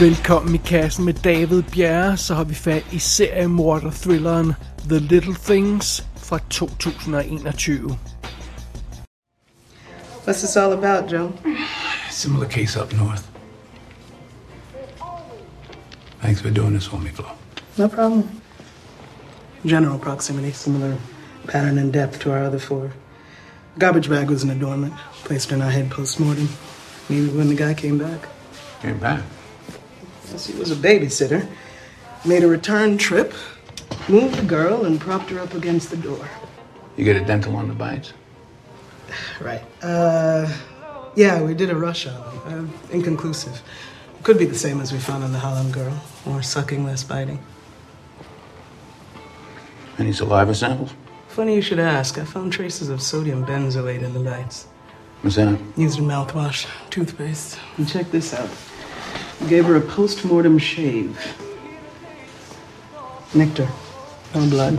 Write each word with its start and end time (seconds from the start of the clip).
Velkommen 0.00 0.54
i 0.54 0.58
kassen 0.58 1.04
med 1.04 1.14
David 1.14 1.62
Bjerre, 1.62 2.16
så 2.16 2.34
har 2.34 2.44
vi 2.44 2.54
fat 2.54 2.82
i 2.90 2.98
seriemorder-thrilleren 2.98 4.54
The 4.88 4.98
Little 4.98 5.34
Things 5.34 6.04
fra 6.16 6.38
2021. 6.38 7.98
What's 10.24 10.40
this 10.40 10.56
all 10.56 10.72
about, 10.72 11.12
Joe? 11.12 11.32
Similar 12.10 12.48
case 12.48 12.80
up 12.80 12.92
north. 12.92 13.28
Thanks 16.22 16.40
for 16.40 16.50
doing 16.50 16.74
this 16.74 16.88
for 16.88 16.98
me, 16.98 17.10
Flo. 17.10 17.26
No 17.76 17.88
problem. 17.88 18.22
General 19.66 19.98
proximity, 19.98 20.52
similar 20.52 20.96
pattern 21.48 21.78
and 21.78 21.92
depth 21.92 22.18
to 22.20 22.30
our 22.30 22.44
other 22.44 22.58
four. 22.58 22.90
Garbage 23.78 24.08
bag 24.08 24.30
was 24.30 24.42
an 24.44 24.50
adornment, 24.50 24.94
placed 25.24 25.52
in 25.52 25.62
our 25.62 25.70
head 25.70 25.90
post-mortem. 25.90 26.48
Maybe 27.08 27.28
when 27.38 27.48
the 27.48 27.64
guy 27.64 27.74
came 27.74 27.98
back. 27.98 28.28
Came 28.82 28.98
back. 28.98 29.20
Yes, 30.30 30.46
he 30.46 30.58
was 30.58 30.70
a 30.70 30.76
babysitter. 30.76 31.48
Made 32.24 32.42
a 32.42 32.48
return 32.48 32.98
trip, 32.98 33.32
moved 34.08 34.36
the 34.36 34.44
girl, 34.44 34.84
and 34.84 35.00
propped 35.00 35.30
her 35.30 35.40
up 35.40 35.54
against 35.54 35.90
the 35.90 35.96
door. 35.96 36.28
You 36.96 37.04
get 37.04 37.16
a 37.16 37.24
dental 37.24 37.56
on 37.56 37.68
the 37.68 37.74
bites? 37.74 38.12
Right. 39.40 39.62
Uh, 39.82 40.52
yeah, 41.16 41.42
we 41.42 41.54
did 41.54 41.70
a 41.70 41.76
rush 41.76 42.06
on 42.06 42.14
him. 42.52 42.70
Uh, 42.90 42.94
inconclusive. 42.94 43.62
Could 44.22 44.38
be 44.38 44.44
the 44.44 44.54
same 44.54 44.80
as 44.80 44.92
we 44.92 44.98
found 44.98 45.24
on 45.24 45.32
the 45.32 45.38
Holland 45.38 45.72
girl. 45.72 45.98
More 46.26 46.42
sucking, 46.42 46.84
less 46.84 47.02
biting. 47.02 47.42
Any 49.98 50.12
saliva 50.12 50.54
samples? 50.54 50.92
Funny 51.28 51.54
you 51.54 51.62
should 51.62 51.78
ask. 51.78 52.18
I 52.18 52.24
found 52.24 52.52
traces 52.52 52.90
of 52.90 53.00
sodium 53.00 53.46
benzoate 53.46 54.02
in 54.02 54.12
the 54.12 54.20
bites. 54.20 54.66
What's 55.22 55.36
that? 55.36 55.58
Used 55.76 55.98
in 55.98 56.04
mouthwash, 56.04 56.66
toothpaste. 56.90 57.58
And 57.76 57.88
check 57.88 58.10
this 58.10 58.34
out. 58.34 58.50
We 59.40 59.48
gave 59.48 59.64
her 59.66 59.76
a 59.76 59.80
post-mortem 59.80 60.58
shave. 60.58 61.18
Nectar. 63.34 63.68
No 64.34 64.48
blood. 64.48 64.76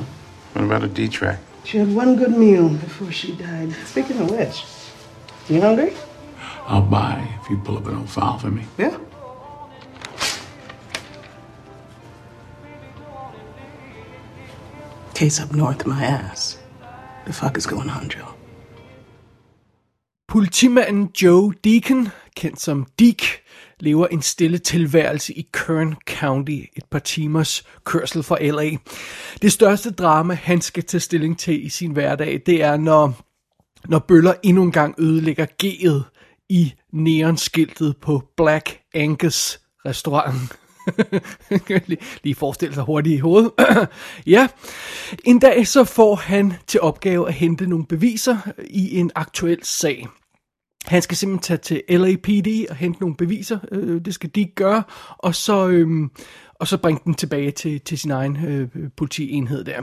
What 0.53 0.65
about 0.65 0.83
a 0.83 0.87
D-track? 0.87 1.39
She 1.63 1.77
had 1.77 1.93
one 1.93 2.15
good 2.15 2.37
meal 2.37 2.69
before 2.69 3.11
she 3.11 3.33
died. 3.35 3.73
Speaking 3.85 4.19
of 4.19 4.29
which, 4.31 4.65
you 5.47 5.61
hungry? 5.61 5.93
I'll 6.65 6.81
buy 6.81 7.27
if 7.41 7.49
you 7.49 7.57
pull 7.57 7.77
up 7.77 7.87
an 7.87 7.97
old 7.97 8.09
file 8.09 8.37
for 8.37 8.51
me. 8.51 8.65
Yeah. 8.77 8.97
Case 15.13 15.39
up 15.39 15.53
north, 15.53 15.85
my 15.85 16.03
ass. 16.03 16.57
The 17.25 17.33
fuck 17.33 17.57
is 17.57 17.67
going 17.67 17.89
on, 17.89 18.09
Joe? 18.09 18.33
Politimanden 20.27 21.13
Joe 21.13 21.51
Deacon, 21.61 22.11
kendt 22.35 22.59
som 22.59 22.87
Deke, 22.97 23.43
lever 23.81 24.07
en 24.07 24.21
stille 24.21 24.57
tilværelse 24.57 25.33
i 25.33 25.47
Kern 25.53 25.95
County, 26.07 26.51
et 26.51 26.85
par 26.91 26.99
timers 26.99 27.63
kørsel 27.83 28.23
fra 28.23 28.37
LA. 28.41 28.77
Det 29.41 29.51
største 29.51 29.91
drama, 29.91 30.33
han 30.33 30.61
skal 30.61 30.83
tage 30.83 31.01
stilling 31.01 31.39
til 31.39 31.65
i 31.65 31.69
sin 31.69 31.91
hverdag, 31.91 32.41
det 32.45 32.63
er, 32.63 32.77
når, 32.77 33.13
når 33.87 33.99
bøller 33.99 34.33
endnu 34.43 34.63
en 34.63 34.71
gang 34.71 34.95
ødelægger 34.97 35.45
G'et 35.63 36.03
i 36.49 36.73
neonskiltet 36.93 37.97
på 37.97 38.23
Black 38.37 38.79
Angus 38.93 39.59
restauranten. 39.85 40.49
lige 42.23 42.35
forestille 42.35 42.75
sig 42.75 42.83
hurtigt 42.83 43.15
i 43.15 43.19
hovedet. 43.19 43.51
ja, 44.25 44.47
en 45.23 45.39
dag 45.39 45.67
så 45.67 45.83
får 45.83 46.15
han 46.15 46.53
til 46.67 46.81
opgave 46.81 47.27
at 47.27 47.33
hente 47.33 47.67
nogle 47.67 47.85
beviser 47.85 48.37
i 48.67 48.97
en 48.97 49.11
aktuel 49.15 49.59
sag. 49.63 50.07
Han 50.91 51.01
skal 51.01 51.17
simpelthen 51.17 51.57
tage 51.57 51.57
til 51.57 51.99
LAPD 51.99 52.69
og 52.69 52.75
hente 52.75 52.99
nogle 52.99 53.15
beviser. 53.15 53.59
Øh, 53.71 54.01
det 54.05 54.13
skal 54.13 54.29
de 54.35 54.45
gøre. 54.45 54.83
Og 55.17 55.35
så, 55.35 55.67
øh, 55.67 56.09
og 56.55 56.67
så 56.67 56.77
bringe 56.77 57.01
dem 57.05 57.13
tilbage 57.13 57.51
til, 57.51 57.81
til 57.81 57.97
sin 57.97 58.11
egen 58.11 58.45
øh, 58.45 58.69
politienhed 58.97 59.63
der. 59.63 59.81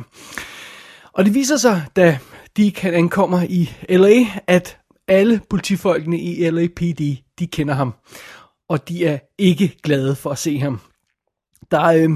Og 1.12 1.24
det 1.24 1.34
viser 1.34 1.56
sig, 1.56 1.82
da 1.96 2.18
de 2.56 2.70
kan 2.70 2.94
ankommer 2.94 3.42
i 3.48 3.70
LA, 3.88 4.26
at 4.46 4.78
alle 5.08 5.40
politifolkene 5.50 6.20
i 6.20 6.50
LAPD, 6.50 7.00
de 7.38 7.46
kender 7.46 7.74
ham. 7.74 7.94
Og 8.68 8.88
de 8.88 9.06
er 9.06 9.18
ikke 9.38 9.76
glade 9.82 10.16
for 10.16 10.30
at 10.30 10.38
se 10.38 10.58
ham. 10.58 10.80
Der, 11.70 11.84
øh, 11.84 12.10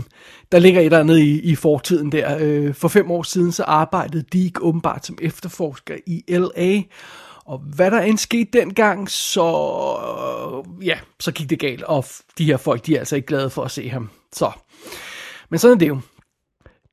der 0.52 0.58
ligger 0.58 0.80
et 0.80 0.84
eller 0.84 1.00
andet 1.00 1.18
i, 1.18 1.40
i 1.40 1.54
fortiden 1.54 2.12
der. 2.12 2.36
Øh, 2.40 2.74
for 2.74 2.88
fem 2.88 3.10
år 3.10 3.22
siden 3.22 3.52
så 3.52 3.62
arbejdede 3.62 4.24
Deke 4.32 4.62
åbenbart 4.62 5.06
som 5.06 5.18
efterforsker 5.22 5.96
i 6.06 6.24
LA, 6.28 6.82
og 7.44 7.58
hvad 7.58 7.90
der 7.90 8.00
end 8.00 8.18
skete 8.18 8.58
dengang, 8.58 9.10
så, 9.10 9.44
øh, 10.80 10.86
ja, 10.86 10.98
så 11.20 11.32
gik 11.32 11.50
det 11.50 11.58
galt, 11.58 11.82
og 11.82 12.04
de 12.38 12.44
her 12.44 12.56
folk, 12.56 12.86
de 12.86 12.94
er 12.94 12.98
altså 12.98 13.16
ikke 13.16 13.26
glade 13.26 13.50
for 13.50 13.64
at 13.64 13.70
se 13.70 13.88
ham. 13.88 14.10
Så, 14.32 14.50
men 15.50 15.58
sådan 15.58 15.74
er 15.74 15.78
det 15.78 15.88
jo. 15.88 16.00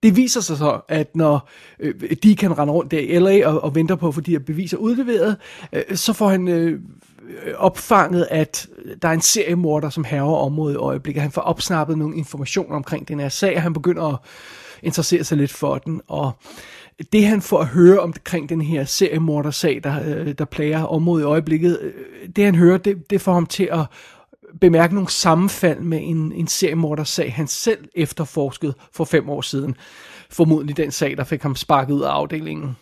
Det 0.03 0.15
viser 0.15 0.41
sig 0.41 0.57
så, 0.57 0.81
at 0.87 1.15
når 1.15 1.49
øh, 1.79 2.15
de 2.23 2.35
kan 2.35 2.57
rende 2.57 2.73
rundt 2.73 2.91
der 2.91 2.99
i 2.99 3.19
LA 3.19 3.47
og, 3.47 3.63
og 3.63 3.75
venter 3.75 3.95
på 3.95 4.07
at 4.07 4.15
få 4.15 4.21
de 4.21 4.31
her 4.31 4.39
beviser 4.39 4.77
udleveret, 4.77 5.37
øh, 5.73 5.95
så 5.95 6.13
får 6.13 6.29
han 6.29 6.47
øh, 6.47 6.81
opfanget, 7.55 8.27
at 8.31 8.67
der 9.01 9.07
er 9.07 9.13
en 9.13 9.21
seriemorder, 9.21 9.89
som 9.89 10.03
herrer 10.03 10.35
området 10.35 10.73
i 10.73 10.77
øjeblikket. 10.77 11.21
Han 11.21 11.31
får 11.31 11.41
opsnappet 11.41 11.97
nogle 11.97 12.17
informationer 12.17 12.75
omkring 12.75 13.07
den 13.07 13.19
her 13.19 13.29
sag, 13.29 13.55
og 13.55 13.61
han 13.61 13.73
begynder 13.73 14.03
at 14.03 14.17
interessere 14.83 15.23
sig 15.23 15.37
lidt 15.37 15.51
for 15.51 15.77
den, 15.77 16.01
og 16.07 16.31
det 17.13 17.25
han 17.25 17.41
får 17.41 17.59
at 17.59 17.67
høre 17.67 17.99
omkring 17.99 18.49
den 18.49 18.61
her 18.61 18.85
seriemordersag, 18.85 19.81
der, 19.83 20.03
øh, 20.05 20.33
der 20.37 20.45
plager 20.45 20.83
området 20.83 21.23
i 21.23 21.25
øjeblikket, 21.25 21.79
øh, 21.81 22.29
det 22.35 22.45
han 22.45 22.55
hører, 22.55 22.77
det, 22.77 23.09
det 23.09 23.21
får 23.21 23.33
ham 23.33 23.45
til 23.45 23.69
at 23.71 23.85
bemærke 24.61 24.93
nogle 24.93 25.09
sammenfald 25.09 25.79
med 25.79 25.99
en, 26.01 26.31
en 26.31 26.47
seriemordersag, 26.47 27.33
han 27.33 27.47
selv 27.47 27.89
efterforskede 27.95 28.73
for 28.93 29.03
fem 29.03 29.29
år 29.29 29.41
siden. 29.41 29.75
Formodentlig 30.29 30.77
den 30.77 30.91
sag, 30.91 31.17
der 31.17 31.23
fik 31.23 31.41
ham 31.41 31.55
sparket 31.55 31.93
ud 31.93 32.01
af 32.01 32.09
afdelingen. 32.09 32.75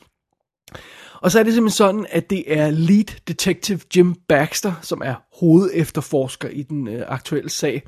Og 1.22 1.32
så 1.32 1.40
er 1.40 1.44
det 1.44 1.54
simpelthen 1.54 1.76
sådan, 1.78 2.06
at 2.10 2.30
det 2.30 2.44
er 2.58 2.72
lead 2.72 3.20
detective 3.28 3.80
Jim 3.96 4.16
Baxter, 4.28 4.74
som 4.82 5.02
er 5.06 5.16
hovedefterforsker 5.40 6.50
i 6.50 6.64
den 6.64 6.88
øh, 6.88 7.04
aktuelle 7.08 7.50
sag. 7.50 7.84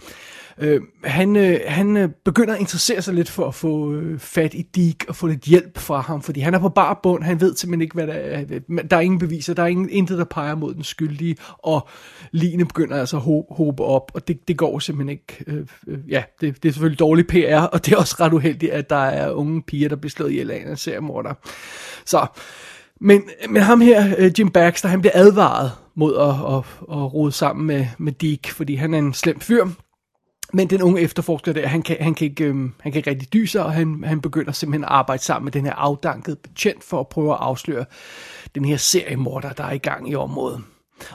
Øh, 0.62 0.82
han 1.04 1.36
øh, 1.36 1.60
han 1.68 1.98
øh, 1.98 2.10
begynder 2.26 2.54
at 2.54 2.60
interessere 2.60 3.02
sig 3.02 3.14
lidt 3.14 3.30
for 3.30 3.48
at 3.48 3.56
få 3.56 3.94
øh, 3.94 4.20
fat 4.20 4.54
i 4.54 4.62
Dick 4.62 5.06
og 5.08 5.16
få 5.16 5.28
lidt 5.28 5.44
hjælp 5.44 5.78
fra 5.78 6.00
ham, 6.00 6.22
fordi 6.22 6.40
han 6.40 6.54
er 6.54 6.60
på 6.60 6.70
bar 6.70 7.00
bund, 7.04 7.24
han 7.24 7.42
ved 7.42 7.56
simpelthen 7.56 7.82
ikke, 7.82 7.94
hvad 7.94 8.08
der 8.08 8.14
er. 8.14 8.46
Øh, 8.50 8.80
der 8.92 8.98
er 8.98 9.02
ingen 9.02 9.20
beviser, 9.20 9.54
der 9.54 9.64
er 9.64 9.68
ingen, 9.68 9.90
intet, 9.90 10.18
der 10.18 10.24
peger 10.24 10.56
mod 10.56 10.74
den 10.74 10.84
skyldige, 10.84 11.36
og 11.58 11.88
Line 12.32 12.66
begynder 12.66 12.98
altså 13.00 13.18
at 13.18 13.24
ho- 13.24 13.56
hobe 13.56 13.84
op, 13.84 14.12
og 14.14 14.28
det, 14.28 14.48
det 14.48 14.58
går 14.58 14.80
simpelthen 14.80 15.10
ikke. 15.10 15.44
Øh, 15.48 15.66
øh, 15.88 15.98
ja, 16.10 16.24
det, 16.42 16.64
det 16.64 16.70
er 16.70 16.74
selvfølgelig 16.74 17.00
dårlig 17.00 17.28
PR, 17.28 17.62
og 17.62 17.86
det 17.86 17.94
er 17.94 17.98
også 17.98 18.16
ret 18.20 18.34
uheldigt, 18.34 18.72
at 18.72 18.90
der 18.90 18.96
er 18.96 19.32
unge 19.32 19.62
piger, 19.62 19.90
der 19.90 19.96
bliver 19.96 20.12
slået 20.12 20.32
ihjel 20.32 20.52
af 20.52 20.64
en 20.68 20.78
seriemorder. 20.78 21.34
Så 22.06 22.28
men, 23.02 23.24
men 23.50 23.62
ham 23.62 23.82
her, 23.82 24.16
øh, 24.18 24.32
Jim 24.40 24.50
Baxter, 24.50 24.90
han 24.90 25.02
bliver 25.02 25.14
advaret 25.16 25.72
mod 25.96 26.16
at, 26.16 26.56
at, 26.56 26.98
at 26.98 27.14
rode 27.14 27.32
sammen 27.32 27.68
med, 27.68 27.86
med 27.98 28.12
Deke, 28.12 28.54
fordi 28.54 28.76
han 28.76 28.94
er 28.94 28.98
en 28.98 29.14
slem 29.14 29.40
fyr. 29.40 29.68
Men 30.54 30.70
den 30.70 30.82
unge 30.82 31.02
efterforsker 31.02 31.54
der, 31.54 31.68
han 31.68 31.82
kan, 31.82 31.98
han 32.00 32.14
kan, 32.14 32.28
ikke, 32.28 32.44
øhm, 32.44 32.74
han 32.80 32.92
kan 32.92 33.00
ikke 33.00 33.10
rigtig 33.10 33.34
dyse, 33.34 33.64
og 33.64 33.74
han, 33.74 34.04
han 34.04 34.22
begynder 34.22 34.52
simpelthen 34.52 34.84
at 34.84 34.90
arbejde 34.90 35.24
sammen 35.24 35.46
med 35.46 35.52
den 35.52 35.66
her 35.66 35.74
afdankede 35.74 36.36
betjent 36.36 36.84
for 36.84 37.00
at 37.00 37.08
prøve 37.08 37.32
at 37.32 37.38
afsløre 37.42 37.86
den 38.56 38.66
her 38.66 38.78
seriemorder, 38.78 39.54
der 39.54 39.64
er 39.64 39.72
i 39.72 39.78
gang 39.78 40.10
i 40.10 40.16
området. 40.16 40.62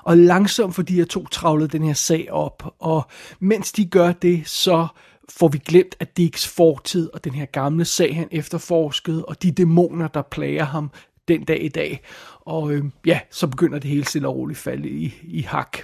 Og 0.03 0.17
langsomt 0.17 0.75
får 0.75 0.83
de 0.83 0.95
her 0.95 1.05
to 1.05 1.27
travlet 1.27 1.73
den 1.73 1.83
her 1.83 1.95
sag 1.95 2.33
op, 2.33 2.75
og 2.81 3.03
mens 3.41 3.73
de 3.73 3.85
gør 3.85 4.13
det, 4.13 4.49
så 4.49 4.87
får 5.31 5.49
vi 5.49 5.59
glemt 5.59 5.97
af 6.01 6.07
Dicks 6.07 6.49
fortid 6.49 7.11
og 7.15 7.25
den 7.25 7.33
her 7.35 7.47
gamle 7.47 7.85
sag, 7.85 8.17
han 8.17 8.29
efterforskede, 8.31 9.25
og 9.25 9.43
de 9.43 9.53
dæmoner, 9.53 10.09
der 10.09 10.23
plager 10.23 10.65
ham 10.65 10.91
den 11.29 11.45
dag 11.45 11.65
i 11.65 11.69
dag. 11.69 12.01
Og 12.41 12.73
øh, 12.73 12.85
ja, 13.07 13.21
så 13.31 13.47
begynder 13.47 13.79
det 13.79 13.91
hele 13.91 14.05
stille 14.05 14.29
og 14.29 14.37
roligt 14.37 14.59
falde 14.59 14.89
i, 14.89 15.15
i 15.23 15.43
hak. 15.43 15.79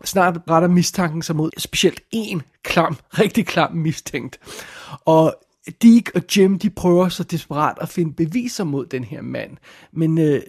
Og 0.00 0.08
snart 0.08 0.40
retter 0.50 0.68
mistanken 0.68 1.22
sig 1.22 1.36
mod 1.36 1.50
specielt 1.58 2.00
en 2.10 2.42
klam, 2.62 2.96
rigtig 3.18 3.46
klam 3.46 3.72
mistænkt. 3.72 4.40
Og 5.04 5.34
Deke 5.82 6.12
og 6.14 6.22
Jim, 6.36 6.58
de 6.58 6.70
prøver 6.70 7.08
så 7.08 7.24
desperat 7.24 7.78
at 7.80 7.88
finde 7.88 8.12
beviser 8.12 8.64
mod 8.64 8.86
den 8.86 9.04
her 9.04 9.22
mand. 9.22 9.56
Men 9.92 10.18
øh, 10.18 10.42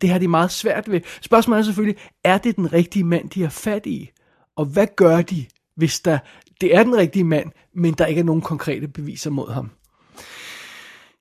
det 0.00 0.10
har 0.10 0.18
de 0.18 0.28
meget 0.28 0.50
svært 0.50 0.90
ved. 0.90 1.00
Spørgsmålet 1.20 1.60
er 1.60 1.64
selvfølgelig, 1.64 1.96
er 2.24 2.38
det 2.38 2.56
den 2.56 2.72
rigtige 2.72 3.04
mand, 3.04 3.30
de 3.30 3.42
har 3.42 3.48
fat 3.48 3.86
i? 3.86 4.10
Og 4.56 4.64
hvad 4.64 4.86
gør 4.96 5.22
de, 5.22 5.46
hvis 5.76 6.00
der, 6.00 6.18
det 6.60 6.74
er 6.74 6.82
den 6.82 6.96
rigtige 6.96 7.24
mand, 7.24 7.50
men 7.74 7.94
der 7.94 8.06
ikke 8.06 8.18
er 8.18 8.24
nogen 8.24 8.42
konkrete 8.42 8.88
beviser 8.88 9.30
mod 9.30 9.52
ham? 9.52 9.70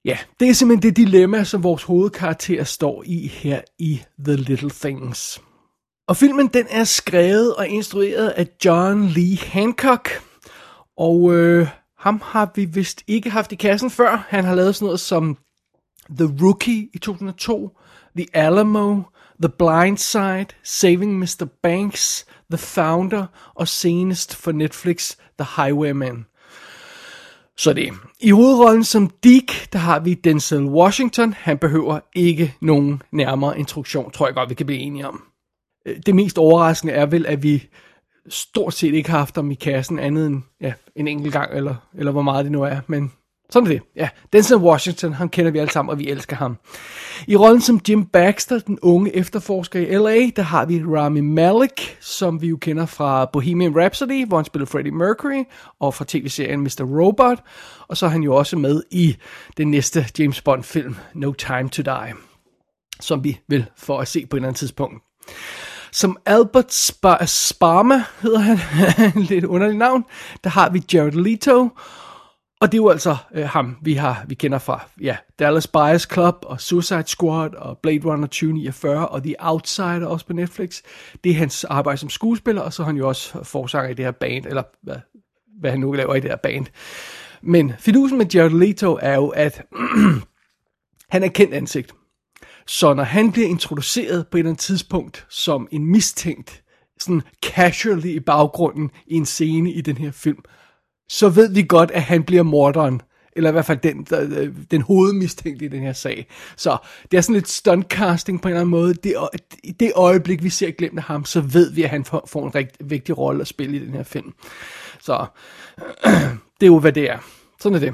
Ja, 0.08 0.18
det 0.40 0.50
er 0.50 0.54
simpelthen 0.54 0.90
det 0.90 0.98
dilemma, 0.98 1.44
som 1.44 1.64
vores 1.64 1.84
hovedkarakter 1.84 2.64
står 2.64 3.04
i 3.06 3.28
her 3.28 3.62
i 3.80 4.02
The 4.26 4.36
Little 4.36 4.70
Things. 4.70 5.42
Og 6.08 6.18
filmen 6.18 6.48
den 6.48 6.66
er 6.70 6.84
skrevet 6.84 7.56
og 7.56 7.68
instrueret 7.68 8.30
af 8.30 8.48
John 8.66 9.06
Lee 9.06 9.38
Hancock, 9.38 10.10
og 10.98 11.34
øh, 11.34 11.68
ham 11.98 12.22
har 12.24 12.52
vi 12.56 12.66
vist 12.66 13.04
ikke 13.08 13.30
haft 13.30 13.52
i 13.52 13.56
kassen 13.56 13.90
før. 13.90 14.26
Han 14.30 14.46
har 14.46 14.56
lavet 14.56 14.76
sådan 14.76 14.86
noget 14.86 15.00
som 15.00 15.38
The 16.10 16.36
Rookie 16.42 16.90
i 16.94 16.98
2002, 16.98 17.78
The 18.18 18.28
Alamo, 18.34 19.02
The 19.42 19.50
Blind 19.58 19.98
Side, 19.98 20.48
Saving 20.64 21.20
Mr. 21.20 21.48
Banks, 21.64 22.26
The 22.52 22.58
Founder 22.58 23.26
og 23.56 23.68
senest 23.68 24.36
for 24.36 24.52
Netflix 24.52 25.16
The 25.40 25.64
Highwayman. 25.64 26.26
Så 27.60 27.74
det. 27.74 27.94
I 28.20 28.32
hovedrollen 28.32 28.84
som 28.84 29.10
Dick, 29.24 29.74
der 29.74 29.80
har 29.80 30.00
vi 30.00 30.14
Denzel 30.14 30.66
Washington. 30.66 31.34
Han 31.34 31.58
behøver 31.58 32.00
ikke 32.16 32.56
nogen 32.62 33.02
nærmere 33.12 33.60
introduktion, 33.60 34.12
tror 34.12 34.28
jeg 34.28 34.36
godt, 34.36 34.50
vi 34.50 34.56
kan 34.56 34.66
blive 34.66 34.80
enige 34.80 35.08
om. 35.08 35.24
Øh, 35.86 35.96
det 36.06 36.16
mest 36.16 36.38
overraskende 36.38 36.94
er 36.94 37.06
vel, 37.06 37.26
at 37.26 37.44
vi 37.44 37.68
stort 38.30 38.74
set 38.74 38.94
ikke 38.94 39.10
har 39.10 39.18
haft 39.18 39.36
ham 39.36 39.52
i 39.52 39.56
kassen 39.56 40.00
andet 40.00 40.28
end 40.28 40.42
ja, 40.62 40.74
en 40.96 41.08
enkelt 41.08 41.34
gang, 41.34 41.54
eller, 41.54 41.76
eller 41.94 42.12
hvor 42.12 42.22
meget 42.22 42.46
det 42.46 42.52
nu 42.52 42.64
er. 42.64 42.80
Men 42.88 43.12
sådan 43.50 43.68
er 43.68 43.74
det. 43.74 43.82
Ja, 43.96 44.10
Denzel 44.34 44.58
Washington, 44.58 45.14
han 45.14 45.30
kender 45.30 45.52
vi 45.52 45.60
alle 45.60 45.72
sammen, 45.72 45.90
og 45.92 46.00
vi 46.00 46.10
elsker 46.10 46.36
ham. 46.36 46.58
I 47.28 47.36
rollen 47.36 47.62
som 47.62 47.80
Jim 47.90 48.06
Baxter, 48.06 48.60
den 48.60 48.80
unge 48.82 49.16
efterforsker 49.16 49.80
i 49.80 49.96
L.A., 49.98 50.30
der 50.36 50.42
har 50.42 50.66
vi 50.66 50.84
Rami 50.84 51.22
Malek, 51.22 51.98
som 52.00 52.42
vi 52.42 52.48
jo 52.48 52.58
kender 52.58 52.86
fra 52.86 53.26
Bohemian 53.34 53.80
Rhapsody, 53.80 54.28
hvor 54.28 54.38
han 54.38 54.46
spiller 54.46 54.66
Freddie 54.66 54.92
Mercury, 54.92 55.44
og 55.80 55.94
fra 55.94 56.06
tv-serien 56.08 56.60
Mr. 56.62 56.82
Robot. 56.82 57.40
Og 57.88 57.98
så 57.98 58.06
er 58.06 58.10
han 58.10 58.24
jo 58.24 58.36
også 58.36 58.58
med 58.58 58.84
i 58.92 59.18
den 59.58 59.72
næste 59.72 60.06
James 60.20 60.42
Bond-film, 60.42 60.96
No 61.14 61.32
Time 61.32 61.70
to 61.70 61.82
Die, 61.82 62.14
som 63.00 63.24
vi 63.24 63.40
vil 63.48 63.66
få 63.78 63.98
at 63.98 64.08
se 64.08 64.26
på 64.26 64.36
et 64.36 64.40
eller 64.40 64.48
andet 64.48 64.60
tidspunkt. 64.60 65.04
Som 65.92 66.18
Albert 66.26 66.72
Sp- 66.72 67.26
Sparma 67.26 68.04
hedder 68.22 68.40
han, 68.40 69.12
lidt 69.32 69.46
underligt 69.46 69.78
navn, 69.78 70.06
der 70.44 70.50
har 70.50 70.70
vi 70.70 70.84
Jared 70.94 71.12
Leto, 71.12 71.70
og 72.62 72.72
det 72.72 72.78
er 72.78 72.82
jo 72.82 72.90
altså 72.90 73.18
øh, 73.34 73.46
ham, 73.46 73.78
vi 73.82 73.94
har 73.94 74.26
vi 74.28 74.36
kender 74.36 74.60
fra 74.60 74.90
ja, 75.02 75.18
Dallas 75.40 75.68
Buyers 75.68 76.08
Club 76.14 76.36
og 76.42 76.62
Suicide 76.62 77.08
Squad 77.08 77.56
og 77.56 77.78
Blade 77.78 78.06
Runner 78.06 78.28
2049 78.28 79.08
og 79.08 79.24
The 79.24 79.36
Outsider 79.40 80.06
også 80.08 80.26
på 80.26 80.34
Netflix. 80.34 80.82
Det 81.24 81.30
er 81.30 81.36
hans 81.36 81.64
arbejde 81.64 81.98
som 81.98 82.10
skuespiller, 82.10 82.62
og 82.62 82.74
så 82.74 82.82
er 82.82 82.86
han 82.86 82.98
jo 82.98 83.08
også 83.08 83.44
forsanger 83.44 83.90
i 83.90 83.94
det 83.94 84.06
her 84.06 84.12
band, 84.12 84.46
eller 84.46 84.64
hvad, 84.84 84.96
hvad 85.60 85.72
han 85.72 85.80
nu 85.80 85.92
laver 85.92 86.16
i 86.16 86.20
det 86.20 86.30
her 86.30 86.38
band. 86.38 86.66
Men 87.42 87.74
fidusen 87.80 88.18
med 88.18 88.26
Jared 88.34 88.60
Leto 88.60 89.00
er 89.02 89.16
jo, 89.16 89.28
at 89.28 89.64
han 91.14 91.24
er 91.24 91.28
kendt 91.28 91.54
ansigt. 91.54 91.92
Så 92.68 92.94
når 92.94 93.04
han 93.04 93.32
bliver 93.32 93.48
introduceret 93.48 94.28
på 94.28 94.38
et 94.38 94.40
eller 94.40 94.50
andet 94.50 94.62
tidspunkt 94.62 95.26
som 95.30 95.68
en 95.72 95.86
mistænkt, 95.86 96.64
sådan 97.00 97.22
casually 97.46 98.08
i 98.08 98.20
baggrunden 98.20 98.92
i 99.08 99.16
en 99.16 99.26
scene 99.26 99.72
i 99.72 99.82
den 99.82 99.98
her 99.98 100.12
film, 100.12 100.44
så 101.10 101.30
ved 101.30 101.54
vi 101.54 101.66
godt, 101.70 101.92
at 101.92 102.02
han 102.02 102.24
bliver 102.24 102.44
morderen. 102.44 103.02
Eller 103.36 103.50
i 103.50 103.52
hvert 103.52 103.66
fald 103.66 103.78
den, 103.78 104.04
der, 104.10 104.28
øh, 104.42 104.54
den 104.72 104.82
hovedmistænkte 104.82 105.66
i 105.66 105.68
den 105.68 105.82
her 105.82 105.94
sag. 105.94 106.28
Så 106.56 106.78
det 107.12 107.18
er 107.18 107.22
sådan 107.22 107.34
lidt 107.34 107.50
stuntcasting 107.50 108.42
på 108.42 108.48
en 108.48 108.52
eller 108.52 108.62
anden 108.62 108.72
måde. 108.72 108.94
Det, 108.94 109.16
I 109.64 109.72
det 109.72 109.92
øjeblik, 109.96 110.44
vi 110.44 110.50
ser 110.50 110.72
glemt 110.72 110.98
af 110.98 111.04
ham, 111.04 111.26
så 111.26 111.42
ved 111.42 111.72
vi, 111.72 111.84
at 111.84 111.90
han 111.90 112.06
får, 112.06 112.28
får 112.28 112.46
en 112.46 112.56
rigtig 112.56 112.90
vigtig 112.90 113.18
rolle 113.18 113.42
at 113.42 113.48
spille 113.48 113.78
i 113.78 113.86
den 113.86 113.94
her 113.94 114.04
film. 114.04 114.34
Så 115.00 115.26
det 116.60 116.66
er 116.66 116.68
jo, 116.68 116.80
hvad 116.80 116.92
det 116.92 117.10
er. 117.10 117.18
Sådan 117.60 117.76
er 117.76 117.80
det. 117.80 117.94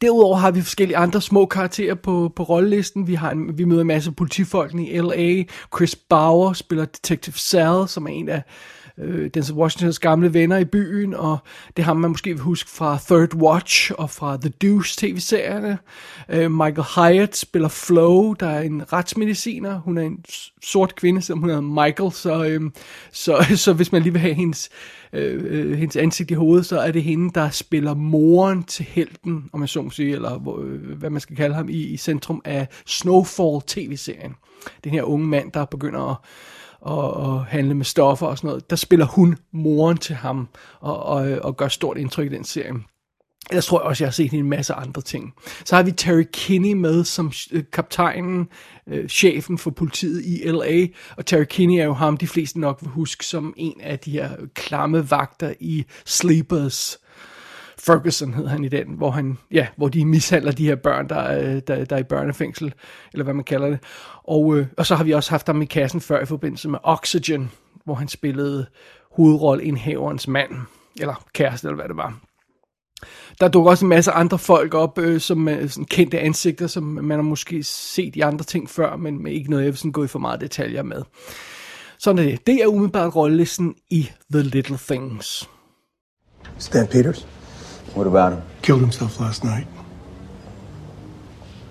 Derudover 0.00 0.36
har 0.36 0.50
vi 0.50 0.62
forskellige 0.62 0.96
andre 0.96 1.20
små 1.20 1.46
karakterer 1.46 1.94
på, 1.94 2.32
på 2.36 2.42
rollelisten. 2.42 3.06
Vi, 3.06 3.14
har 3.14 3.30
en, 3.30 3.58
vi 3.58 3.64
møder 3.64 3.80
en 3.80 3.86
masse 3.86 4.12
politifolk 4.12 4.74
i 4.74 5.00
L.A. 5.00 5.42
Chris 5.76 5.96
Bauer 5.96 6.52
spiller 6.52 6.84
Detective 6.84 7.38
Sal, 7.38 7.88
som 7.88 8.06
er 8.06 8.10
en 8.10 8.28
af 8.28 8.42
øh, 8.98 9.30
Denzel 9.34 9.54
Washingtons 9.54 9.98
gamle 9.98 10.34
venner 10.34 10.56
i 10.56 10.64
byen, 10.64 11.14
og 11.14 11.38
det 11.76 11.84
har 11.84 11.94
man 11.94 12.10
måske 12.10 12.30
vil 12.30 12.40
huske 12.40 12.70
fra 12.70 12.98
Third 13.06 13.34
Watch 13.34 13.90
og 13.98 14.10
fra 14.10 14.36
The 14.36 14.52
Deuce 14.62 14.96
tv-serierne. 14.96 15.78
Øh, 16.28 16.50
Michael 16.50 16.86
Hyatt 16.96 17.36
spiller 17.36 17.68
Flo, 17.68 18.32
der 18.32 18.46
er 18.46 18.60
en 18.60 18.92
retsmediciner. 18.92 19.78
Hun 19.78 19.98
er 19.98 20.02
en 20.02 20.24
sort 20.62 20.94
kvinde, 20.94 21.22
som 21.22 21.38
hun 21.38 21.48
hedder 21.48 21.62
Michael, 21.62 22.12
så, 22.12 22.44
øh, 22.44 22.70
så, 23.12 23.46
så 23.64 23.72
hvis 23.72 23.92
man 23.92 24.02
lige 24.02 24.12
vil 24.12 24.20
have 24.20 24.34
hendes, 24.34 24.70
øh, 25.12 25.44
øh, 25.44 25.78
hendes 25.78 25.96
ansigt 25.96 26.30
i 26.30 26.34
hovedet, 26.34 26.66
så 26.66 26.78
er 26.78 26.90
det 26.90 27.02
hende, 27.02 27.30
der 27.34 27.50
spiller 27.50 27.94
moren 27.94 28.64
til 28.64 28.84
helten, 28.84 29.50
om 29.52 29.60
man 29.60 29.68
så 29.68 29.82
må 29.82 29.90
sige, 29.90 30.12
eller 30.12 30.58
øh, 30.58 30.98
hvad 30.98 31.10
man 31.10 31.20
skal 31.20 31.36
kalde 31.36 31.54
ham, 31.54 31.68
i, 31.68 31.82
i 31.82 31.96
centrum 31.96 32.42
af 32.44 32.68
Snowfall 32.86 33.60
tv-serien. 33.66 34.34
Den 34.84 34.92
her 34.92 35.02
unge 35.02 35.26
mand, 35.26 35.52
der 35.52 35.64
begynder 35.64 36.10
at 36.10 36.16
og, 36.82 37.14
og 37.14 37.44
handle 37.44 37.74
med 37.74 37.84
stoffer 37.84 38.26
og 38.26 38.38
sådan 38.38 38.48
noget, 38.48 38.70
der 38.70 38.76
spiller 38.76 39.06
hun 39.06 39.36
moren 39.52 39.96
til 39.96 40.14
ham, 40.14 40.48
og, 40.80 41.02
og, 41.02 41.38
og 41.42 41.56
gør 41.56 41.68
stort 41.68 41.98
indtryk 41.98 42.32
i 42.32 42.34
den 42.34 42.44
serie. 42.44 42.74
Ellers 43.50 43.66
tror 43.66 43.80
jeg 43.80 43.86
også, 43.86 44.04
jeg 44.04 44.08
har 44.08 44.12
set 44.12 44.30
hende 44.30 44.44
en 44.44 44.50
masse 44.50 44.74
andre 44.74 45.02
ting. 45.02 45.34
Så 45.64 45.76
har 45.76 45.82
vi 45.82 45.92
Terry 45.92 46.24
Kinney 46.32 46.72
med 46.72 47.04
som 47.04 47.32
øh, 47.52 47.64
kaptajnen, 47.72 48.48
øh, 48.86 49.08
chefen 49.08 49.58
for 49.58 49.70
politiet 49.70 50.24
i 50.24 50.50
L.A. 50.50 50.86
Og 51.16 51.26
Terry 51.26 51.44
Kinney 51.44 51.78
er 51.78 51.84
jo 51.84 51.92
ham, 51.92 52.16
de 52.16 52.26
fleste 52.26 52.60
nok 52.60 52.78
vil 52.82 52.90
huske 52.90 53.26
som 53.26 53.54
en 53.56 53.80
af 53.80 53.98
de 53.98 54.10
her 54.10 54.30
klamme 54.54 55.10
vagter 55.10 55.54
i 55.60 55.84
Sleepers. 56.06 56.98
Ferguson 57.78 58.34
hed 58.34 58.46
han 58.46 58.64
i 58.64 58.68
den, 58.68 58.86
hvor, 58.86 59.10
han, 59.10 59.38
ja, 59.50 59.66
hvor 59.76 59.88
de 59.88 60.04
mishandler 60.04 60.52
de 60.52 60.66
her 60.66 60.74
børn, 60.74 61.08
der, 61.08 61.38
øh, 61.38 61.60
der, 61.66 61.84
der 61.84 61.96
er 61.96 62.00
i 62.00 62.02
børnefængsel, 62.02 62.74
eller 63.12 63.24
hvad 63.24 63.34
man 63.34 63.44
kalder 63.44 63.68
det. 63.68 63.78
Og, 64.24 64.56
øh, 64.56 64.66
og 64.76 64.86
så 64.86 64.94
har 64.94 65.04
vi 65.04 65.12
også 65.12 65.30
haft 65.30 65.46
ham 65.46 65.62
i 65.62 65.64
kassen 65.64 66.00
før 66.00 66.22
i 66.22 66.26
forbindelse 66.26 66.68
med 66.68 66.78
Oxygen, 66.82 67.50
hvor 67.84 67.94
han 67.94 68.08
spillede 68.08 68.66
hovedrolleindhaverens 69.16 70.28
mand, 70.28 70.50
eller 71.00 71.24
kæreste, 71.32 71.68
eller 71.68 71.76
hvad 71.76 71.88
det 71.88 71.96
var. 71.96 72.18
Der 73.40 73.48
dukker 73.48 73.70
også 73.70 73.84
en 73.84 73.88
masse 73.88 74.12
andre 74.12 74.38
folk 74.38 74.74
op, 74.74 74.98
øh, 74.98 75.20
som 75.20 75.48
er 75.48 75.66
sådan 75.66 75.84
kendte 75.84 76.18
ansigter, 76.18 76.66
som 76.66 76.82
man 76.82 77.18
har 77.18 77.22
måske 77.22 77.62
set 77.62 78.16
i 78.16 78.20
andre 78.20 78.44
ting 78.44 78.70
før, 78.70 78.96
men 78.96 79.26
ikke 79.26 79.50
noget, 79.50 79.64
jeg 79.64 79.72
vil 79.72 79.78
sådan 79.78 79.92
gå 79.92 80.04
i 80.04 80.06
for 80.06 80.18
meget 80.18 80.40
detaljer 80.40 80.82
med. 80.82 81.02
Sådan 81.98 82.18
er 82.18 82.22
det. 82.30 82.46
Det 82.46 82.54
er 82.62 82.66
umiddelbart 82.66 83.16
rollelisten 83.16 83.74
i 83.90 84.10
The 84.32 84.42
Little 84.42 84.78
Things. 84.88 85.48
Stan 86.58 86.86
Peters 86.86 87.26
What 87.94 88.06
about 88.06 88.32
him? 88.32 88.42
killed 88.62 88.80
himself 88.80 89.18
last 89.20 89.44
night. 89.44 89.66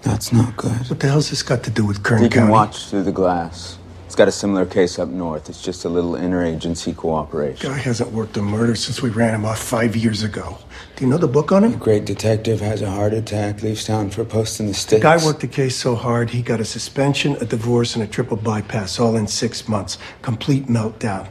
That's 0.01 0.33
not 0.33 0.57
good. 0.57 0.89
What 0.89 1.00
the 1.00 1.07
hell's 1.07 1.29
this 1.29 1.44
got 1.44 1.63
to 1.63 1.69
do 1.69 1.85
with 1.85 2.03
Kern 2.03 2.21
He 2.23 2.29
can 2.29 2.41
County? 2.41 2.51
watch 2.51 2.85
through 2.89 3.03
the 3.03 3.12
glass. 3.12 3.77
It's 4.07 4.15
got 4.15 4.27
a 4.27 4.31
similar 4.31 4.65
case 4.65 5.00
up 5.00 5.07
north. 5.07 5.47
It's 5.47 5.62
just 5.63 5.85
a 5.85 5.89
little 5.89 6.13
interagency 6.13 6.94
cooperation. 6.95 7.71
Guy 7.71 7.77
hasn't 7.77 8.12
worked 8.12 8.35
a 8.35 8.41
murder 8.41 8.75
since 8.75 9.01
we 9.01 9.09
ran 9.09 9.33
him 9.33 9.45
off 9.45 9.59
five 9.59 9.95
years 9.95 10.21
ago. 10.21 10.57
Do 10.97 11.06
you 11.06 11.09
know 11.09 11.18
the 11.18 11.29
book 11.29 11.53
on 11.53 11.63
him? 11.63 11.77
Great 11.77 12.03
detective 12.03 12.59
has 12.59 12.81
a 12.81 12.89
heart 12.91 13.13
attack, 13.13 13.63
leaves 13.63 13.85
town 13.85 14.09
for 14.09 14.21
a 14.23 14.25
post 14.25 14.59
in 14.59 14.65
the 14.68 14.85
The 14.90 14.99
guy 14.99 15.23
worked 15.23 15.40
the 15.40 15.47
case 15.47 15.78
so 15.78 15.95
hard, 15.95 16.31
he 16.31 16.42
got 16.42 16.59
a 16.59 16.66
suspension, 16.66 17.37
a 17.37 17.45
divorce, 17.45 17.95
and 17.95 18.04
a 18.04 18.07
triple 18.07 18.35
bypass 18.35 18.99
all 18.99 19.16
in 19.16 19.28
six 19.28 19.69
months. 19.69 19.97
Complete 20.21 20.66
meltdown. 20.68 21.30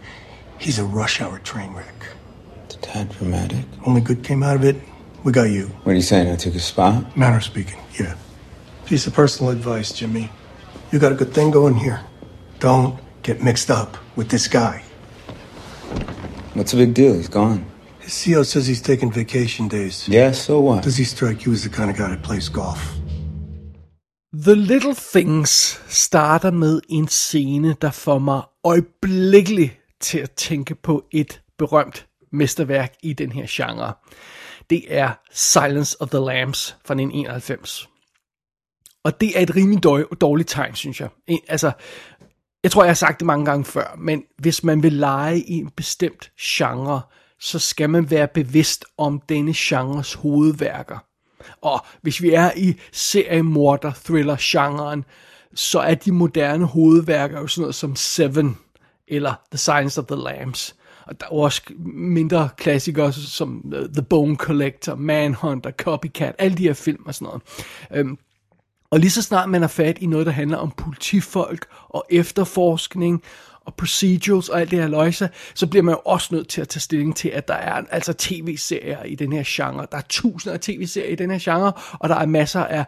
He's 0.58 0.78
a 0.78 0.84
rush 0.84 1.20
hour 1.20 1.38
train 1.40 1.74
wreck. 1.74 1.99
It's 2.80 2.92
tad 2.92 3.08
dramatic. 3.10 3.64
Only 3.86 4.00
good 4.00 4.24
came 4.24 4.42
out 4.42 4.56
of 4.56 4.64
it. 4.64 4.76
We 5.24 5.32
got 5.32 5.50
you. 5.50 5.66
What 5.84 5.92
are 5.92 5.96
you 5.96 6.02
saying? 6.02 6.32
I 6.32 6.36
took 6.36 6.54
a 6.54 6.60
spot? 6.60 7.16
Manner 7.16 7.36
of 7.36 7.44
speaking, 7.44 7.78
yeah. 7.98 8.14
Piece 8.86 9.06
of 9.06 9.14
personal 9.14 9.52
advice, 9.52 9.92
Jimmy. 9.92 10.30
You 10.90 10.98
got 10.98 11.12
a 11.12 11.14
good 11.14 11.34
thing 11.34 11.50
going 11.50 11.74
here. 11.74 12.00
Don't 12.58 12.98
get 13.22 13.42
mixed 13.42 13.70
up 13.70 13.96
with 14.16 14.28
this 14.30 14.48
guy. 14.48 14.82
What's 16.54 16.72
the 16.72 16.78
big 16.78 16.94
deal? 16.94 17.14
He's 17.14 17.28
gone. 17.28 17.64
His 18.00 18.24
CO 18.24 18.42
says 18.42 18.66
he's 18.66 18.82
taking 18.82 19.12
vacation 19.12 19.68
days. 19.68 20.08
Yeah, 20.08 20.32
so 20.32 20.60
what? 20.60 20.82
Does 20.82 20.96
he 20.96 21.04
strike 21.04 21.44
you 21.44 21.52
as 21.52 21.62
the 21.62 21.68
kind 21.68 21.90
of 21.90 21.96
guy 21.96 22.08
that 22.08 22.22
plays 22.22 22.48
golf? 22.48 22.96
The 24.32 24.56
Little 24.56 24.94
Things 24.94 25.80
starter 25.88 26.50
med 26.50 26.80
en 26.88 27.08
scene, 27.08 27.76
der 27.80 27.90
får 27.90 28.18
mig 28.18 28.42
øjeblikkeligt 28.64 29.72
til 30.00 30.18
at 30.18 30.30
tænke 30.30 30.74
på 30.74 31.04
et 31.12 31.40
berømt 31.58 32.06
mesterværk 32.32 32.94
i 33.02 33.12
den 33.12 33.32
her 33.32 33.46
genre. 33.48 33.92
Det 34.70 34.84
er 34.88 35.12
Silence 35.32 36.02
of 36.02 36.08
the 36.08 36.18
Lambs 36.18 36.76
fra 36.84 36.94
1991. 36.94 37.88
Og 39.04 39.20
det 39.20 39.38
er 39.38 39.42
et 39.42 39.56
rimelig 39.56 39.82
dårligt, 40.20 40.48
tegn, 40.48 40.74
synes 40.74 41.00
jeg. 41.00 41.08
Altså, 41.48 41.72
jeg 42.62 42.70
tror, 42.70 42.82
jeg 42.82 42.90
har 42.90 42.94
sagt 42.94 43.20
det 43.20 43.26
mange 43.26 43.44
gange 43.44 43.64
før, 43.64 43.94
men 43.98 44.24
hvis 44.38 44.64
man 44.64 44.82
vil 44.82 44.92
lege 44.92 45.40
i 45.40 45.52
en 45.52 45.70
bestemt 45.70 46.32
genre, 46.40 47.00
så 47.40 47.58
skal 47.58 47.90
man 47.90 48.10
være 48.10 48.28
bevidst 48.28 48.84
om 48.98 49.20
denne 49.28 49.54
genres 49.56 50.14
hovedværker. 50.14 50.98
Og 51.60 51.86
hvis 52.02 52.22
vi 52.22 52.30
er 52.30 52.50
i 52.56 52.74
seriemorder 52.92 53.92
thriller 54.04 54.36
genren, 54.40 55.04
så 55.54 55.80
er 55.80 55.94
de 55.94 56.12
moderne 56.12 56.64
hovedværker 56.64 57.40
jo 57.40 57.46
sådan 57.46 57.62
noget 57.62 57.74
som 57.74 57.96
Seven 57.96 58.58
eller 59.08 59.34
The 59.50 59.58
Science 59.58 60.00
of 60.00 60.06
the 60.06 60.16
Lambs. 60.16 60.76
Og 61.10 61.20
der 61.20 61.26
er 61.26 61.30
også 61.30 61.62
mindre 61.94 62.48
klassikere 62.56 63.12
som 63.12 63.72
øh, 63.74 63.88
The 63.88 64.02
Bone 64.02 64.36
Collector, 64.36 64.94
Manhunter, 64.94 65.70
Copycat, 65.70 66.34
alle 66.38 66.56
de 66.56 66.62
her 66.62 66.74
film 66.74 67.02
og 67.06 67.14
sådan 67.14 67.26
noget. 67.26 67.42
Øhm, 67.92 68.18
Og 68.90 68.98
lige 69.00 69.10
så 69.10 69.22
snart 69.22 69.48
man 69.48 69.62
er 69.62 69.66
fat 69.66 69.98
i 69.98 70.06
noget, 70.06 70.26
der 70.26 70.32
handler 70.32 70.56
om 70.56 70.70
politifolk 70.70 71.66
og 71.88 72.06
efterforskning 72.10 73.22
og 73.64 73.74
procedures 73.74 74.48
og 74.48 74.60
alt 74.60 74.70
det 74.70 74.78
her 74.78 74.88
løjse, 74.88 75.28
så 75.54 75.66
bliver 75.66 75.82
man 75.82 75.94
jo 75.94 76.00
også 76.04 76.34
nødt 76.34 76.48
til 76.48 76.60
at 76.60 76.68
tage 76.68 76.80
stilling 76.80 77.16
til, 77.16 77.28
at 77.28 77.48
der 77.48 77.54
er 77.54 77.82
altså 77.90 78.12
tv-serier 78.12 79.02
i 79.02 79.14
den 79.14 79.32
her 79.32 79.42
genre. 79.46 79.86
Der 79.92 79.98
er 79.98 80.02
tusinder 80.08 80.54
af 80.54 80.60
tv-serier 80.60 81.08
i 81.12 81.14
den 81.14 81.30
her 81.30 81.38
genre, 81.42 81.72
og 81.92 82.08
der 82.08 82.14
er 82.16 82.26
masser 82.26 82.64
af 82.64 82.84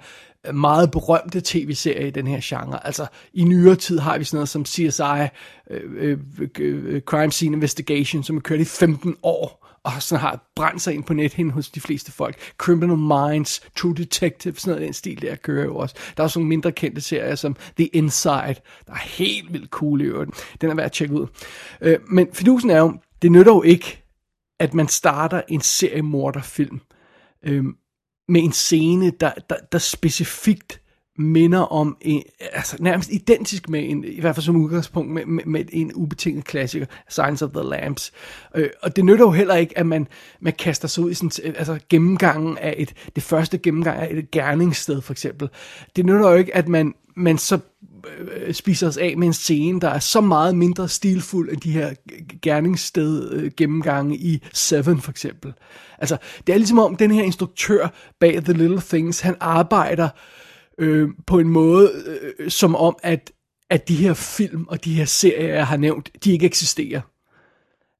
meget 0.55 0.91
berømte 0.91 1.41
tv-serier 1.45 2.07
i 2.07 2.11
den 2.11 2.27
her 2.27 2.41
genre. 2.43 2.87
Altså, 2.87 3.07
i 3.33 3.45
nyere 3.45 3.77
tid 3.77 3.99
har 3.99 4.19
vi 4.19 4.25
sådan 4.25 4.37
noget 4.37 4.49
som 4.49 4.65
CSI, 4.65 5.29
øh, 5.71 5.81
øh, 5.97 6.19
øh, 6.59 7.01
Crime 7.01 7.33
Scene 7.33 7.57
Investigation, 7.57 8.23
som 8.23 8.37
er 8.37 8.41
kørt 8.41 8.61
i 8.61 8.65
15 8.65 9.17
år, 9.23 9.63
og 9.85 10.03
sådan 10.03 10.21
har 10.21 10.53
brændt 10.57 10.83
sig 10.83 10.95
ind 10.95 11.05
på 11.05 11.15
nethen 11.15 11.51
hos 11.51 11.71
de 11.71 11.81
fleste 11.81 12.13
folk. 12.13 12.37
Criminal 12.59 12.99
Minds, 12.99 13.61
True 13.77 13.95
Detective, 13.95 14.55
sådan 14.57 14.71
noget 14.71 14.87
den 14.87 14.93
stil 14.93 15.23
der 15.23 15.37
kører 15.37 15.65
jo 15.65 15.77
også. 15.77 15.95
Der 16.17 16.23
er 16.23 16.25
også 16.25 16.39
nogle 16.39 16.49
mindre 16.49 16.73
kendte 16.73 17.01
serier 17.01 17.35
som 17.35 17.57
The 17.77 17.87
Inside, 17.87 18.57
der 18.87 18.93
er 18.93 19.07
helt 19.17 19.53
vildt 19.53 19.71
cool 19.71 20.01
i 20.01 20.05
øvrigt. 20.05 20.31
Den 20.61 20.71
er 20.71 20.75
værd 20.75 20.87
at 20.87 20.93
tjekke 20.93 21.15
ud. 21.15 21.27
Øh, 21.81 21.99
men 22.09 22.29
fidusen 22.33 22.71
er 22.71 22.79
jo, 22.79 22.95
det 23.23 23.33
nytter 23.33 23.53
jo 23.53 23.63
ikke, 23.63 24.03
at 24.61 24.75
man 24.75 24.89
starter 24.89 25.43
en 25.49 25.61
seriemorderfilm 25.61 26.81
øh, 27.43 27.65
med 28.29 28.43
en 28.43 28.53
scene, 28.53 29.13
der, 29.21 29.33
der, 29.51 29.57
der 29.73 29.79
specifikt 29.79 30.83
minder 31.19 31.61
om, 31.61 31.97
en, 32.01 32.23
altså 32.53 32.77
nærmest 32.81 33.11
identisk 33.13 33.69
med 33.69 33.91
en, 33.91 34.05
i 34.05 34.21
hvert 34.21 34.35
fald 34.35 34.45
som 34.45 34.57
udgangspunkt, 34.57 35.11
med, 35.11 35.27
med, 35.27 35.45
med 35.45 35.65
en 35.73 35.93
ubetinget 35.95 36.45
klassiker, 36.45 36.87
Signs 37.09 37.43
of 37.43 37.51
the 37.51 37.63
Lambs. 37.63 38.13
Øh, 38.55 38.71
og 38.83 38.97
det 38.97 39.05
nytter 39.05 39.25
jo 39.25 39.31
heller 39.31 39.55
ikke, 39.55 39.79
at 39.79 39.87
man, 39.87 40.09
man 40.41 40.53
kaster 40.53 40.89
sig 40.89 41.05
ud 41.05 41.11
i 41.11 41.15
sådan, 41.15 41.55
altså 41.59 41.79
gennemgangen 41.89 42.59
af 42.59 42.75
et, 42.79 42.95
det 43.15 43.23
første 43.23 43.59
gennemgang 43.59 43.99
af 43.99 44.09
et 44.11 44.31
gerningssted 44.31 45.01
for 45.01 45.13
eksempel. 45.13 45.49
Det 45.97 46.07
nytter 46.07 46.31
jo 46.31 46.37
ikke, 46.37 46.57
at 46.57 46.69
man, 46.69 46.95
man 47.17 47.39
så 47.39 47.59
Øh, 48.19 48.49
øh, 48.49 48.55
spiser 48.55 48.89
os 48.89 48.97
af 48.97 49.15
med 49.17 49.27
en 49.27 49.33
scene, 49.33 49.81
der 49.81 49.89
er 49.89 49.99
så 49.99 50.21
meget 50.21 50.57
mindre 50.57 50.89
stilfuld 50.89 51.51
end 51.51 51.61
de 51.61 51.73
her 51.73 51.95
gerningssted 52.43 53.33
øh, 53.33 53.51
gennemgange 53.57 54.17
i 54.17 54.43
Seven 54.53 55.01
for 55.01 55.11
eksempel. 55.11 55.53
Altså, 55.99 56.17
det 56.47 56.53
er 56.53 56.57
ligesom 56.57 56.79
om 56.79 56.97
den 56.97 57.11
her 57.11 57.23
instruktør 57.23 57.89
bag 58.21 58.43
The 58.45 58.53
Little 58.53 58.81
Things, 58.81 59.21
han 59.21 59.37
arbejder 59.41 60.09
øh, 60.79 61.09
på 61.27 61.39
en 61.39 61.49
måde, 61.49 61.91
øh, 62.39 62.51
som 62.51 62.77
om, 62.77 62.97
at, 63.03 63.33
at 63.71 63.89
de 63.89 63.97
her 63.97 64.15
film 64.15 64.67
og 64.69 64.85
de 64.85 64.95
her 64.95 65.05
serier, 65.05 65.55
jeg 65.55 65.67
har 65.67 65.77
nævnt, 65.77 66.11
de 66.25 66.33
ikke 66.33 66.47
eksisterer. 66.47 67.01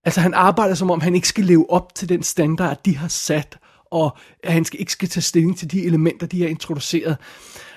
Altså 0.05 0.21
han 0.21 0.35
arbejder 0.35 0.75
som 0.75 0.91
om, 0.91 1.01
han 1.01 1.15
ikke 1.15 1.29
skal 1.29 1.45
leve 1.45 1.71
op 1.71 1.95
til 1.95 2.09
den 2.09 2.23
standard, 2.23 2.81
de 2.85 2.97
har 2.97 3.09
sat, 3.09 3.59
og 3.91 4.17
at 4.43 4.53
han 4.53 4.65
skal, 4.65 4.81
ikke 4.81 4.93
skal 4.93 5.09
tage 5.09 5.23
stilling 5.23 5.59
til 5.59 5.71
de 5.71 5.85
elementer, 5.85 6.27
de 6.27 6.41
har 6.41 6.49
introduceret. 6.49 7.17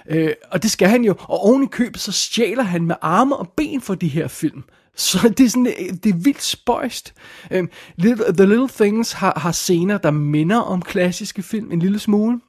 Øh, 0.09 0.33
og 0.51 0.63
det 0.63 0.71
skal 0.71 0.87
han 0.87 1.03
jo. 1.03 1.15
Og 1.19 1.39
oven 1.39 1.63
i 1.63 1.67
købet, 1.71 2.01
så 2.01 2.11
stjæler 2.11 2.63
han 2.63 2.85
med 2.85 2.95
arme 3.01 3.35
og 3.35 3.49
ben 3.57 3.81
for 3.81 3.95
de 3.95 4.07
her 4.07 4.27
film. 4.27 4.63
Så 4.95 5.33
det 5.37 5.45
er, 5.45 5.49
sådan, 5.49 5.67
øh, 5.67 5.93
det 6.03 6.05
er 6.05 6.23
vildt 6.23 6.43
spøjst. 6.43 7.13
Øh, 7.51 7.67
The 7.99 8.45
Little 8.45 8.69
Things 8.69 9.11
har, 9.11 9.39
har 9.39 9.51
scener, 9.51 9.97
der 9.97 10.11
minder 10.11 10.57
om 10.57 10.81
klassiske 10.81 11.43
film 11.43 11.71
en 11.71 11.79
lille 11.79 11.99
smule. 11.99 12.39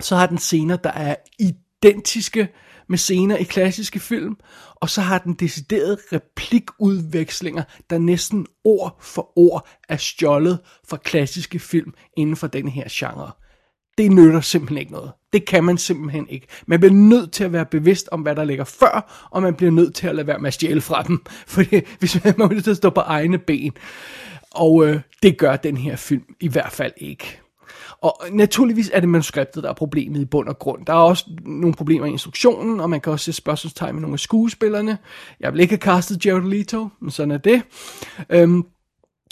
Så 0.00 0.16
har 0.16 0.26
den 0.26 0.38
scener, 0.38 0.76
der 0.76 0.90
er 0.90 1.16
identiske 1.38 2.48
med 2.88 2.98
scener 2.98 3.36
i 3.36 3.42
klassiske 3.42 4.00
film, 4.00 4.36
og 4.74 4.90
så 4.90 5.00
har 5.00 5.18
den 5.18 5.34
deciderede 5.34 5.98
replikudvekslinger, 6.12 7.62
der 7.90 7.98
næsten 7.98 8.46
ord 8.64 8.98
for 9.02 9.38
ord 9.38 9.68
er 9.88 9.96
stjålet 9.96 10.58
fra 10.88 10.96
klassiske 10.96 11.58
film 11.58 11.94
inden 12.16 12.36
for 12.36 12.46
den 12.46 12.68
her 12.68 12.84
genre. 12.90 13.30
Det 13.98 14.12
nytter 14.12 14.40
simpelthen 14.40 14.78
ikke 14.78 14.92
noget. 14.92 15.12
Det 15.32 15.46
kan 15.46 15.64
man 15.64 15.78
simpelthen 15.78 16.28
ikke. 16.28 16.46
Man 16.66 16.80
bliver 16.80 16.92
nødt 16.92 17.32
til 17.32 17.44
at 17.44 17.52
være 17.52 17.66
bevidst 17.66 18.08
om, 18.12 18.20
hvad 18.20 18.36
der 18.36 18.44
ligger 18.44 18.64
før, 18.64 19.28
og 19.30 19.42
man 19.42 19.54
bliver 19.54 19.72
nødt 19.72 19.94
til 19.94 20.06
at 20.06 20.14
lade 20.14 20.26
være 20.26 20.38
med 20.38 20.48
at 20.48 20.54
stjæle 20.54 20.80
fra 20.80 21.02
dem, 21.02 21.24
for 21.46 21.62
hvis 21.98 22.24
man 22.24 22.34
er 22.40 22.48
nødt 22.48 22.64
til 22.64 22.70
at 22.70 22.76
stå 22.76 22.90
på 22.90 23.00
egne 23.00 23.38
ben. 23.38 23.72
Og 24.50 24.86
øh, 24.86 25.00
det 25.22 25.38
gør 25.38 25.56
den 25.56 25.76
her 25.76 25.96
film 25.96 26.24
i 26.40 26.48
hvert 26.48 26.72
fald 26.72 26.92
ikke. 26.96 27.40
Og 28.00 28.14
naturligvis 28.32 28.90
er 28.94 29.00
det 29.00 29.08
manuskriptet, 29.08 29.62
der 29.62 29.68
er 29.68 29.74
problemet 29.74 30.20
i 30.20 30.24
bund 30.24 30.48
og 30.48 30.58
grund. 30.58 30.86
Der 30.86 30.92
er 30.92 30.96
også 30.96 31.24
nogle 31.46 31.74
problemer 31.74 32.06
i 32.06 32.10
instruktionen, 32.10 32.80
og 32.80 32.90
man 32.90 33.00
kan 33.00 33.12
også 33.12 33.24
se 33.24 33.32
spørgsmålstegn 33.32 33.94
med 33.94 34.00
nogle 34.00 34.14
af 34.14 34.20
skuespillerne. 34.20 34.98
Jeg 35.40 35.52
vil 35.52 35.60
ikke 35.60 35.72
have 35.72 35.80
castet 35.80 36.26
Jared 36.26 36.48
Leto, 36.48 36.88
men 37.00 37.10
sådan 37.10 37.30
er 37.30 37.38
det. 37.38 37.62
Øhm, 38.30 38.62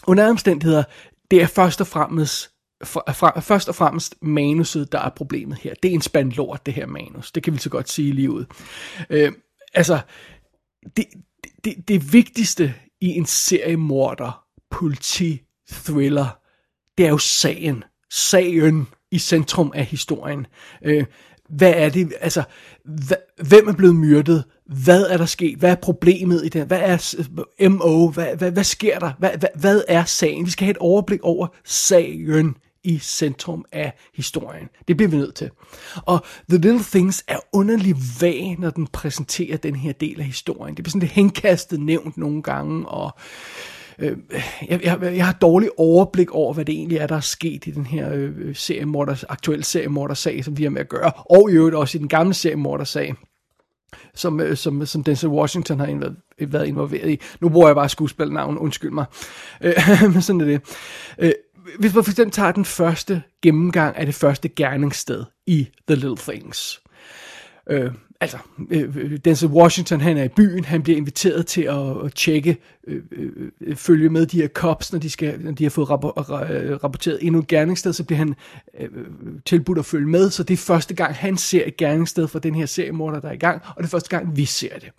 under 0.07 0.29
omstændigheder, 0.29 0.83
det 1.31 1.43
er 1.43 1.47
først 1.47 1.81
og 1.81 1.87
fremmest 1.87 2.54
fra, 2.85 3.13
fra, 3.13 3.41
først 3.41 3.69
og 3.69 3.75
fremmest 3.75 4.15
manuset, 4.23 4.93
der 4.93 4.99
er 4.99 5.11
problemet 5.11 5.59
her. 5.59 5.75
Det 5.83 5.91
er 5.91 5.95
en 5.95 6.01
spand 6.01 6.33
lort, 6.33 6.67
det 6.67 6.75
her 6.75 6.87
manus. 6.87 7.33
Det 7.33 7.43
kan 7.43 7.53
vi 7.53 7.59
så 7.59 7.71
godt 7.71 7.91
sige 7.91 8.13
lige 8.13 8.31
ud. 8.31 8.45
Øh, 9.11 9.33
altså, 9.75 9.99
det, 10.97 11.05
det, 11.65 11.89
det 11.89 12.13
vigtigste 12.13 12.75
i 13.01 13.09
en 13.09 13.27
seriemorder, 13.27 14.45
politi, 14.71 15.41
thriller, 15.71 16.39
det 16.99 17.07
er 17.07 17.11
jo 17.11 17.19
sagen 17.19 17.85
sagen 18.15 18.89
i 19.11 19.19
centrum 19.19 19.73
af 19.75 19.85
historien. 19.85 20.47
Øh, 20.85 21.05
hvad 21.49 21.73
er 21.77 21.89
det, 21.89 22.13
altså, 22.21 22.43
hvem 23.43 23.69
er 23.69 23.73
blevet 23.73 23.97
myrdet? 23.97 24.45
Hvad 24.67 25.07
er 25.07 25.17
der 25.17 25.27
sket? 25.27 25.59
Hvad 25.59 25.71
er 25.71 25.75
problemet 25.75 26.45
i 26.45 26.49
det? 26.49 26.67
Hvad 26.67 26.81
er 26.81 27.69
MO? 27.69 28.09
Hvad, 28.09 28.37
hvad, 28.37 28.51
hvad 28.51 28.65
sker 28.65 28.99
der? 28.99 29.13
Hvad, 29.19 29.31
hvad, 29.39 29.49
hvad 29.61 29.83
er 29.89 30.05
sagen? 30.05 30.47
Vi 30.47 30.51
skal 30.51 30.65
have 30.65 30.71
et 30.71 30.79
overblik 30.79 31.21
over 31.23 31.47
sagen 31.65 32.57
i 32.85 32.99
centrum 32.99 33.65
af 33.73 33.93
historien. 34.15 34.69
Det 34.89 34.97
bliver 34.97 35.11
vi 35.11 35.17
nødt 35.17 35.35
til. 35.35 35.51
Og 35.97 36.25
The 36.51 36.59
Little 36.59 36.85
Things 36.85 37.25
er 37.29 37.39
underligt 37.53 37.99
vag, 38.21 38.57
når 38.59 38.71
den 38.71 38.87
præsenterer 38.87 39.57
den 39.57 39.77
her 39.77 39.93
del 39.93 40.21
af 40.21 40.27
historien. 40.27 40.77
Det 40.77 40.85
bliver 40.85 40.91
sådan 40.91 41.01
lidt 41.01 41.13
henkastet 41.13 41.81
nævnt 41.81 42.17
nogle 42.17 42.43
gange, 42.43 42.89
og 42.89 43.11
øh, 43.99 44.17
jeg, 44.69 44.85
jeg, 44.85 44.99
jeg 45.03 45.27
har 45.27 45.33
dårlig 45.33 45.69
overblik 45.77 46.31
over, 46.31 46.55
hvad 46.55 46.65
det 46.65 46.75
egentlig 46.75 46.99
er, 46.99 47.07
der 47.07 47.17
er 47.17 47.21
sket 47.21 47.67
i 47.67 47.71
den 47.71 47.87
her 47.87 48.11
øh, 48.13 48.57
seriemorders, 48.57 49.25
aktuelle 49.25 49.65
seriemordersag, 49.65 50.45
som 50.45 50.59
vi 50.59 50.63
har 50.63 50.71
med 50.71 50.81
at 50.81 50.89
gøre, 50.89 51.13
og 51.31 51.51
i 51.51 51.55
øvrigt 51.55 51.77
også 51.77 51.99
i 51.99 52.01
den 52.01 52.09
gamle 52.09 52.35
seriemordersag, 52.35 53.15
som, 54.15 54.41
øh, 54.41 54.57
som, 54.57 54.87
som 54.87 55.05
Denzel 55.05 55.29
Washington 55.29 55.81
har 55.81 55.87
været, 55.87 56.17
været 56.53 56.67
involveret 56.67 57.11
i. 57.11 57.21
Nu 57.41 57.49
bruger 57.49 57.69
jeg 57.69 57.77
bare 57.77 57.89
skuespilnavn, 57.89 58.59
undskyld 58.59 58.91
mig. 58.91 59.05
Øh, 59.61 59.75
men 60.13 60.23
sådan 60.23 60.41
er 60.41 60.45
det. 60.45 60.61
Øh, 61.19 61.33
hvis 61.79 61.95
man 61.95 62.05
for 62.05 62.11
eksempel 62.11 62.33
tager 62.33 62.53
den 62.53 62.65
første 62.65 63.23
gennemgang 63.43 63.97
af 63.97 64.07
det 64.07 64.15
første 64.15 64.49
gerningssted 64.49 65.25
i 65.47 65.69
The 65.89 65.95
Little 65.95 66.17
Things. 66.17 66.81
Øh, 67.71 67.91
altså, 68.21 68.39
øh, 68.71 68.97
øh 68.97 69.19
Denzel 69.25 69.49
Washington, 69.49 70.01
han 70.01 70.17
er 70.17 70.25
i 70.25 70.29
byen, 70.29 70.65
han 70.65 70.83
bliver 70.83 70.97
inviteret 70.97 71.47
til 71.47 71.63
at, 71.63 72.05
at 72.05 72.15
tjekke, 72.15 72.57
øh, 72.87 73.03
øh, 73.13 73.31
øh 73.61 73.77
følge 73.77 74.09
med 74.09 74.27
de 74.27 74.41
her 74.41 74.49
cops, 74.49 74.93
når 74.93 74.99
de, 74.99 75.11
skal, 75.11 75.41
når 75.41 75.53
de 75.53 75.65
har 75.65 75.71
fået 75.71 75.89
øh, 75.89 76.85
rapporteret 76.85 77.19
endnu 77.23 77.41
et 77.41 77.47
gerningssted, 77.47 77.93
så 77.93 78.05
bliver 78.05 78.19
han 78.19 78.35
øh, 78.81 78.89
tilbudt 79.47 79.79
at 79.79 79.85
følge 79.85 80.09
med, 80.09 80.31
så 80.31 80.43
det 80.43 80.55
er 80.55 80.59
første 80.59 80.95
gang, 80.95 81.15
han 81.15 81.37
ser 81.37 81.63
et 81.67 81.77
gerningssted 81.77 82.29
for 82.29 82.39
den 82.39 82.55
her 82.55 82.67
seriemorder, 82.67 83.21
der 83.21 83.29
er 83.29 83.33
i 83.33 83.37
gang, 83.37 83.63
og 83.69 83.75
det 83.77 83.85
er 83.85 83.91
første 83.91 84.11
gang, 84.11 84.37
vi 84.37 84.45
ser 84.45 84.79
det. 84.79 84.91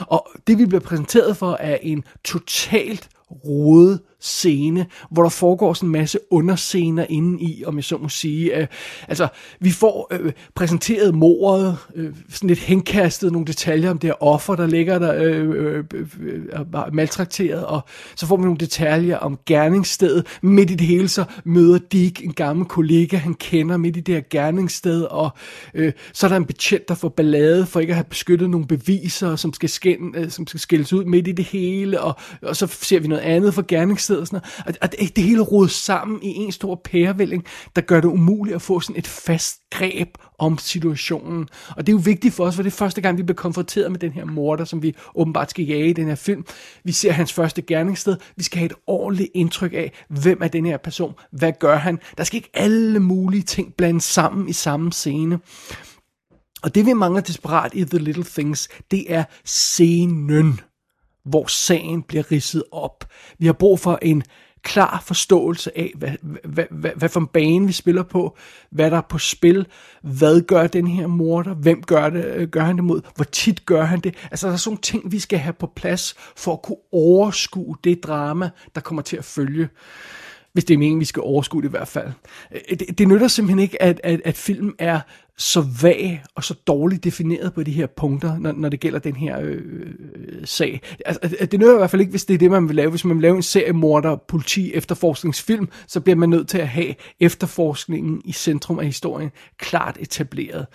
Og 0.00 0.28
det, 0.46 0.58
vi 0.58 0.66
bliver 0.66 0.80
præsenteret 0.80 1.36
for, 1.36 1.56
er 1.60 1.78
en 1.82 2.04
totalt 2.24 3.08
rodet 3.30 4.00
scene, 4.26 4.86
hvor 5.10 5.22
der 5.22 5.30
foregår 5.30 5.74
sådan 5.74 5.88
en 5.88 5.92
masse 5.92 6.18
underscener 6.30 7.06
inde 7.08 7.42
i, 7.42 7.64
om 7.66 7.76
jeg 7.76 7.84
så 7.84 7.96
må 7.96 8.08
sige. 8.08 8.56
Øh, 8.56 8.66
altså, 9.08 9.28
vi 9.60 9.70
får 9.70 10.08
øh, 10.10 10.32
præsenteret 10.54 11.14
mordet, 11.14 11.76
øh, 11.94 12.14
sådan 12.30 12.48
lidt 12.48 12.58
henkastet 12.58 13.32
nogle 13.32 13.46
detaljer 13.46 13.90
om 13.90 13.98
det 13.98 14.08
her 14.08 14.22
offer, 14.22 14.56
der 14.56 14.66
ligger 14.66 14.98
der 14.98 15.14
øh, 15.14 15.48
øh, 15.48 15.84
øh, 15.94 16.06
øh 16.22 16.92
maltrakteret, 16.92 17.64
og 17.64 17.80
så 18.16 18.26
får 18.26 18.36
vi 18.36 18.42
nogle 18.42 18.58
detaljer 18.58 19.16
om 19.16 19.38
gerningsstedet. 19.46 20.26
Midt 20.42 20.70
i 20.70 20.74
det 20.74 20.86
hele 20.86 21.08
så 21.08 21.24
møder 21.44 21.78
Dick 21.92 22.24
en 22.24 22.32
gammel 22.32 22.66
kollega, 22.66 23.16
han 23.16 23.34
kender 23.34 23.76
midt 23.76 23.96
i 23.96 24.00
det 24.00 24.14
her 24.14 24.22
gerningssted, 24.30 25.02
og 25.02 25.30
øh, 25.74 25.92
så 26.12 26.26
er 26.26 26.28
der 26.28 26.36
en 26.36 26.44
betjent, 26.44 26.88
der 26.88 26.94
får 26.94 27.08
ballade 27.08 27.66
for 27.66 27.80
ikke 27.80 27.90
at 27.90 27.96
have 27.96 28.04
beskyttet 28.04 28.50
nogle 28.50 28.66
beviser, 28.66 29.36
som 29.36 29.52
skal, 29.52 29.68
skænde, 29.68 30.18
øh, 30.18 30.30
som 30.30 30.46
skal 30.46 30.60
skældes 30.60 30.92
ud 30.92 31.04
midt 31.04 31.28
i 31.28 31.32
det 31.32 31.44
hele, 31.44 32.00
og, 32.00 32.16
og 32.42 32.56
så 32.56 32.66
ser 32.66 33.00
vi 33.00 33.08
noget 33.08 33.22
andet 33.22 33.54
for 33.54 33.64
gerningsstedet, 33.68 34.15
og 34.20 34.26
sådan 34.26 34.40
noget. 34.66 34.78
Og 34.82 34.92
det, 34.92 35.16
det 35.16 35.24
hele 35.24 35.40
rodet 35.40 35.70
sammen 35.70 36.22
i 36.22 36.28
en 36.28 36.52
stor 36.52 36.80
pærevælling, 36.84 37.44
der 37.76 37.82
gør 37.82 38.00
det 38.00 38.08
umuligt 38.08 38.54
at 38.54 38.62
få 38.62 38.80
sådan 38.80 38.96
et 38.96 39.06
fast 39.06 39.56
greb 39.70 40.08
om 40.38 40.58
situationen. 40.58 41.48
Og 41.76 41.86
det 41.86 41.92
er 41.92 41.96
jo 41.96 42.02
vigtigt 42.04 42.34
for 42.34 42.44
os, 42.44 42.56
for 42.56 42.62
det 42.62 42.70
er 42.70 42.76
første 42.76 43.00
gang, 43.00 43.18
vi 43.18 43.22
bliver 43.22 43.36
konfronteret 43.36 43.92
med 43.92 44.00
den 44.00 44.12
her 44.12 44.24
morder, 44.24 44.64
som 44.64 44.82
vi 44.82 44.94
åbenbart 45.14 45.50
skal 45.50 45.64
jage 45.64 45.90
i 45.90 45.92
den 45.92 46.06
her 46.06 46.14
film. 46.14 46.44
Vi 46.84 46.92
ser 46.92 47.12
hans 47.12 47.32
første 47.32 47.62
gerningssted. 47.62 48.16
Vi 48.36 48.42
skal 48.42 48.58
have 48.58 48.66
et 48.66 48.76
ordentligt 48.86 49.30
indtryk 49.34 49.72
af, 49.72 49.92
hvem 50.08 50.42
er 50.42 50.48
den 50.48 50.66
her 50.66 50.76
person? 50.76 51.14
Hvad 51.32 51.52
gør 51.60 51.76
han? 51.76 51.98
Der 52.18 52.24
skal 52.24 52.36
ikke 52.36 52.50
alle 52.54 53.00
mulige 53.00 53.42
ting 53.42 53.74
blandes 53.74 54.04
sammen 54.04 54.48
i 54.48 54.52
samme 54.52 54.92
scene. 54.92 55.38
Og 56.62 56.74
det 56.74 56.86
vi 56.86 56.92
mangler 56.92 57.20
desperat 57.20 57.74
i 57.74 57.84
The 57.84 57.98
Little 57.98 58.24
Things, 58.24 58.68
det 58.90 59.12
er 59.14 59.24
scenen 59.44 60.60
hvor 61.26 61.46
sagen 61.46 62.02
bliver 62.02 62.32
ridset 62.32 62.62
op. 62.72 63.04
Vi 63.38 63.46
har 63.46 63.52
brug 63.52 63.80
for 63.80 63.98
en 64.02 64.22
klar 64.66 65.02
forståelse 65.06 65.78
af, 65.78 65.92
hvad, 65.96 66.10
hvad, 66.44 66.64
hvad, 66.70 66.90
hvad 66.96 67.08
for 67.08 67.20
en 67.20 67.26
bane 67.26 67.66
vi 67.66 67.72
spiller 67.72 68.02
på, 68.02 68.36
hvad 68.70 68.90
der 68.90 68.96
er 68.96 69.06
på 69.08 69.18
spil, 69.18 69.66
hvad 70.02 70.40
gør 70.40 70.66
den 70.66 70.86
her 70.86 71.06
morder, 71.06 71.54
hvem 71.54 71.82
gør, 71.82 72.10
det, 72.10 72.24
øh, 72.24 72.48
gør 72.48 72.60
han 72.60 72.76
det 72.76 72.84
mod, 72.84 73.00
hvor 73.14 73.24
tit 73.24 73.66
gør 73.66 73.84
han 73.84 74.00
det. 74.00 74.14
Altså 74.30 74.46
der 74.46 74.52
er 74.52 74.56
sådan 74.56 74.70
nogle 74.70 74.80
ting, 74.82 75.12
vi 75.12 75.18
skal 75.18 75.38
have 75.38 75.52
på 75.52 75.72
plads 75.76 76.14
for 76.36 76.52
at 76.52 76.62
kunne 76.62 76.76
overskue 76.92 77.76
det 77.84 78.02
drama, 78.02 78.50
der 78.74 78.80
kommer 78.80 79.02
til 79.02 79.16
at 79.16 79.24
følge. 79.24 79.68
Hvis 80.56 80.64
det 80.64 80.74
er 80.74 80.78
meningen, 80.78 81.00
vi 81.00 81.04
skal 81.04 81.22
overskue 81.22 81.62
det 81.62 81.68
i 81.68 81.70
hvert 81.70 81.88
fald. 81.88 82.08
Øh, 82.52 82.78
det, 82.78 82.98
det 82.98 83.08
nytter 83.08 83.28
simpelthen 83.28 83.58
ikke, 83.58 83.82
at, 83.82 84.00
at, 84.04 84.20
at 84.24 84.36
filmen 84.36 84.74
er 84.78 85.00
så 85.38 85.66
vag 85.82 86.22
og 86.34 86.44
så 86.44 86.54
dårligt 86.66 87.04
defineret 87.04 87.54
på 87.54 87.62
de 87.62 87.70
her 87.70 87.86
punkter, 87.86 88.38
når, 88.38 88.52
når 88.52 88.68
det 88.68 88.80
gælder 88.80 88.98
den 88.98 89.16
her 89.16 89.40
øh, 89.40 89.62
øh 89.62 90.44
sag. 90.44 90.80
Altså, 91.06 91.46
det 91.50 91.60
nytter 91.60 91.74
i 91.74 91.78
hvert 91.78 91.90
fald 91.90 92.00
ikke, 92.00 92.10
hvis 92.10 92.24
det 92.24 92.34
er 92.34 92.38
det, 92.38 92.50
man 92.50 92.68
vil 92.68 92.76
lave. 92.76 92.90
Hvis 92.90 93.04
man 93.04 93.16
vil 93.16 93.22
lave 93.22 93.36
en 93.36 93.42
seriemorder, 93.42 94.16
politi, 94.16 94.74
efterforskningsfilm, 94.74 95.68
så 95.86 96.00
bliver 96.00 96.16
man 96.16 96.28
nødt 96.28 96.48
til 96.48 96.58
at 96.58 96.68
have 96.68 96.94
efterforskningen 97.20 98.22
i 98.24 98.32
centrum 98.32 98.78
af 98.78 98.86
historien 98.86 99.30
klart 99.58 99.96
etableret. 100.00 100.66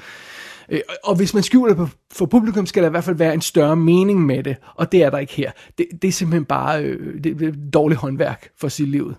Øh, 0.70 0.80
og 1.04 1.16
hvis 1.16 1.34
man 1.34 1.44
skjuler 1.44 1.74
det 1.74 1.90
for 2.12 2.26
publikum, 2.26 2.66
skal 2.66 2.84
der 2.84 2.90
i 2.90 2.92
hvert 2.92 3.04
fald 3.04 3.16
være 3.16 3.34
en 3.34 3.42
større 3.42 3.76
mening 3.76 4.26
med 4.26 4.44
det, 4.44 4.56
og 4.76 4.92
det 4.92 5.04
er 5.04 5.10
der 5.10 5.18
ikke 5.18 5.34
her. 5.34 5.52
Det, 5.78 5.88
det 6.02 6.08
er 6.08 6.12
simpelthen 6.12 6.46
bare 6.46 6.84
øh, 6.84 7.24
det, 7.24 7.40
det 7.40 7.48
er 7.48 7.70
dårligt 7.74 8.00
håndværk 8.00 8.50
for 8.60 8.68
sit 8.68 8.88
liv. 8.88 9.14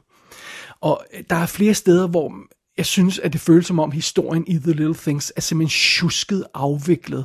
Og 0.82 1.04
øh, 1.14 1.24
der 1.30 1.36
er 1.36 1.46
flere 1.46 1.74
steder, 1.74 2.06
hvor 2.06 2.34
jeg 2.76 2.86
synes, 2.86 3.18
at 3.18 3.32
det 3.32 3.40
føles 3.40 3.66
som 3.66 3.78
om 3.78 3.90
historien 3.90 4.44
i 4.46 4.58
The 4.58 4.72
Little 4.72 4.94
Things 4.94 5.32
er 5.36 5.40
simpelthen 5.40 5.78
tjusket 5.78 6.44
afviklet. 6.54 7.24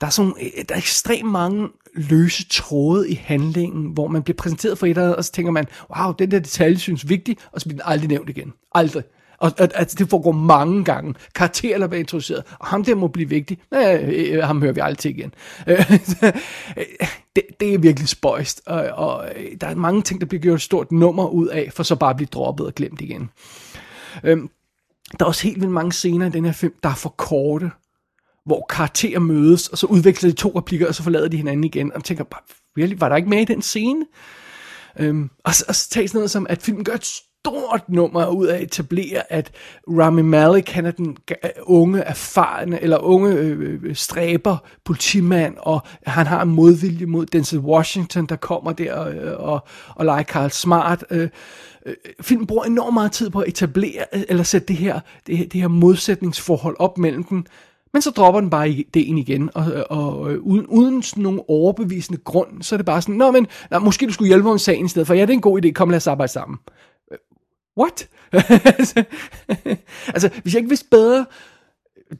Der 0.00 0.06
er, 0.06 0.10
sådan, 0.10 0.34
øh, 0.42 0.64
der 0.68 0.74
er 0.74 0.78
ekstremt 0.78 1.30
mange 1.30 1.68
løse 1.94 2.48
tråde 2.48 3.10
i 3.10 3.14
handlingen, 3.14 3.92
hvor 3.92 4.08
man 4.08 4.22
bliver 4.22 4.36
præsenteret 4.36 4.78
for 4.78 4.86
et 4.86 4.90
eller 4.90 5.02
andet, 5.02 5.16
og 5.16 5.24
så 5.24 5.32
tænker 5.32 5.52
man, 5.52 5.66
wow, 5.96 6.12
den 6.12 6.30
der 6.30 6.38
detalje 6.38 6.78
synes 6.78 7.08
vigtig, 7.08 7.36
og 7.52 7.60
så 7.60 7.68
bliver 7.68 7.82
den 7.82 7.92
aldrig 7.92 8.08
nævnt 8.08 8.28
igen. 8.28 8.52
Aldrig. 8.74 9.02
Og 9.42 9.48
at, 9.48 9.60
at 9.60 9.72
altså, 9.74 9.96
det 9.98 10.08
foregår 10.08 10.32
mange 10.32 10.84
gange. 10.84 11.14
Karakterer, 11.34 11.78
der 11.78 11.86
bliver 11.86 12.00
introduceret, 12.00 12.44
og 12.58 12.66
ham 12.66 12.84
der 12.84 12.94
må 12.94 13.08
blive 13.08 13.28
vigtig. 13.28 13.58
Øh, 13.74 14.08
øh, 14.08 14.42
ham 14.42 14.62
hører 14.62 14.72
vi 14.72 14.80
aldrig 14.80 14.98
til 14.98 15.10
igen. 15.10 15.34
Øh, 15.66 15.90
det, 17.36 17.42
det 17.60 17.74
er 17.74 17.78
virkelig 17.78 18.08
spøjst, 18.08 18.62
og, 18.66 18.84
og 18.84 19.28
øh, 19.36 19.46
der 19.60 19.66
er 19.66 19.74
mange 19.74 20.02
ting, 20.02 20.20
der 20.20 20.26
bliver 20.26 20.42
gjort 20.42 20.54
et 20.54 20.62
stort 20.62 20.92
nummer 20.92 21.28
ud 21.28 21.46
af, 21.46 21.70
for 21.72 21.82
så 21.82 21.96
bare 21.96 22.10
at 22.10 22.16
blive 22.16 22.28
droppet 22.32 22.66
og 22.66 22.74
glemt 22.74 23.00
igen. 23.00 23.30
Øhm, 24.24 24.50
der 25.18 25.24
er 25.24 25.28
også 25.28 25.42
helt 25.42 25.60
vildt 25.60 25.72
mange 25.72 25.92
scener 25.92 26.26
i 26.26 26.30
den 26.30 26.44
her 26.44 26.52
film, 26.52 26.74
der 26.82 26.88
er 26.88 26.94
for 26.94 27.08
korte, 27.08 27.70
hvor 28.46 28.66
karakterer 28.70 29.18
mødes, 29.18 29.68
og 29.68 29.78
så 29.78 29.86
udveksler 29.86 30.30
de 30.30 30.36
to 30.36 30.52
replikker, 30.58 30.88
og 30.88 30.94
så 30.94 31.02
forlader 31.02 31.28
de 31.28 31.36
hinanden 31.36 31.64
igen. 31.64 31.92
Og 31.92 31.98
man 31.98 32.02
tænker, 32.02 32.24
really, 32.78 32.94
var 32.98 33.08
der 33.08 33.16
ikke 33.16 33.28
med 33.28 33.40
i 33.40 33.44
den 33.44 33.62
scene? 33.62 34.06
Øhm, 34.98 35.30
og, 35.44 35.52
og 35.68 35.74
så 35.74 35.88
tages 35.90 36.14
noget 36.14 36.30
som, 36.30 36.46
at 36.50 36.62
filmen 36.62 36.84
gør 36.84 36.94
et 36.94 37.04
stort 37.46 37.88
nummer 37.88 38.26
ud 38.26 38.46
af 38.46 38.56
at 38.56 38.62
etablere, 38.62 39.32
at 39.32 39.50
Rami 39.88 40.22
Malek, 40.22 40.68
han 40.70 40.86
er 40.86 40.90
den 40.90 41.16
unge, 41.62 42.00
erfarne, 42.00 42.82
eller 42.82 42.98
unge 42.98 43.32
øh, 43.32 43.80
øh, 43.82 43.96
stræber, 43.96 44.56
politimand, 44.84 45.54
og 45.58 45.80
han 46.06 46.26
har 46.26 46.42
en 46.42 46.48
modvilje 46.48 47.06
mod 47.06 47.26
Denzel 47.26 47.58
Washington, 47.58 48.26
der 48.26 48.36
kommer 48.36 48.72
der 48.72 48.94
og, 48.94 49.14
øh, 49.14 49.40
og, 49.40 49.66
og 49.88 50.04
leger 50.04 50.22
Carl 50.22 50.50
Smart. 50.50 51.04
Øh, 51.10 51.28
øh, 51.86 51.94
filmen 52.20 52.46
bruger 52.46 52.64
enormt 52.64 52.94
meget 52.94 53.12
tid 53.12 53.30
på 53.30 53.40
at 53.40 53.48
etablere, 53.48 54.04
øh, 54.14 54.22
eller 54.28 54.42
sætte 54.42 54.68
det 54.68 54.76
her, 54.76 55.00
det 55.26 55.36
her, 55.36 55.48
det 55.48 55.60
her 55.60 55.68
modsætningsforhold 55.68 56.76
op 56.78 56.98
mellem 56.98 57.24
dem, 57.24 57.44
men 57.92 58.02
så 58.02 58.10
dropper 58.10 58.40
den 58.40 58.50
bare 58.50 58.84
det 58.94 59.00
ind 59.00 59.18
igen, 59.18 59.50
og, 59.54 59.64
og, 59.90 60.20
og 60.20 60.38
uden, 60.40 60.66
uden 60.66 61.02
sådan 61.02 61.22
nogen 61.22 61.40
overbevisende 61.48 62.20
grund, 62.24 62.62
så 62.62 62.74
er 62.74 62.76
det 62.76 62.86
bare 62.86 63.02
sådan, 63.02 63.14
nå 63.14 63.30
men, 63.30 63.46
nå, 63.70 63.78
måske 63.78 64.06
du 64.06 64.12
skulle 64.12 64.28
hjælpe 64.28 64.50
om 64.50 64.58
sagen 64.58 64.86
i 64.86 64.88
stedet 64.88 65.06
for, 65.06 65.14
ja, 65.14 65.20
det 65.20 65.30
er 65.30 65.34
en 65.34 65.40
god 65.40 65.64
idé, 65.64 65.72
kom 65.72 65.90
lad 65.90 65.96
os 65.96 66.06
arbejde 66.06 66.32
sammen. 66.32 66.58
What? 67.78 68.08
altså, 70.14 70.30
hvis 70.42 70.54
jeg 70.54 70.58
ikke 70.58 70.68
vidste 70.68 70.88
bedre, 70.90 71.26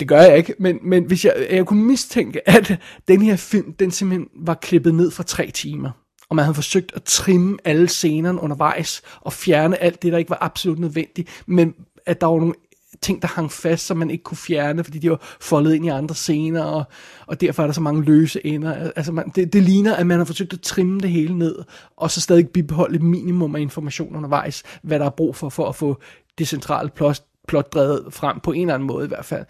det 0.01 0.09
gør 0.09 0.21
jeg 0.21 0.37
ikke, 0.37 0.55
men, 0.59 0.79
men 0.83 1.05
hvis 1.05 1.25
jeg, 1.25 1.47
jeg 1.51 1.67
kunne 1.67 1.85
mistænke, 1.85 2.49
at 2.49 2.81
den 3.09 3.23
her 3.23 3.37
film, 3.37 3.73
den 3.73 3.91
simpelthen 3.91 4.29
var 4.35 4.55
klippet 4.55 4.95
ned 4.95 5.11
for 5.11 5.23
tre 5.23 5.51
timer, 5.51 5.91
og 6.29 6.37
man 6.37 6.45
havde 6.45 6.55
forsøgt 6.55 6.93
at 6.95 7.03
trimme 7.03 7.59
alle 7.65 7.89
scenerne 7.89 8.41
undervejs, 8.41 9.03
og 9.21 9.33
fjerne 9.33 9.83
alt 9.83 10.03
det, 10.03 10.13
der 10.13 10.19
ikke 10.19 10.31
var 10.31 10.39
absolut 10.41 10.79
nødvendigt, 10.79 11.43
men 11.47 11.75
at 12.07 12.21
der 12.21 12.27
var 12.27 12.39
nogle 12.39 12.55
ting, 13.03 13.23
der 13.23 13.29
hang 13.29 13.53
fast, 13.53 13.87
som 13.87 13.97
man 13.97 14.11
ikke 14.11 14.25
kunne 14.25 14.37
fjerne, 14.37 14.85
fordi 14.85 14.99
de 14.99 15.11
var 15.11 15.37
foldet 15.41 15.75
ind 15.75 15.87
i 15.87 15.89
andre 15.89 16.15
scener, 16.15 16.63
og, 16.63 16.85
og 17.27 17.41
derfor 17.41 17.63
er 17.63 17.67
der 17.67 17.73
så 17.73 17.81
mange 17.81 18.05
løse 18.05 18.47
ender. 18.47 18.91
Altså 18.97 19.13
man, 19.13 19.33
det, 19.35 19.53
det 19.53 19.63
ligner, 19.63 19.95
at 19.95 20.07
man 20.07 20.19
har 20.19 20.25
forsøgt 20.25 20.53
at 20.53 20.61
trimme 20.61 21.01
det 21.01 21.11
hele 21.11 21.39
ned, 21.39 21.57
og 21.97 22.11
så 22.11 22.21
stadig 22.21 22.49
bibeholde 22.49 22.97
et 22.97 23.03
minimum 23.03 23.57
af 23.57 23.61
information 23.61 24.17
undervejs, 24.17 24.63
hvad 24.83 24.99
der 24.99 25.07
er 25.07 25.11
brug 25.11 25.37
for, 25.37 25.49
for 25.49 25.69
at 25.69 25.77
få 25.77 26.01
det 26.39 26.49
centrale 26.49 26.91
plot, 26.91 27.21
plot 27.49 27.73
drevet 27.73 28.07
frem 28.11 28.41
på 28.41 28.53
en 28.53 28.61
eller 28.61 28.75
anden 28.75 28.87
måde 28.87 29.05
i 29.05 29.09
hvert 29.09 29.25
fald. 29.25 29.45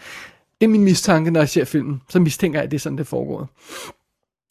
Det 0.61 0.67
er 0.67 0.71
min 0.71 0.85
mistanke, 0.85 1.31
når 1.31 1.41
jeg 1.41 1.49
ser 1.49 1.65
filmen. 1.65 2.03
Så 2.09 2.21
mistænker 2.21 2.59
jeg, 2.59 2.65
at 2.65 2.71
det 2.71 2.77
er 2.77 2.81
sådan, 2.81 2.99
det 2.99 3.07
foregår. 3.07 3.49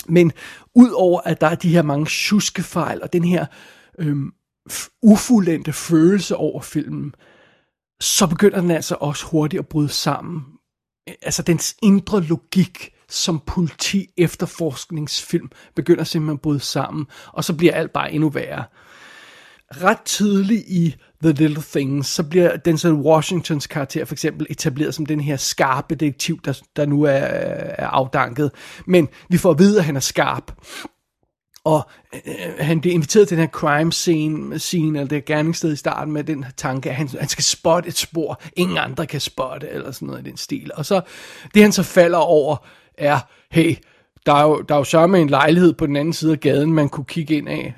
Men 0.08 0.32
udover 0.76 1.22
at 1.26 1.42
der 1.42 1.48
er 1.48 1.56
de 1.56 1.70
her 1.70 1.82
mange 1.82 2.06
tjuskefejl, 2.06 3.02
og 3.02 3.14
den 3.14 3.24
her 3.24 3.46
øhm, 4.00 4.32
ufuldendte 5.02 5.74
følelse 5.74 6.36
over 6.36 6.62
filmen, 6.62 7.06
øh, 7.06 7.31
så 8.02 8.28
begynder 8.28 8.62
den 8.62 8.72
altså 8.72 8.96
også 9.00 9.26
hurtigt 9.26 9.60
at 9.60 9.68
bryde 9.68 9.90
sammen. 9.90 10.42
Altså 11.22 11.42
dens 11.42 11.76
indre 11.84 12.22
logik 12.22 12.90
som 13.10 13.42
politi-efterforskningsfilm 13.46 15.50
begynder 15.76 16.04
simpelthen 16.04 16.38
at 16.38 16.42
bryde 16.42 16.60
sammen, 16.60 17.06
og 17.28 17.44
så 17.44 17.54
bliver 17.54 17.74
alt 17.74 17.94
bare 17.94 18.14
endnu 18.14 18.30
værre. 18.30 18.64
Ret 19.72 20.02
tidligt 20.02 20.64
i 20.68 20.96
The 21.24 21.32
Little 21.32 21.64
Things, 21.72 22.08
så 22.08 22.24
bliver 22.24 22.58
Denzel 22.58 22.94
Washingtons 22.94 23.68
karakter 23.68 24.06
for 24.06 24.16
eksempel 24.16 24.48
etableret 24.50 24.96
som 24.96 25.06
den 25.06 25.20
her 25.20 25.38
skarpe 25.38 25.96
detektiv, 25.96 26.40
der, 26.46 26.62
der 26.76 26.86
nu 26.86 27.04
er, 27.04 27.12
er 27.12 27.88
afdanket. 27.88 28.52
Men 28.88 29.08
vi 29.30 29.38
får 29.38 29.52
at 29.52 29.60
vide, 29.60 29.80
at 29.80 29.86
han 29.86 29.96
er 29.96 30.00
skarp. 30.00 30.52
Og 31.64 31.90
øh, 32.14 32.54
han 32.60 32.82
bliver 32.82 32.94
inviteret 32.94 33.28
til 33.28 33.38
den 33.38 33.44
her 33.44 33.52
crime 33.52 33.92
scene, 33.92 34.60
scene 34.60 35.00
eller 35.00 35.10
det 35.10 35.26
gerningssted 35.26 35.74
i 35.74 35.76
starten 35.76 36.14
med 36.14 36.24
den 36.24 36.46
tanke, 36.58 36.90
at 36.90 36.96
han, 36.96 37.10
han 37.20 37.28
skal 37.28 37.44
spotte 37.44 37.90
et 37.90 37.98
spor, 37.98 38.42
ingen 38.56 38.78
andre 38.78 39.06
kan 39.06 39.20
spotte, 39.20 39.70
eller 39.70 39.92
sådan 39.92 40.06
noget 40.06 40.28
i 40.28 40.30
den 40.30 40.38
stil. 40.38 40.72
Og 40.76 40.86
så, 40.86 41.02
det 41.54 41.62
han 41.62 41.72
så 41.72 41.84
falder 41.84 42.18
over, 42.18 42.66
er, 42.98 43.20
hey, 43.52 43.76
der 44.26 44.34
er 44.34 44.44
jo, 44.44 44.62
der 44.62 44.76
er 44.76 44.80
jo 44.80 44.84
sørme 44.84 45.20
en 45.20 45.30
lejlighed 45.30 45.74
på 45.74 45.86
den 45.86 45.96
anden 45.96 46.14
side 46.14 46.32
af 46.32 46.40
gaden, 46.40 46.74
man 46.74 46.90
kunne 46.90 47.06
kigge 47.06 47.38
ind 47.38 47.50
af 47.50 47.74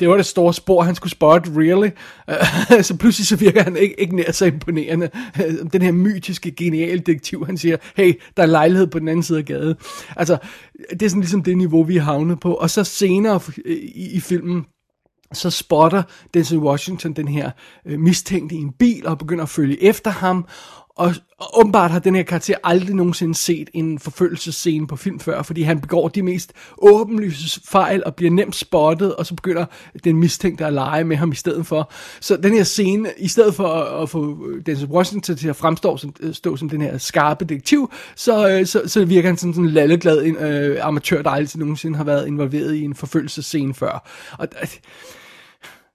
det 0.00 0.08
var 0.08 0.16
det 0.16 0.26
store 0.26 0.54
spor, 0.54 0.82
han 0.82 0.94
skulle 0.94 1.10
spotte, 1.10 1.50
really. 1.56 1.90
så 2.88 2.96
pludselig 2.96 3.26
så 3.26 3.36
virker 3.36 3.62
han 3.62 3.76
ikke, 3.76 4.00
ikke 4.00 4.16
nær 4.16 4.32
så 4.32 4.46
imponerende. 4.46 5.10
Den 5.72 5.82
her 5.82 5.92
mytiske, 5.92 6.50
geniale 6.50 6.98
detektiv, 6.98 7.46
han 7.46 7.58
siger, 7.58 7.76
hey, 7.96 8.20
der 8.36 8.42
er 8.42 8.46
lejlighed 8.46 8.86
på 8.86 8.98
den 8.98 9.08
anden 9.08 9.22
side 9.22 9.38
af 9.38 9.44
gaden. 9.44 9.74
Altså, 10.16 10.38
det 10.90 11.02
er 11.02 11.08
sådan 11.08 11.20
ligesom 11.20 11.42
det 11.42 11.58
niveau, 11.58 11.82
vi 11.82 11.96
er 11.96 12.02
havnet 12.02 12.40
på. 12.40 12.54
Og 12.54 12.70
så 12.70 12.84
senere 12.84 13.40
i, 13.66 14.10
i 14.12 14.20
filmen, 14.20 14.64
så 15.32 15.50
spotter 15.50 16.02
Denzel 16.34 16.58
Washington 16.58 17.12
den 17.12 17.28
her 17.28 17.50
øh, 17.86 18.00
mistænkte 18.00 18.56
i 18.56 18.58
en 18.58 18.72
bil 18.72 19.06
og 19.06 19.18
begynder 19.18 19.44
at 19.44 19.50
følge 19.50 19.82
efter 19.82 20.10
ham. 20.10 20.46
Og, 20.96 21.14
og 21.38 21.60
åbenbart 21.60 21.90
har 21.90 21.98
den 21.98 22.14
her 22.14 22.22
karakter 22.22 22.54
aldrig 22.64 22.94
nogensinde 22.94 23.34
set 23.34 23.70
en 23.72 23.98
forfølgelsescene 23.98 24.86
på 24.86 24.96
film 24.96 25.20
før, 25.20 25.42
fordi 25.42 25.62
han 25.62 25.80
begår 25.80 26.08
de 26.08 26.22
mest 26.22 26.52
åbenlyse 26.78 27.60
fejl 27.68 28.04
og 28.04 28.14
bliver 28.14 28.30
nemt 28.30 28.56
spottet, 28.56 29.14
og 29.14 29.26
så 29.26 29.34
begynder 29.34 29.64
den 30.04 30.16
mistænkte 30.16 30.66
at 30.66 30.72
lege 30.72 31.04
med 31.04 31.16
ham 31.16 31.32
i 31.32 31.34
stedet 31.34 31.66
for. 31.66 31.92
Så 32.20 32.36
den 32.36 32.52
her 32.52 32.62
scene, 32.62 33.08
i 33.18 33.28
stedet 33.28 33.54
for 33.54 33.68
at, 33.68 34.02
at 34.02 34.10
få 34.10 34.48
Denzel 34.66 34.88
Washington 34.88 35.36
til 35.36 35.48
at 35.48 35.56
fremstå 35.56 35.96
som, 35.96 36.14
øh, 36.20 36.34
stå 36.34 36.56
som 36.56 36.68
den 36.68 36.80
her 36.80 36.98
skarpe 36.98 37.44
detektiv, 37.44 37.92
så, 38.16 38.48
øh, 38.48 38.66
så, 38.66 38.82
så 38.86 39.04
virker 39.04 39.28
han 39.28 39.36
som 39.36 39.52
sådan 39.52 39.64
en 39.64 39.70
lalleglad 39.70 40.22
en, 40.22 40.36
øh, 40.36 40.86
amatør, 40.86 41.22
der 41.22 41.30
aldrig 41.30 41.60
nogensinde 41.60 41.96
har 41.96 42.04
været 42.04 42.26
involveret 42.26 42.74
i 42.74 42.82
en 42.82 42.94
forfølgelsescene 42.94 43.74
før. 43.74 44.08
Og 44.38 44.48
øh, 44.62 44.68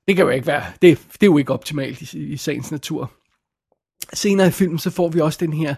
det 0.08 0.16
kan 0.16 0.26
jo 0.26 0.30
ikke 0.30 0.48
være, 0.48 0.64
det, 0.82 0.98
det 0.98 1.24
er 1.24 1.26
jo 1.26 1.38
ikke 1.38 1.54
optimalt 1.54 2.14
i, 2.14 2.18
i 2.18 2.38
sagens 2.38 2.72
natur 2.72 3.12
senere 4.14 4.48
i 4.48 4.52
filmen, 4.52 4.80
så 4.80 4.90
får 4.90 5.10
vi 5.10 5.20
også 5.20 5.38
den 5.42 5.54
her 5.54 5.76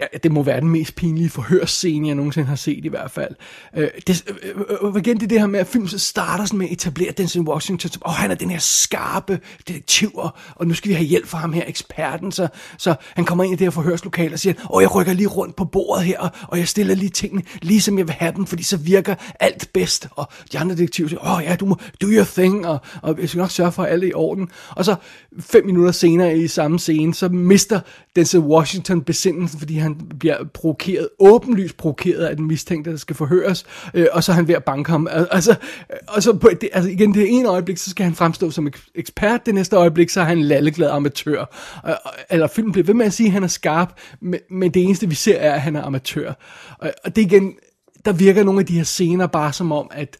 ja, 0.00 0.18
det 0.22 0.32
må 0.32 0.42
være 0.42 0.60
den 0.60 0.68
mest 0.68 0.94
pinlige 0.94 1.30
forhørsscene, 1.30 2.08
jeg 2.08 2.14
nogensinde 2.14 2.48
har 2.48 2.56
set 2.56 2.84
i 2.84 2.88
hvert 2.88 3.10
fald. 3.10 3.34
Øh, 3.76 3.88
det, 4.06 4.24
øh, 4.28 4.36
øh, 4.82 4.94
øh, 4.94 5.00
igen, 5.00 5.16
det 5.16 5.22
er 5.22 5.28
det 5.28 5.40
her 5.40 5.46
med, 5.46 5.60
at 5.60 5.66
filmen 5.66 5.88
så 5.88 5.98
starter 5.98 6.44
sådan 6.44 6.58
med 6.58 6.66
at 6.66 6.72
etablere 6.72 7.12
Denzel 7.12 7.42
Washington, 7.42 7.90
som, 7.90 8.02
åh, 8.06 8.12
han 8.12 8.30
er 8.30 8.34
den 8.34 8.50
her 8.50 8.58
skarpe 8.58 9.40
detektiv, 9.68 10.10
og, 10.56 10.66
nu 10.66 10.74
skal 10.74 10.88
vi 10.88 10.94
have 10.94 11.06
hjælp 11.06 11.26
fra 11.26 11.38
ham 11.38 11.52
her, 11.52 11.64
eksperten, 11.66 12.32
så, 12.32 12.48
så 12.78 12.94
han 13.14 13.24
kommer 13.24 13.44
ind 13.44 13.52
i 13.52 13.56
det 13.56 13.64
her 13.64 13.70
forhørslokale 13.70 14.34
og 14.34 14.38
siger, 14.38 14.54
åh, 14.70 14.82
jeg 14.82 14.94
rykker 14.94 15.12
lige 15.12 15.28
rundt 15.28 15.56
på 15.56 15.64
bordet 15.64 16.04
her, 16.04 16.18
og, 16.18 16.30
og 16.48 16.58
jeg 16.58 16.68
stiller 16.68 16.94
lige 16.94 17.10
tingene, 17.10 17.42
lige 17.62 17.80
som 17.80 17.98
jeg 17.98 18.06
vil 18.06 18.14
have 18.14 18.32
dem, 18.36 18.46
fordi 18.46 18.62
så 18.62 18.76
virker 18.76 19.14
alt 19.40 19.70
bedst, 19.72 20.08
og 20.10 20.28
de 20.52 20.58
andre 20.58 20.76
detektiver 20.76 21.08
siger, 21.08 21.36
åh 21.36 21.44
ja, 21.44 21.56
du 21.56 21.66
må 21.66 21.76
do 22.02 22.06
your 22.06 22.24
thing, 22.24 22.66
og, 22.66 22.78
og 23.02 23.20
jeg 23.20 23.28
skal 23.28 23.38
nok 23.38 23.50
sørge 23.50 23.72
for, 23.72 23.82
at 23.82 23.92
alt 23.92 24.04
er 24.04 24.08
i 24.08 24.12
orden, 24.12 24.48
og 24.70 24.84
så 24.84 24.96
fem 25.40 25.66
minutter 25.66 25.92
senere 25.92 26.38
i 26.38 26.48
samme 26.48 26.78
scene, 26.78 27.14
så 27.14 27.28
mister 27.28 27.80
Denzel 28.18 28.40
Washington 28.40 29.02
besindelsen, 29.02 29.58
fordi 29.58 29.74
han 29.74 29.94
bliver 30.18 30.44
provokeret, 30.54 31.08
åbenlyst 31.18 31.76
provokeret 31.76 32.24
af 32.24 32.36
den 32.36 32.46
mistænkte, 32.46 32.90
der 32.90 32.96
skal 32.96 33.16
forhøres, 33.16 33.64
øh, 33.94 34.06
og 34.12 34.24
så 34.24 34.32
er 34.32 34.36
han 34.36 34.48
ved 34.48 34.54
at 34.54 34.64
banke 34.64 34.90
ham. 34.90 35.08
Altså, 35.10 35.50
øh, 35.50 35.96
og 36.08 36.22
så 36.22 36.32
på 36.32 36.50
det, 36.60 36.68
altså 36.72 36.90
igen, 36.90 37.14
det 37.14 37.26
ene 37.28 37.48
øjeblik, 37.48 37.76
så 37.76 37.90
skal 37.90 38.04
han 38.04 38.14
fremstå 38.14 38.50
som 38.50 38.68
ekspert, 38.94 39.46
det 39.46 39.54
næste 39.54 39.76
øjeblik, 39.76 40.08
så 40.10 40.20
er 40.20 40.24
han 40.24 40.38
en 40.38 40.44
lalleglad 40.44 40.90
amatør. 40.90 41.40
Og, 41.82 41.98
og, 42.04 42.12
eller 42.30 42.46
filmen 42.46 42.72
bliver 42.72 42.86
ved 42.86 42.94
med 42.94 43.06
at 43.06 43.12
sige, 43.12 43.26
at 43.26 43.32
han 43.32 43.42
er 43.42 43.48
skarp, 43.48 44.00
men, 44.20 44.40
men 44.50 44.74
det 44.74 44.82
eneste, 44.82 45.08
vi 45.08 45.14
ser, 45.14 45.38
er, 45.38 45.52
at 45.52 45.60
han 45.60 45.76
er 45.76 45.82
amatør. 45.82 46.32
Og, 46.78 46.92
og 47.04 47.16
det 47.16 47.22
igen, 47.22 47.54
der 48.04 48.12
virker 48.12 48.44
nogle 48.44 48.60
af 48.60 48.66
de 48.66 48.76
her 48.76 48.84
scener 48.84 49.26
bare 49.26 49.52
som 49.52 49.72
om, 49.72 49.90
at 49.94 50.16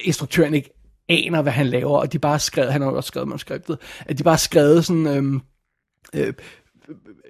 instruktøren 0.00 0.54
ikke 0.54 0.70
aner, 1.08 1.42
hvad 1.42 1.52
han 1.52 1.66
laver, 1.66 1.98
og 1.98 2.12
de 2.12 2.18
bare 2.18 2.38
skrev, 2.38 2.52
skrevet, 2.52 2.72
han 2.72 2.82
har 2.82 2.90
jo 2.90 2.96
også 2.96 3.08
skrevet 3.08 3.28
manuskriptet, 3.28 3.78
at 4.06 4.18
de 4.18 4.22
bare 4.22 4.38
skrevet 4.38 4.84
sådan, 4.84 5.06
øhm, 5.06 5.40
øh, 6.14 6.32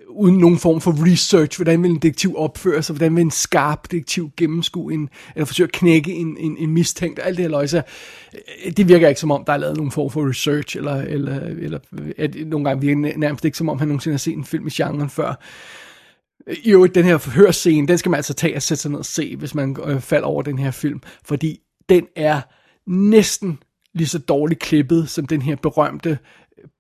uden 0.09 0.39
nogen 0.39 0.59
form 0.59 0.81
for 0.81 1.13
research, 1.13 1.59
hvordan 1.59 1.83
vil 1.83 1.91
en 1.91 1.97
detektiv 1.97 2.35
opføre 2.37 2.83
sig, 2.83 2.95
hvordan 2.95 3.17
vil 3.17 3.23
en 3.23 3.31
skarp 3.31 3.91
detektiv 3.91 4.31
gennemskue 4.37 4.95
en, 4.95 5.09
eller 5.35 5.47
forsøge 5.47 5.67
at 5.67 5.73
knække 5.73 6.13
en, 6.13 6.37
en, 6.39 6.57
en 6.57 6.71
mistænkt, 6.71 7.21
alt 7.23 7.37
det 7.37 7.43
her 7.43 7.51
løjse, 7.51 7.83
øh, 8.65 8.73
det 8.73 8.89
virker 8.89 9.09
ikke 9.09 9.21
som 9.21 9.31
om, 9.31 9.45
der 9.45 9.53
er 9.53 9.57
lavet 9.57 9.77
nogen 9.77 9.93
form 9.93 10.11
for 10.11 10.29
research, 10.29 10.77
eller, 10.77 10.95
eller, 10.95 11.41
eller 11.41 11.79
at 12.19 12.37
nogle 12.47 12.65
gange 12.65 12.81
virker 12.81 13.03
det 13.03 13.19
nærmest 13.19 13.45
ikke 13.45 13.59
som 13.59 13.69
om, 13.69 13.79
han 13.79 13.89
nogensinde 13.89 14.13
har 14.13 14.19
set 14.19 14.37
en 14.37 14.45
film 14.45 14.67
i 14.67 14.71
genren 14.71 15.11
før. 15.11 15.41
I 16.63 16.71
øvrigt, 16.71 16.95
den 16.95 17.05
her 17.05 17.19
forhørscene, 17.19 17.89
den 17.89 17.99
skal 17.99 18.11
man 18.11 18.19
altså 18.19 18.35
tage 18.35 18.57
og 18.57 18.63
sætte 18.63 18.83
sig 18.83 18.91
ned 18.91 18.99
og 18.99 19.05
se, 19.05 19.37
hvis 19.37 19.55
man 19.55 19.77
øh, 19.85 20.01
falder 20.01 20.27
over 20.29 20.43
den 20.43 20.59
her 20.59 20.71
film, 20.71 21.01
fordi 21.25 21.61
den 21.89 22.07
er 22.17 22.41
næsten 22.87 23.59
lige 23.95 24.09
så 24.09 24.19
dårligt 24.19 24.61
klippet 24.61 25.09
som 25.09 25.27
den 25.27 25.43
her 25.43 25.57
berømte 25.57 26.19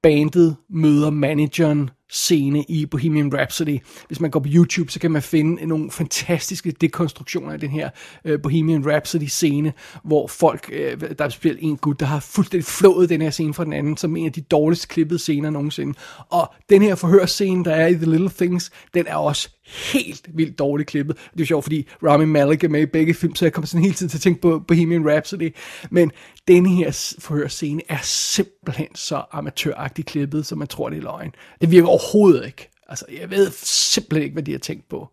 bandet 0.02 0.56
møder 0.70 1.10
manageren 1.10 1.90
scene 2.10 2.64
i 2.68 2.86
Bohemian 2.86 3.34
Rhapsody. 3.34 3.78
Hvis 4.06 4.20
man 4.20 4.30
går 4.30 4.40
på 4.40 4.48
YouTube, 4.52 4.92
så 4.92 5.00
kan 5.00 5.10
man 5.10 5.22
finde 5.22 5.66
nogle 5.66 5.90
fantastiske 5.90 6.70
dekonstruktioner 6.70 7.52
af 7.52 7.60
den 7.60 7.70
her 7.70 7.90
øh, 8.24 8.42
Bohemian 8.42 8.90
Rhapsody 8.90 9.24
scene, 9.24 9.72
hvor 10.04 10.26
folk, 10.26 10.70
øh, 10.72 11.00
der 11.18 11.24
er 11.24 11.28
spillet 11.28 11.58
en 11.62 11.76
gut, 11.76 12.00
der 12.00 12.06
har 12.06 12.20
fuldstændig 12.20 12.64
flået 12.64 13.08
den 13.08 13.22
her 13.22 13.30
scene 13.30 13.54
fra 13.54 13.64
den 13.64 13.72
anden, 13.72 13.96
som 13.96 14.16
en 14.16 14.26
af 14.26 14.32
de 14.32 14.40
dårligst 14.40 14.88
klippede 14.88 15.18
scener 15.18 15.50
nogensinde. 15.50 15.94
Og 16.30 16.54
den 16.68 16.82
her 16.82 16.94
forhørscene, 16.94 17.64
der 17.64 17.74
er 17.74 17.86
i 17.86 17.94
The 17.94 18.10
Little 18.10 18.30
Things, 18.30 18.70
den 18.94 19.06
er 19.06 19.16
også 19.16 19.48
helt 19.66 20.28
vildt 20.34 20.58
dårligt 20.58 20.88
klippet. 20.88 21.16
Det 21.32 21.40
er 21.40 21.46
sjovt, 21.46 21.64
fordi 21.64 21.88
Rami 22.02 22.24
Malek 22.24 22.64
er 22.64 22.68
med 22.68 22.80
i 22.80 22.86
begge 22.86 23.14
film, 23.14 23.34
så 23.34 23.44
jeg 23.44 23.52
kommer 23.52 23.66
sådan 23.66 23.82
hele 23.82 23.94
tiden 23.94 24.10
til 24.10 24.16
at 24.16 24.22
tænke 24.22 24.40
på 24.40 24.58
Bohemian 24.68 25.10
Rhapsody. 25.10 25.54
Men 25.90 26.12
denne 26.48 26.68
her 26.68 27.14
forhørscene 27.18 27.82
er 27.88 27.98
simpelthen 28.02 28.94
så 28.94 29.22
amatøragtigt 29.32 30.08
klippet, 30.08 30.46
som 30.46 30.58
man 30.58 30.68
tror, 30.68 30.88
det 30.88 30.98
er 30.98 31.02
løgn. 31.02 31.32
Det 31.60 31.70
virker 31.70 31.88
overhovedet 31.96 32.46
ikke. 32.46 32.70
Altså, 32.88 33.04
jeg 33.20 33.30
ved 33.30 33.50
simpelthen 33.62 34.22
ikke, 34.22 34.34
hvad 34.34 34.42
de 34.42 34.52
har 34.52 34.58
tænkt 34.58 34.88
på. 34.88 35.08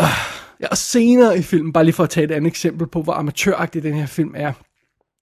Uh, 0.00 0.04
ja, 0.60 0.68
og 0.70 0.78
senere 0.78 1.38
i 1.38 1.42
filmen, 1.42 1.72
bare 1.72 1.84
lige 1.84 1.94
for 1.94 2.04
at 2.04 2.10
tage 2.10 2.24
et 2.24 2.30
andet 2.30 2.50
eksempel 2.50 2.86
på, 2.86 3.02
hvor 3.02 3.12
amatøragtig 3.12 3.82
den 3.82 3.94
her 3.94 4.06
film 4.06 4.34
er, 4.36 4.52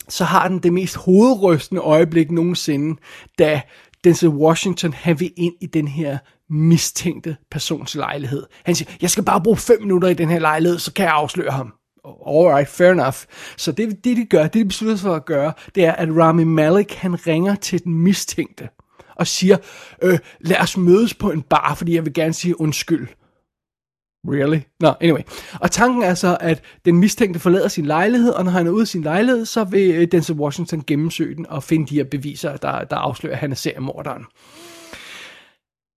så 0.08 0.24
har 0.24 0.48
den 0.48 0.58
det 0.58 0.72
mest 0.72 0.96
hovedrystende 0.96 1.80
øjeblik 1.80 2.30
nogensinde, 2.30 3.00
da 3.38 3.60
Denzel 4.04 4.28
Washington 4.28 4.92
han 4.92 5.20
vil 5.20 5.32
ind 5.36 5.54
i 5.60 5.66
den 5.66 5.88
her 5.88 6.18
mistænkte 6.50 7.36
persons 7.50 7.94
lejlighed. 7.94 8.46
Han 8.64 8.74
siger, 8.74 8.90
jeg 9.00 9.10
skal 9.10 9.24
bare 9.24 9.40
bruge 9.40 9.56
fem 9.56 9.80
minutter 9.80 10.08
i 10.08 10.14
den 10.14 10.30
her 10.30 10.38
lejlighed, 10.38 10.78
så 10.78 10.92
kan 10.92 11.04
jeg 11.04 11.12
afsløre 11.12 11.50
ham. 11.50 11.72
Alright, 12.26 12.68
fair 12.68 12.90
enough. 12.90 13.16
Så 13.56 13.72
det, 13.72 14.04
det 14.04 14.16
de 14.16 14.24
gør, 14.24 14.42
det 14.42 14.54
de 14.54 14.64
beslutter 14.64 14.96
sig 14.96 15.06
for 15.06 15.14
at 15.14 15.24
gøre, 15.24 15.52
det 15.74 15.84
er, 15.84 15.92
at 15.92 16.08
Rami 16.16 16.44
Malek, 16.44 16.92
han 16.92 17.26
ringer 17.26 17.54
til 17.54 17.84
den 17.84 17.94
mistænkte 17.94 18.68
og 19.16 19.26
siger, 19.26 19.56
øh, 20.02 20.18
lad 20.40 20.60
os 20.60 20.76
mødes 20.76 21.14
på 21.14 21.30
en 21.30 21.42
bar, 21.42 21.74
fordi 21.74 21.94
jeg 21.94 22.04
vil 22.04 22.14
gerne 22.14 22.32
sige 22.32 22.60
undskyld. 22.60 23.08
Really? 24.28 24.60
Nå, 24.80 24.88
no, 24.88 24.94
anyway. 25.00 25.20
Og 25.60 25.70
tanken 25.70 26.02
er 26.02 26.14
så, 26.14 26.36
at 26.40 26.62
den 26.84 26.96
mistænkte 26.96 27.40
forlader 27.40 27.68
sin 27.68 27.86
lejlighed, 27.86 28.30
og 28.30 28.44
når 28.44 28.50
han 28.50 28.66
er 28.66 28.70
ude 28.70 28.80
af 28.80 28.88
sin 28.88 29.02
lejlighed, 29.02 29.46
så 29.46 29.64
vil 29.64 29.90
øh, 29.90 30.08
Denzel 30.12 30.34
Washington 30.34 30.84
gennemsøge 30.86 31.34
den 31.34 31.46
og 31.46 31.62
finde 31.62 31.86
de 31.86 31.94
her 31.94 32.04
beviser, 32.04 32.56
der, 32.56 32.84
der 32.84 32.96
afslører, 32.96 33.34
at 33.34 33.40
han 33.40 33.50
er 33.50 33.56
seriemorderen. 33.56 34.24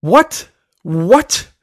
What? 0.04 0.52
What? 0.86 1.54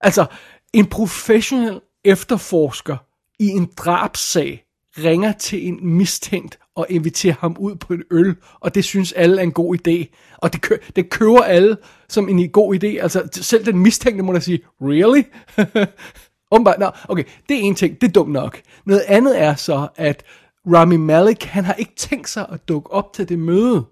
Altså, 0.00 0.26
en 0.72 0.86
professionel 0.86 1.80
efterforsker 2.04 2.96
i 3.38 3.48
en 3.48 3.70
drabsag 3.76 4.64
ringer 4.98 5.32
til 5.32 5.66
en 5.66 5.86
mistænkt 5.86 6.58
og 6.76 6.86
invitere 6.88 7.34
ham 7.40 7.56
ud 7.58 7.74
på 7.74 7.92
en 7.92 8.02
øl, 8.10 8.36
og 8.60 8.74
det 8.74 8.84
synes 8.84 9.12
alle 9.12 9.38
er 9.38 9.42
en 9.42 9.52
god 9.52 9.76
idé. 9.76 10.14
Og 10.38 10.52
det, 10.52 10.60
kø- 10.60 10.78
det 10.96 11.10
køber 11.10 11.42
alle 11.42 11.76
som 12.08 12.28
en 12.28 12.50
god 12.50 12.74
idé. 12.74 12.86
Altså, 12.86 13.28
selv 13.32 13.66
den 13.66 13.78
mistænkte 13.78 14.22
må 14.24 14.32
da 14.32 14.40
sige, 14.40 14.60
really? 14.80 15.22
Umiddelbart, 16.52 16.78
Nå, 16.78 16.90
okay, 17.08 17.24
det 17.48 17.56
er 17.56 17.60
en 17.60 17.74
ting, 17.74 18.00
det 18.00 18.08
er 18.08 18.12
dumt 18.12 18.32
nok. 18.32 18.60
Noget 18.86 19.02
andet 19.08 19.42
er 19.42 19.54
så, 19.54 19.88
at 19.96 20.24
Rami 20.66 20.96
Malik, 20.96 21.44
han 21.44 21.64
har 21.64 21.74
ikke 21.74 21.94
tænkt 21.96 22.28
sig 22.28 22.46
at 22.52 22.68
dukke 22.68 22.92
op 22.92 23.12
til 23.12 23.28
det 23.28 23.38
møde. 23.38 23.84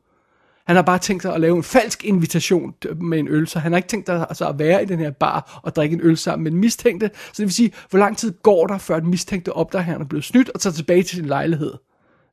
Han 0.66 0.77
har 0.77 0.83
bare 0.83 0.99
tænkt 0.99 1.23
sig 1.23 1.35
at 1.35 1.40
lave 1.40 1.57
en 1.57 1.62
falsk 1.62 2.05
invitation 2.05 2.75
med 3.01 3.18
en 3.18 3.29
øl, 3.29 3.49
så 3.49 3.59
han 3.59 3.73
har 3.73 3.77
ikke 3.77 3.88
tænkt 3.88 4.07
sig 4.07 4.27
altså 4.29 4.49
at 4.49 4.59
være 4.59 4.83
i 4.83 4.87
den 4.87 4.99
her 4.99 5.11
bar 5.11 5.61
og 5.62 5.77
drikke 5.77 5.95
en 5.95 6.01
øl 6.03 6.16
sammen 6.16 6.45
med 6.45 6.51
den 6.51 6.61
mistænkte. 6.61 7.11
Så 7.14 7.33
det 7.37 7.47
vil 7.47 7.53
sige, 7.53 7.73
hvor 7.90 7.99
lang 7.99 8.18
tid 8.18 8.35
går 8.42 8.66
der, 8.66 8.79
før 8.79 9.01
den 9.01 9.11
mistænkte 9.11 9.53
opdager, 9.53 9.81
at 9.81 9.85
han 9.85 10.01
er 10.01 10.05
blevet 10.05 10.25
snydt 10.25 10.49
og 10.49 10.61
tager 10.61 10.75
tilbage 10.75 11.03
til 11.03 11.16
sin 11.16 11.27
lejlighed. 11.27 11.73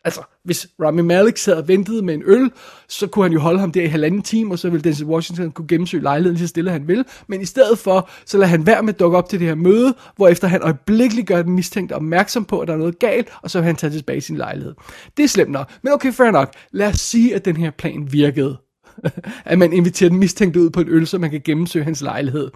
Altså, 0.06 0.22
hvis 0.44 0.68
Rami 0.82 1.02
Malek 1.02 1.38
sad 1.38 1.54
og 1.54 1.68
ventede 1.68 2.02
med 2.02 2.14
en 2.14 2.24
øl, 2.26 2.52
så 2.88 3.08
kunne 3.08 3.26
han 3.26 3.34
jo 3.34 3.40
holde 3.40 3.60
ham 3.60 3.72
der 3.72 3.84
i 3.84 3.88
halvanden 3.88 4.22
time, 4.22 4.52
og 4.52 4.60
så 4.60 4.70
ville 4.70 4.84
Denzel 4.84 5.06
Washington 5.06 5.52
kunne 5.52 5.68
gennemsøge 5.68 6.04
lejligheden 6.04 6.36
lige 6.36 6.48
så 6.48 6.50
stille 6.50 6.72
han 6.72 6.88
vil. 6.88 7.06
Men 7.28 7.42
i 7.42 7.46
stedet 7.46 7.80
for, 7.80 8.10
så 8.26 8.38
lader 8.38 8.50
han 8.50 8.66
være 8.66 8.84
med 8.84 8.94
at 8.94 9.00
dukke 9.00 9.18
op 9.18 9.30
til 9.30 9.40
det 9.40 9.48
her 9.48 9.56
møde, 9.56 9.96
hvor 10.16 10.28
efter 10.28 10.48
han 10.48 10.62
øjeblikkeligt 10.62 11.28
gør 11.28 11.42
den 11.42 11.54
mistænkte 11.54 11.94
opmærksom 11.94 12.46
på, 12.46 12.60
at 12.60 12.68
der 12.68 12.74
er 12.74 12.78
noget 12.78 13.00
galt, 13.00 13.28
og 13.42 13.52
så 13.52 13.60
vil 13.60 13.66
han 13.66 13.76
tage 13.76 13.94
tilbage 13.94 14.18
i 14.18 14.22
sin 14.22 14.38
lejlighed. 14.38 14.74
Det 15.18 15.24
er 15.24 15.28
slemt 15.28 15.52
nok. 15.52 15.72
Men 15.82 15.94
okay, 15.94 16.12
fair 16.12 16.32
nok. 16.32 16.54
Lad 16.72 16.88
os 16.88 17.00
sige, 17.00 17.36
at 17.36 17.46
den 17.46 17.58
her 17.58 17.72
plan 17.72 18.08
virkede. 18.12 18.58
at 19.46 19.60
man 19.60 19.74
inviterer 19.74 20.10
den 20.10 20.20
mistænkte 20.20 20.62
ud 20.62 20.70
på 20.70 20.82
en 20.82 20.90
øl, 20.90 21.08
så 21.08 21.18
man 21.18 21.32
kan 21.32 21.42
gennemsøge 21.46 21.84
hans 21.86 22.02
lejlighed. 22.02 22.52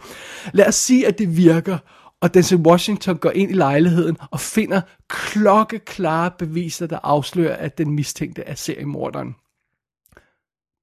Lad 0.53 0.67
os 0.67 0.75
sige, 0.75 1.07
at 1.07 1.19
det 1.19 1.37
virker, 1.37 1.77
og 2.23 2.33
Denzel 2.33 2.57
Washington 2.57 3.17
går 3.17 3.31
ind 3.31 3.51
i 3.51 3.53
lejligheden 3.53 4.17
og 4.31 4.39
finder 4.39 4.81
klokkeklare 5.09 6.31
beviser, 6.39 6.87
der 6.87 6.99
afslører, 7.03 7.55
at 7.55 7.77
den 7.77 7.91
mistænkte 7.91 8.41
er 8.41 8.55
seriemorderen. 8.55 9.35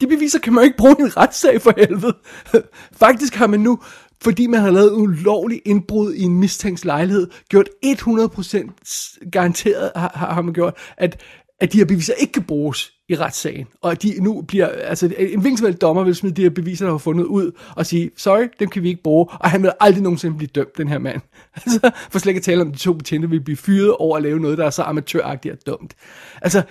De 0.01 0.07
beviser 0.07 0.39
kan 0.39 0.53
man 0.53 0.63
jo 0.63 0.65
ikke 0.65 0.77
bruge 0.77 0.97
i 0.99 1.03
en 1.03 1.17
retssag 1.17 1.63
for 1.63 1.73
helvede. 1.77 2.17
Faktisk 3.03 3.35
har 3.35 3.47
man 3.47 3.61
nu, 3.61 3.81
fordi 4.23 4.47
man 4.47 4.61
har 4.61 4.71
lavet 4.71 4.93
ulovlig 4.93 5.63
indbrud 5.65 6.15
i 6.15 6.23
en 6.23 6.41
mistænkt 6.41 6.85
lejlighed, 6.85 7.31
gjort 7.49 7.69
100% 7.87 9.31
garanteret, 9.33 9.93
har, 9.97 10.33
har 10.35 10.43
man 10.43 10.55
gjort, 10.55 10.75
at, 10.97 11.23
at 11.61 11.73
de 11.73 11.79
her 11.79 11.85
beviser 11.85 12.15
ikke 12.15 12.33
kan 12.33 12.45
bruges 12.45 12.93
i 13.11 13.17
retssagen. 13.17 13.67
Og 13.81 13.91
at 13.91 14.03
de 14.03 14.21
nu 14.21 14.43
bliver, 14.43 14.67
altså 14.67 15.15
en 15.19 15.41
hvilken 15.41 15.77
dommer 15.77 16.05
vil 16.05 16.15
smide 16.15 16.35
de 16.35 16.43
her 16.43 16.51
beviser, 16.51 16.87
der 16.87 16.93
har 16.93 16.99
fundet 16.99 17.25
ud, 17.25 17.53
og 17.77 17.87
sige, 17.87 18.11
sorry, 18.17 18.49
dem 18.59 18.69
kan 18.69 18.83
vi 18.83 18.89
ikke 18.89 19.03
bruge, 19.03 19.27
og 19.31 19.51
han 19.51 19.63
vil 19.63 19.73
aldrig 19.81 20.03
nogensinde 20.03 20.37
blive 20.37 20.49
dømt, 20.55 20.79
den 20.79 20.89
her 20.89 20.99
mand. 20.99 21.21
Altså, 21.55 21.91
for 22.11 22.19
slet 22.19 22.31
ikke 22.31 22.39
at 22.39 22.45
tale 22.45 22.61
om, 22.61 22.69
at 22.69 22.75
de 22.75 22.79
to 22.79 22.93
betjente 22.93 23.31
vil 23.31 23.41
blive 23.41 23.57
fyret 23.57 23.97
over 23.97 24.17
at 24.17 24.23
lave 24.23 24.41
noget, 24.41 24.59
der 24.59 24.67
er 24.67 24.71
så 24.71 24.83
amatøragtigt 24.83 25.55
og 25.55 25.67
dumt. 25.67 25.95
Altså, 26.43 26.63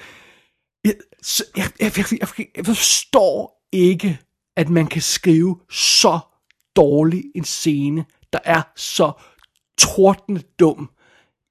jeg, 0.84 0.93
jeg, 1.58 1.65
jeg, 1.80 1.91
jeg, 1.97 2.08
jeg, 2.38 2.47
jeg 2.58 2.65
forstår 2.65 3.65
ikke, 3.71 4.19
at 4.58 4.69
man 4.69 4.88
kan 4.88 5.02
skrive 5.02 5.60
så 5.71 6.19
dårlig 6.75 7.23
en 7.36 7.43
scene, 7.43 8.06
der 8.34 8.39
er 8.45 8.62
så 8.75 9.12
tordende 9.78 10.41
dum 10.60 10.89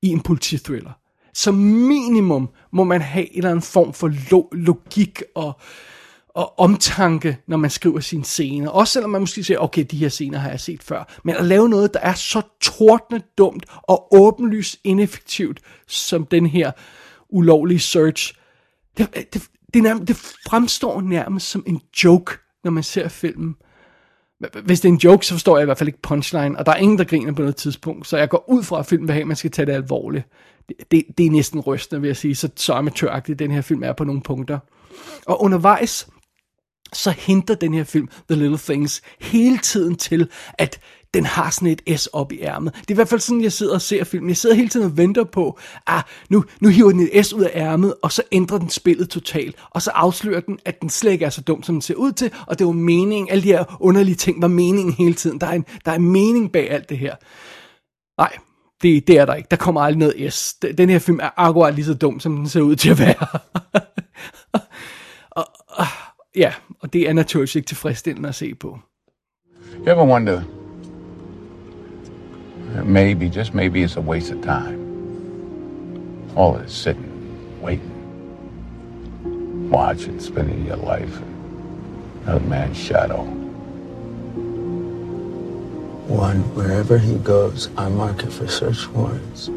i 0.03 0.09
en 0.09 0.20
politithriller. 0.20 0.92
Som 1.38 1.55
minimum 1.55 2.48
må 2.72 2.85
man 2.85 3.01
have 3.01 3.33
en 3.33 3.37
eller 3.37 3.51
anden 3.51 3.62
form 3.62 3.92
for 3.92 4.09
lo- 4.31 4.48
logik 4.53 5.22
og, 5.35 5.61
og 6.29 6.59
omtanke, 6.59 7.38
når 7.46 7.57
man 7.57 7.70
skriver 7.70 8.01
sine 8.01 8.24
scener. 8.24 8.68
Også 8.68 8.92
selvom 8.92 9.11
man 9.11 9.20
måske 9.20 9.44
siger, 9.44 9.59
okay, 9.59 9.85
de 9.90 9.96
her 9.96 10.09
scener 10.09 10.38
har 10.38 10.51
jeg 10.51 10.61
set 10.61 10.83
før. 10.83 11.20
Men 11.24 11.37
at 11.37 11.44
lave 11.44 11.68
noget, 11.68 11.94
der 11.94 12.01
er 12.01 12.14
så 12.14 12.42
tordnet 12.61 13.22
dumt 13.38 13.66
og 13.83 14.14
åbenlyst 14.14 14.77
ineffektivt, 14.85 15.61
som 15.87 16.27
den 16.27 16.46
her 16.46 16.70
ulovlige 17.29 17.81
search, 17.81 18.35
det, 18.98 19.14
det, 19.35 19.42
det, 19.74 19.83
nærmest, 19.83 20.09
det 20.09 20.16
fremstår 20.48 21.01
nærmest 21.01 21.51
som 21.51 21.64
en 21.66 21.81
joke, 22.05 22.33
når 22.64 22.70
man 22.70 22.83
ser 22.83 23.09
filmen. 23.09 23.57
Hvis 24.64 24.81
det 24.81 24.88
er 24.88 24.92
en 24.92 25.01
joke, 25.05 25.27
så 25.27 25.35
forstår 25.35 25.57
jeg 25.57 25.62
i 25.62 25.64
hvert 25.64 25.79
fald 25.79 25.88
ikke 25.88 26.03
punchline, 26.03 26.59
og 26.59 26.66
der 26.66 26.72
er 26.72 26.77
ingen, 26.77 26.98
der 26.98 27.05
griner 27.05 27.33
på 27.33 27.42
noget 27.42 27.57
tidspunkt, 27.57 28.07
så 28.07 28.16
jeg 28.16 28.29
går 28.29 28.44
ud 28.48 28.62
fra, 28.62 28.79
at 28.79 28.87
filmen 28.87 29.09
vil 29.09 29.12
have, 29.12 29.20
at 29.20 29.27
man 29.27 29.37
skal 29.37 29.51
tage 29.51 29.66
det 29.66 29.72
alvorligt. 29.72 30.24
Det, 30.90 31.04
det, 31.18 31.26
er 31.26 31.31
næsten 31.31 31.61
rystende, 31.61 32.00
vil 32.00 32.09
jeg 32.09 32.16
sige, 32.16 32.35
så, 32.35 32.48
så 32.57 32.72
amatøragtig 32.72 33.38
den 33.38 33.50
her 33.50 33.61
film 33.61 33.83
er 33.83 33.92
på 33.92 34.04
nogle 34.04 34.22
punkter. 34.22 34.59
Og 35.26 35.42
undervejs, 35.42 36.09
så 36.92 37.11
henter 37.11 37.54
den 37.54 37.74
her 37.74 37.85
film, 37.85 38.09
The 38.31 38.40
Little 38.40 38.59
Things, 38.59 39.02
hele 39.20 39.59
tiden 39.59 39.96
til, 39.96 40.28
at 40.59 40.81
den 41.14 41.26
har 41.26 41.50
sådan 41.50 41.68
et 41.68 42.00
S 42.00 42.07
op 42.07 42.33
i 42.33 42.40
ærmet. 42.40 42.74
Det 42.74 42.90
er 42.90 42.94
i 42.94 42.94
hvert 42.94 43.09
fald 43.09 43.20
sådan, 43.20 43.42
jeg 43.42 43.52
sidder 43.52 43.74
og 43.74 43.83
ser 43.83 44.04
filmen. 44.04 44.28
Jeg 44.28 44.37
sidder 44.37 44.57
hele 44.57 44.68
tiden 44.68 44.87
og 44.87 44.96
venter 44.96 45.24
på, 45.24 45.59
ah, 45.87 46.02
nu, 46.31 46.44
nu 46.61 46.68
hiver 46.68 46.90
den 46.90 47.09
et 47.12 47.26
S 47.26 47.33
ud 47.33 47.42
af 47.42 47.50
ærmet, 47.54 47.94
og 48.02 48.12
så 48.12 48.22
ændrer 48.33 48.59
den 48.59 48.70
spillet 48.70 49.11
totalt. 49.11 49.57
Og 49.70 49.83
så 49.83 49.90
afslører 49.90 50.40
den, 50.40 50.59
at 50.64 50.81
den 50.81 50.90
slet 50.90 51.12
ikke 51.12 51.24
er 51.24 51.31
så 51.31 51.40
dum, 51.40 51.62
som 51.62 51.74
den 51.74 51.83
ser 51.83 51.94
ud 51.94 52.12
til, 52.12 52.31
og 52.46 52.59
det 52.59 52.66
var 52.66 52.72
meningen, 52.72 53.28
alle 53.31 53.42
de 53.42 53.48
her 53.48 53.76
underlige 53.81 54.14
ting 54.14 54.42
var 54.42 54.48
meningen 54.48 54.92
hele 54.92 55.14
tiden. 55.14 55.40
Der 55.40 55.46
er 55.46 55.52
en, 55.52 55.64
der 55.85 55.92
er 55.92 55.96
en 55.96 56.12
mening 56.12 56.52
bag 56.52 56.70
alt 56.70 56.88
det 56.88 56.98
her. 56.98 57.14
Nej, 58.18 58.37
det, 58.83 59.09
det 59.09 59.19
er 59.19 59.27
der 59.27 59.35
ikke. 59.35 59.47
Der 59.51 59.57
kommer 59.57 59.81
aldrig 59.81 59.99
noget 59.99 60.33
S. 60.33 60.55
Den 60.55 60.88
her 60.88 60.99
film 60.99 61.21
er 61.23 61.31
akkurat 61.37 61.75
lige 61.75 61.85
så 61.85 61.95
dum, 61.95 62.21
som 62.21 62.37
den 62.37 62.49
ser 62.49 62.61
ud 62.61 62.77
til 62.77 62.91
at 62.91 62.99
være. 62.99 63.27
og, 65.31 65.45
og, 65.67 65.87
ja, 66.37 66.53
og 66.81 66.93
det 66.93 67.09
er 67.09 67.12
naturligvis 67.12 67.57
ikke 67.57 67.67
tilfredsstillende 67.67 68.29
at 68.29 68.35
se 68.35 68.55
på. 68.55 68.79
You 69.79 69.93
ever 69.93 70.07
wonder 70.07 70.43
maybe, 72.85 73.27
just 73.27 73.55
maybe, 73.55 73.83
it's 73.83 73.97
a 73.97 74.01
waste 74.01 74.31
of 74.31 74.43
time? 74.43 74.85
All 76.37 76.59
this 76.59 76.73
sitting, 76.73 77.61
waiting, 77.61 77.91
watching, 79.71 80.21
spending 80.21 80.67
your 80.67 80.77
life 80.77 81.17
in 81.19 82.23
another 82.27 82.47
man's 82.47 82.77
shadow. 82.77 83.38
One, 86.09 86.40
wherever 86.55 86.97
he 86.97 87.16
goes, 87.18 87.68
I 87.77 87.90
mark 87.90 88.23
it 88.23 88.33
for 88.33 88.49
search 88.49 88.88
warrants. 88.88 89.51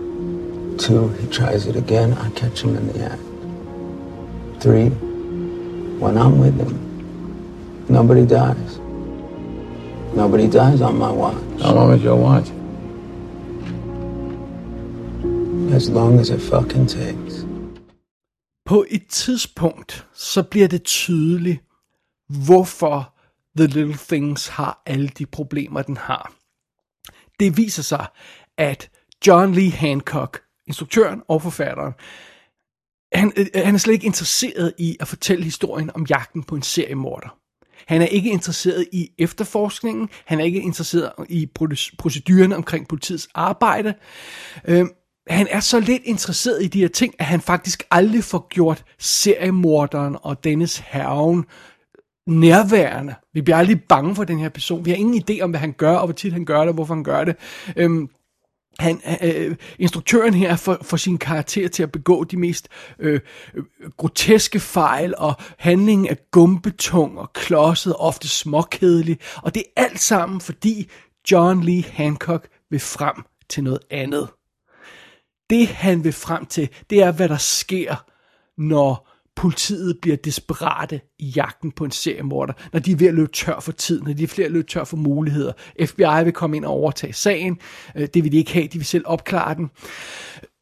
Two, 0.78 1.08
he 1.20 1.28
tries 1.28 1.66
it 1.66 1.78
again, 1.78 2.14
I 2.14 2.30
catch 2.32 2.62
him 2.62 2.76
in 2.76 2.88
the 2.88 3.06
act. 3.06 3.22
Three, 4.62 4.90
when 6.00 6.18
I'm 6.18 6.40
with 6.40 6.60
him, 6.60 6.78
nobody 7.88 8.26
dies. 8.26 8.80
Nobody 10.14 10.48
dies 10.48 10.82
on 10.82 10.98
my 10.98 11.12
watch. 11.12 11.62
How 11.62 11.74
long 11.74 11.94
is 11.94 12.04
your 12.04 12.18
watch? 12.18 12.50
As 15.74 15.90
long 15.90 16.20
as 16.20 16.30
it 16.30 16.42
fucking 16.42 16.88
takes. 16.88 17.46
På 18.66 18.86
et 18.90 19.08
tidspunkt, 19.10 20.08
så 20.14 20.44
bliver 20.44 20.68
det 20.68 20.84
tydeligt, 20.84 21.64
hvorfor 22.46 23.14
The 23.58 23.68
Little 23.68 23.98
Things 24.10 24.48
har 24.48 24.82
alle 24.86 25.08
de 25.08 25.26
problemer, 25.26 25.82
den 25.82 25.98
har. 25.98 26.41
Det 27.42 27.58
viser 27.58 27.84
sig, 27.84 28.06
at 28.58 28.90
John 29.28 29.54
Lee 29.54 29.72
Hancock, 29.72 30.42
instruktøren 30.68 31.22
og 31.28 31.42
forfatteren, 31.42 31.94
han, 33.14 33.34
øh, 33.38 33.46
han 33.56 33.76
er 33.76 33.80
slet 33.80 33.94
ikke 33.94 34.06
interesseret 34.06 34.74
i 34.78 34.98
at 35.00 35.08
fortælle 35.08 35.44
historien 35.44 35.92
om 35.96 36.06
jagten 36.10 36.44
på 36.44 36.56
en 36.56 36.62
seriemorder. 36.62 37.38
Han 37.88 38.02
er 38.02 38.06
ikke 38.06 38.30
interesseret 38.30 38.88
i 38.92 39.10
efterforskningen. 39.18 40.10
Han 40.26 40.40
er 40.40 40.44
ikke 40.44 40.62
interesseret 40.62 41.12
i 41.30 41.50
procedurerne 41.98 42.56
omkring 42.56 42.88
politiets 42.88 43.30
arbejde. 43.36 43.94
Øhm, 44.68 44.90
han 45.28 45.48
er 45.50 45.60
så 45.60 45.80
lidt 45.80 46.02
interesseret 46.06 46.64
i 46.64 46.68
de 46.68 46.80
her 46.80 46.88
ting, 46.88 47.16
at 47.20 47.26
han 47.26 47.42
faktisk 47.42 47.84
aldrig 47.92 48.24
får 48.24 48.48
gjort 48.50 48.84
seriemorderen 49.00 50.18
og 50.22 50.44
dennes 50.44 50.78
herven 50.78 51.46
nærværende. 52.32 53.16
Vi 53.34 53.42
bliver 53.42 53.58
aldrig 53.58 53.84
bange 53.84 54.16
for 54.16 54.24
den 54.24 54.40
her 54.40 54.50
person. 54.50 54.86
Vi 54.86 54.90
har 54.90 54.98
ingen 54.98 55.24
idé 55.30 55.42
om, 55.42 55.50
hvad 55.50 55.60
han 55.60 55.72
gør, 55.72 55.96
og 55.96 56.08
hvor 56.08 56.14
tit 56.14 56.34
han 56.34 56.46
gør 56.46 56.60
det, 56.60 56.68
og 56.68 56.74
hvorfor 56.74 56.94
han 56.94 57.04
gør 57.04 57.24
det. 57.24 57.36
Øhm, 57.76 58.10
han, 58.80 59.02
øh, 59.24 59.46
øh 59.46 59.56
instruktøren 59.80 60.34
her 60.34 60.56
får, 60.56 60.78
får 60.82 60.98
sin 60.98 61.18
karakter 61.18 61.68
til 61.68 61.84
at 61.84 61.92
begå 61.92 62.24
de 62.24 62.38
mest 62.38 62.68
øh, 63.00 63.20
øh 63.54 63.64
groteske 63.98 64.60
fejl, 64.60 65.14
og 65.18 65.34
handlingen 65.58 66.08
er 66.08 66.16
gumbetung 66.32 67.20
og 67.20 67.34
klodset, 67.34 67.96
ofte 67.98 68.28
småkedelig, 68.28 69.18
og 69.44 69.56
det 69.56 69.64
er 69.76 69.84
alt 69.84 70.00
sammen, 70.00 70.42
fordi 70.42 70.90
John 71.32 71.64
Lee 71.64 71.84
Hancock 71.84 72.48
vil 72.70 72.80
frem 72.80 73.16
til 73.50 73.64
noget 73.64 73.80
andet. 73.90 74.28
Det 75.50 75.68
han 75.68 76.04
vil 76.04 76.14
frem 76.14 76.46
til, 76.46 76.70
det 76.90 77.02
er, 77.02 77.12
hvad 77.12 77.30
der 77.30 77.38
sker, 77.38 77.96
når 78.58 79.11
politiet 79.42 79.98
bliver 80.02 80.18
desperate 80.18 81.02
i 81.20 81.26
jagten 81.26 81.72
på 81.72 81.86
en 81.86 81.92
seriemorder, 81.92 82.54
når 82.74 82.80
de 82.80 82.92
er 82.92 82.96
ved 82.96 83.08
at 83.08 83.14
løbe 83.14 83.32
tør 83.32 83.60
for 83.60 83.72
tid, 83.72 84.02
når 84.02 84.14
de 84.14 84.24
er 84.24 84.28
flere 84.28 84.50
løbe 84.50 84.68
tør 84.68 84.84
for 84.84 84.98
muligheder. 84.98 85.54
FBI 85.86 86.24
vil 86.24 86.34
komme 86.34 86.58
ind 86.58 86.66
og 86.66 86.72
overtage 86.72 87.14
sagen, 87.14 87.60
øh, 87.96 88.08
det 88.14 88.24
vil 88.24 88.32
de 88.32 88.38
ikke 88.38 88.54
have, 88.54 88.68
de 88.68 88.78
vil 88.78 88.86
selv 88.86 89.04
opklare 89.08 89.56
den. 89.56 89.70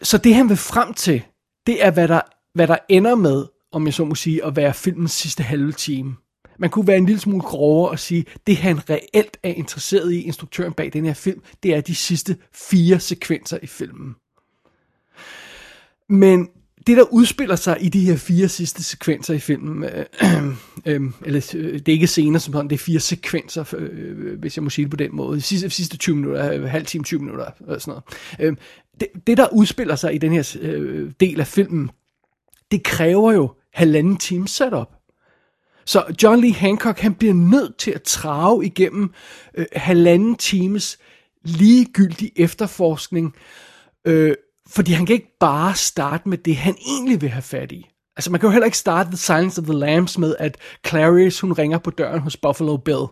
Så 0.02 0.18
det 0.18 0.36
han 0.36 0.50
vil 0.50 0.58
frem 0.58 0.94
til, 0.94 1.22
det 1.68 1.86
er 1.86 1.92
hvad 1.92 2.08
der, 2.08 2.22
hvad 2.54 2.68
der 2.68 2.78
ender 2.90 3.16
med, 3.16 3.46
om 3.72 3.86
jeg 3.86 3.94
så 3.94 4.06
må 4.06 4.16
sige, 4.16 4.46
at 4.46 4.56
være 4.56 4.74
filmens 4.74 5.12
sidste 5.12 5.44
halve 5.44 5.72
time. 5.72 6.16
Man 6.60 6.70
kunne 6.70 6.88
være 6.88 6.98
en 6.98 7.06
lille 7.06 7.20
smule 7.20 7.42
grovere 7.42 7.92
og 7.92 8.00
sige, 8.00 8.26
det 8.48 8.58
han 8.58 8.90
reelt 8.90 9.38
er 9.44 9.54
interesseret 9.54 10.12
i, 10.12 10.22
instruktøren 10.22 10.74
bag 10.74 10.94
den 10.94 11.06
her 11.06 11.14
film, 11.14 11.42
det 11.64 11.76
er 11.76 11.82
de 11.82 11.96
sidste 11.96 12.38
fire 12.54 13.00
sekvenser 13.00 13.60
i 13.62 13.68
filmen. 13.68 14.16
Men 16.10 16.50
det, 16.90 16.98
der 16.98 17.14
udspiller 17.14 17.56
sig 17.56 17.78
i 17.82 17.90
de 17.90 18.06
her 18.06 18.18
fire 18.18 18.48
sidste 18.48 18.84
sekvenser 18.84 19.34
i 19.34 19.40
filmen, 19.40 19.84
øh, 19.84 20.06
øh, 20.86 21.02
eller 21.26 21.52
øh, 21.56 21.74
det 21.74 21.88
er 21.88 21.92
ikke 21.92 22.08
scener 22.08 22.40
som 22.40 22.54
sådan, 22.54 22.70
det 22.70 22.76
er 22.76 22.80
fire 22.80 23.00
sekvenser, 23.00 23.74
øh, 23.78 24.40
hvis 24.40 24.58
jeg 24.58 24.64
må 24.64 24.70
sige 24.70 24.86
det 24.86 24.92
på 24.92 24.98
den 24.98 25.16
måde, 25.16 25.38
de 25.38 25.42
sidste, 25.42 25.70
sidste 25.70 25.98
20 25.98 26.16
minutter, 26.16 26.54
øh, 26.54 26.64
halv 26.64 26.86
time, 26.86 27.04
20 27.04 27.20
minutter, 27.20 27.46
og 27.68 27.82
sådan 27.82 27.92
noget. 27.92 28.04
Øh, 28.40 28.58
det, 29.00 29.08
det, 29.28 29.38
der 29.38 29.48
udspiller 29.54 29.96
sig 29.96 30.16
i 30.16 30.18
den 30.18 30.32
her 30.32 30.58
øh, 30.62 31.12
del 31.20 31.40
af 31.40 31.48
filmen, 31.48 31.90
det 32.72 32.84
kræver 32.84 33.34
jo 33.34 33.54
halvanden 33.74 34.18
time 34.18 34.48
setup. 34.48 34.90
Så 35.86 36.04
John 36.24 36.42
Lee 36.42 36.54
Hancock, 36.54 37.00
han 37.00 37.14
bliver 37.14 37.34
nødt 37.34 37.78
til 37.78 37.92
at 37.92 38.04
trave 38.04 38.66
igennem 38.66 39.12
øh, 39.54 39.66
halvanden 39.74 40.36
times 40.36 40.98
ligegyldig 41.44 42.32
efterforskning, 42.36 43.36
øh, 44.06 44.36
fordi 44.70 44.92
han 44.92 45.06
kan 45.06 45.14
ikke 45.14 45.38
bare 45.40 45.76
starte 45.76 46.30
med 46.30 46.38
det, 46.38 46.56
han 46.56 46.76
egentlig 46.88 47.22
vil 47.22 47.30
have 47.30 47.42
fat 47.42 47.72
i. 47.72 47.90
Altså 48.18 48.32
man 48.32 48.40
kan 48.40 48.48
jo 48.48 48.52
heller 48.52 48.66
ikke 48.66 48.78
starte 48.78 49.10
The 49.10 49.18
Silence 49.18 49.62
of 49.62 49.68
the 49.68 49.78
Lambs 49.78 50.18
med, 50.18 50.36
at 50.40 50.58
Clarice 50.88 51.42
hun 51.42 51.52
ringer 51.52 51.78
på 51.78 51.90
døren 51.90 52.20
hos 52.20 52.38
Buffalo 52.38 52.78
Bill. 52.78 53.06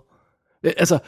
Altså, 0.63 0.99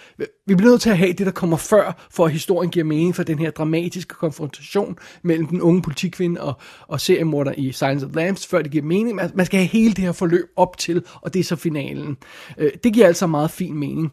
vi 0.47 0.55
bliver 0.55 0.71
nødt 0.71 0.81
til 0.81 0.89
at 0.89 0.97
have 0.97 1.13
det, 1.13 1.25
der 1.25 1.31
kommer 1.31 1.57
før, 1.57 2.07
for 2.12 2.25
at 2.25 2.31
historien 2.31 2.71
giver 2.71 2.85
mening 2.85 3.15
for 3.15 3.23
den 3.23 3.39
her 3.39 3.51
dramatiske 3.51 4.15
konfrontation 4.15 4.97
mellem 5.23 5.47
den 5.47 5.62
unge 5.62 5.81
politikvinde 5.81 6.41
og, 6.41 6.53
og 6.88 7.01
seriemorder 7.01 7.53
i 7.57 7.71
Silence 7.71 8.05
of 8.05 8.12
the 8.12 8.21
Lambs, 8.21 8.47
før 8.47 8.62
det 8.62 8.71
giver 8.71 8.83
mening. 8.83 9.15
Man 9.33 9.45
skal 9.45 9.59
have 9.59 9.67
hele 9.67 9.93
det 9.93 10.03
her 10.03 10.12
forløb 10.12 10.45
op 10.55 10.77
til, 10.77 11.03
og 11.21 11.33
det 11.33 11.39
er 11.39 11.43
så 11.43 11.55
finalen. 11.55 12.17
Øh, 12.57 12.71
det 12.83 12.93
giver 12.93 13.07
altså 13.07 13.27
meget 13.27 13.51
fin 13.51 13.73
mening. 13.77 14.12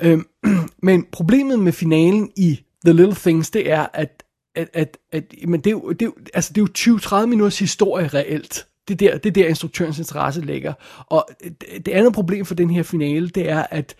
Øh, 0.00 0.18
men 0.82 1.06
problemet 1.12 1.58
med 1.58 1.72
finalen 1.72 2.30
i 2.36 2.60
The 2.84 2.92
Little 2.92 3.14
Things, 3.14 3.50
det 3.50 3.70
er, 3.70 3.86
at 3.94 4.22
at, 4.54 4.68
at, 4.72 4.98
at 5.12 5.34
men 5.48 5.60
det 5.60 5.66
er 5.66 5.70
jo, 5.70 5.92
det 5.92 6.02
er 6.02 6.06
jo, 6.06 6.14
altså 6.34 6.52
det 6.52 6.60
er 6.60 6.88
jo 6.88 6.98
20-30 7.22 7.26
minutters 7.26 7.58
historie 7.58 8.08
reelt. 8.08 8.66
Det 8.88 9.02
er, 9.02 9.10
der, 9.10 9.18
det 9.18 9.28
er 9.28 9.32
der, 9.32 9.48
instruktørens 9.48 9.98
interesse 9.98 10.40
ligger. 10.40 10.72
Og 11.06 11.28
det, 11.40 11.86
det 11.86 11.92
andet 11.92 12.12
problem 12.12 12.44
for 12.44 12.54
den 12.54 12.70
her 12.70 12.82
finale, 12.82 13.28
det 13.28 13.50
er, 13.50 13.66
at 13.70 13.94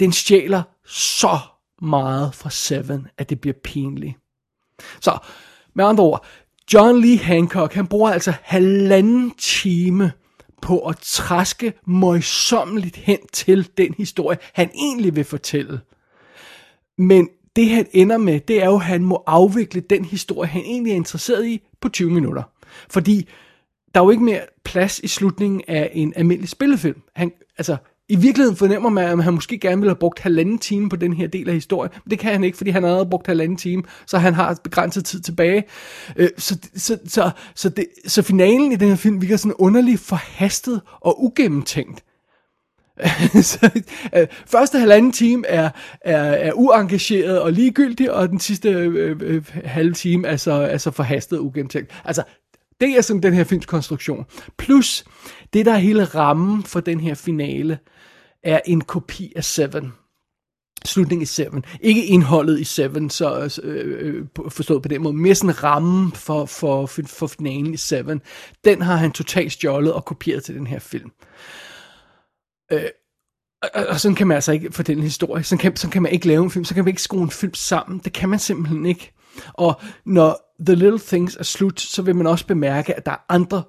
den 0.00 0.12
stjæler 0.12 0.62
så 0.86 1.38
meget 1.82 2.34
fra 2.34 2.50
Seven, 2.50 3.06
at 3.18 3.30
det 3.30 3.40
bliver 3.40 3.54
pinligt. 3.64 4.14
Så, 5.00 5.18
med 5.74 5.84
andre 5.84 6.04
ord, 6.04 6.26
John 6.74 7.00
Lee 7.00 7.18
Hancock, 7.18 7.74
han 7.74 7.86
bruger 7.86 8.10
altså 8.10 8.32
halvanden 8.42 9.30
time 9.38 10.12
på 10.62 10.78
at 10.78 10.98
træske 11.02 11.72
møjsommeligt 11.86 12.96
hen 12.96 13.18
til 13.32 13.68
den 13.76 13.94
historie, 13.94 14.38
han 14.52 14.70
egentlig 14.74 15.16
vil 15.16 15.24
fortælle. 15.24 15.80
Men 16.98 17.28
det 17.56 17.68
han 17.68 17.86
ender 17.92 18.18
med, 18.18 18.40
det 18.40 18.62
er 18.62 18.66
jo, 18.66 18.74
at 18.74 18.82
han 18.82 19.04
må 19.04 19.22
afvikle 19.26 19.80
den 19.80 20.04
historie, 20.04 20.48
han 20.48 20.62
egentlig 20.62 20.90
er 20.90 20.96
interesseret 20.96 21.46
i, 21.46 21.62
på 21.80 21.88
20 21.88 22.10
minutter. 22.10 22.42
Fordi 22.90 23.28
der 23.94 24.00
er 24.00 24.04
jo 24.04 24.10
ikke 24.10 24.24
mere 24.24 24.40
plads 24.64 24.98
i 24.98 25.08
slutningen 25.08 25.62
af 25.68 25.90
en 25.92 26.12
almindelig 26.16 26.48
spillefilm. 26.48 27.02
Han, 27.14 27.32
altså, 27.58 27.76
i 28.08 28.16
virkeligheden 28.16 28.56
fornemmer 28.56 28.90
man, 28.90 29.18
at 29.18 29.24
han 29.24 29.34
måske 29.34 29.58
gerne 29.58 29.76
ville 29.76 29.90
have 29.90 29.98
brugt 29.98 30.18
halvanden 30.18 30.58
time 30.58 30.88
på 30.88 30.96
den 30.96 31.12
her 31.12 31.26
del 31.26 31.48
af 31.48 31.54
historien. 31.54 31.92
Men 32.04 32.10
det 32.10 32.18
kan 32.18 32.32
han 32.32 32.44
ikke, 32.44 32.56
fordi 32.56 32.70
han 32.70 32.82
har 32.82 33.04
brugt 33.04 33.26
halvanden 33.26 33.56
time, 33.56 33.82
så 34.06 34.18
han 34.18 34.34
har 34.34 34.58
begrænset 34.64 35.04
tid 35.04 35.20
tilbage. 35.20 35.64
Øh, 36.16 36.28
så, 36.38 36.58
så, 36.76 36.98
så, 37.06 37.30
så, 37.54 37.68
det, 37.68 37.86
så 38.06 38.22
finalen 38.22 38.72
i 38.72 38.76
den 38.76 38.88
her 38.88 38.96
film 38.96 39.22
virker 39.22 39.36
sådan 39.36 39.54
underligt 39.58 40.00
forhastet 40.00 40.80
og 41.00 41.24
ugennemtænkt. 41.24 42.04
så, 43.42 43.70
øh, 44.16 44.26
første 44.46 44.78
halvanden 44.78 45.12
time 45.12 45.46
er, 45.46 45.70
er, 46.00 46.22
er 46.22 46.52
uengageret 46.52 47.40
og 47.40 47.52
ligegyldig, 47.52 48.12
og 48.12 48.28
den 48.28 48.40
sidste 48.40 48.68
øh, 48.68 49.16
øh, 49.20 49.44
halve 49.64 49.92
time 49.92 50.28
er 50.28 50.36
så, 50.36 50.52
er 50.52 50.76
så 50.76 50.90
forhastet 50.90 51.38
og 51.38 51.44
ugennemtænkt. 51.44 51.92
Altså, 52.04 52.22
det 52.80 52.96
er 52.96 53.00
sådan 53.00 53.22
den 53.22 53.34
her 53.34 53.44
films 53.44 53.66
konstruktion. 53.66 54.26
Plus, 54.58 55.04
det 55.52 55.66
der 55.66 55.72
er 55.72 55.78
hele 55.78 56.04
rammen 56.04 56.62
for 56.62 56.80
den 56.80 57.00
her 57.00 57.14
finale, 57.14 57.78
er 58.44 58.60
en 58.66 58.80
kopi 58.80 59.32
af 59.36 59.44
Seven. 59.44 59.92
Slutningen 60.84 61.22
i 61.22 61.26
Seven. 61.26 61.64
Ikke 61.80 62.06
indholdet 62.06 62.60
i 62.60 62.64
Seven, 62.64 63.10
så 63.10 63.60
øh, 63.62 64.16
øh 64.16 64.24
forstået 64.48 64.82
på 64.82 64.88
den 64.88 65.02
måde. 65.02 65.14
Mere 65.14 65.34
sådan 65.34 65.62
rammen 65.64 66.12
for, 66.12 66.46
for, 66.46 66.86
for 66.86 67.26
finalen 67.26 67.74
i 67.74 67.76
Seven. 67.76 68.20
Den 68.64 68.82
har 68.82 68.96
han 68.96 69.12
totalt 69.12 69.52
stjålet 69.52 69.92
og 69.92 70.04
kopieret 70.04 70.44
til 70.44 70.54
den 70.54 70.66
her 70.66 70.78
film. 70.78 71.10
Øh, 71.10 71.71
Øh, 72.72 72.84
og, 73.62 73.86
og 73.88 74.00
sådan 74.00 74.14
kan 74.14 74.26
man 74.26 74.34
altså 74.34 74.52
ikke 74.52 74.72
fortælle 74.72 75.00
en 75.00 75.04
historie. 75.04 75.42
Sådan 75.42 75.60
kan, 75.60 75.76
sådan 75.76 75.92
kan 75.92 76.02
man 76.02 76.12
ikke 76.12 76.26
lave 76.26 76.44
en 76.44 76.50
film. 76.50 76.64
Så 76.64 76.74
kan 76.74 76.84
man 76.84 76.88
ikke 76.88 77.02
skrue 77.02 77.22
en 77.22 77.30
film 77.30 77.54
sammen. 77.54 78.00
Det 78.04 78.12
kan 78.12 78.28
man 78.28 78.38
simpelthen 78.38 78.86
ikke. 78.86 79.12
Og 79.52 79.80
når 80.06 80.52
The 80.66 80.74
Little 80.74 81.00
Things 81.06 81.36
er 81.36 81.42
slut, 81.42 81.80
så 81.80 82.02
vil 82.02 82.16
man 82.16 82.26
også 82.26 82.46
bemærke, 82.46 82.94
at 82.94 83.06
der 83.06 83.12
er 83.12 83.24
andre 83.28 83.62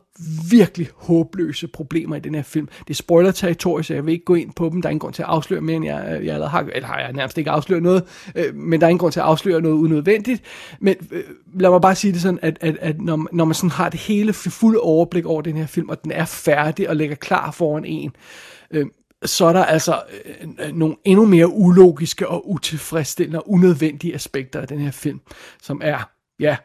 virkelig 0.52 0.90
håbløse 0.96 1.68
problemer 1.68 2.16
i 2.16 2.20
den 2.20 2.36
her 2.36 2.42
film. 2.42 2.68
Det 2.80 2.90
er 2.90 2.94
spoiler-territorie, 2.94 3.84
så 3.84 3.94
jeg 3.94 4.06
vil 4.06 4.12
ikke 4.12 4.26
gå 4.26 4.36
ind 4.36 4.54
på 4.54 4.70
dem. 4.70 4.82
Der 4.82 4.90
er 4.90 4.92
ingen 4.92 5.00
grund 5.00 5.14
til 5.14 5.22
at 5.22 5.28
afsløre 5.28 5.62
mere, 5.62 5.76
end 5.76 5.86
jeg, 5.86 6.06
jeg 6.24 6.34
allerede 6.34 6.50
har, 6.50 6.62
eller 6.74 6.88
har 6.88 7.00
jeg 7.00 7.14
nærmest 7.14 7.38
ikke 7.38 7.52
afsløret 7.52 7.84
noget, 7.84 8.04
øh, 8.36 8.56
men 8.56 8.82
der 8.82 8.88
er 8.88 8.90
ingen 8.90 9.00
grund 9.00 9.12
til 9.12 9.20
at 9.20 9.26
afsløre 9.26 9.62
noget 9.62 9.76
unødvendigt. 9.76 10.44
Men 10.80 10.96
øh, 11.12 11.24
lad 11.54 11.70
mig 11.70 11.82
bare 11.82 11.96
sige 11.96 12.14
det 12.14 12.22
sådan, 12.22 12.40
at, 12.42 12.58
at, 12.62 12.78
at 12.82 13.02
når, 13.02 13.28
når 13.32 13.46
man 13.46 13.56
sådan 13.56 13.70
har 13.70 13.90
det 13.90 14.00
hele 14.00 14.34
fulde 14.34 14.80
overblik 14.80 15.26
over 15.26 15.42
den 15.42 15.58
her 15.58 15.68
film, 15.68 15.90
og 15.90 16.04
den 16.04 16.12
er 16.12 16.26
færdig 16.26 16.90
og 16.90 16.96
ligger 16.96 17.16
klar 17.16 17.52
foran 17.52 17.86
en, 17.86 18.12
øh, 18.16 18.53
Øhm, 18.74 18.92
så 19.26 19.46
er 19.46 19.54
der 19.54 19.66
altså 19.66 20.04
øh, 20.26 20.50
øh, 20.60 20.76
nogle 20.76 20.96
endnu 21.04 21.26
mere 21.26 21.48
ulogiske 21.48 22.28
og 22.28 22.50
utilfredsstillende 22.50 23.40
og 23.40 23.52
unødvendige 23.52 24.16
aspekter 24.16 24.62
af 24.62 24.68
den 24.68 24.80
her 24.80 24.92
film, 24.92 25.22
som 25.62 25.82
er, 25.84 26.10
ja, 26.40 26.58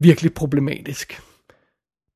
virkelig 0.00 0.34
problematisk. 0.34 1.12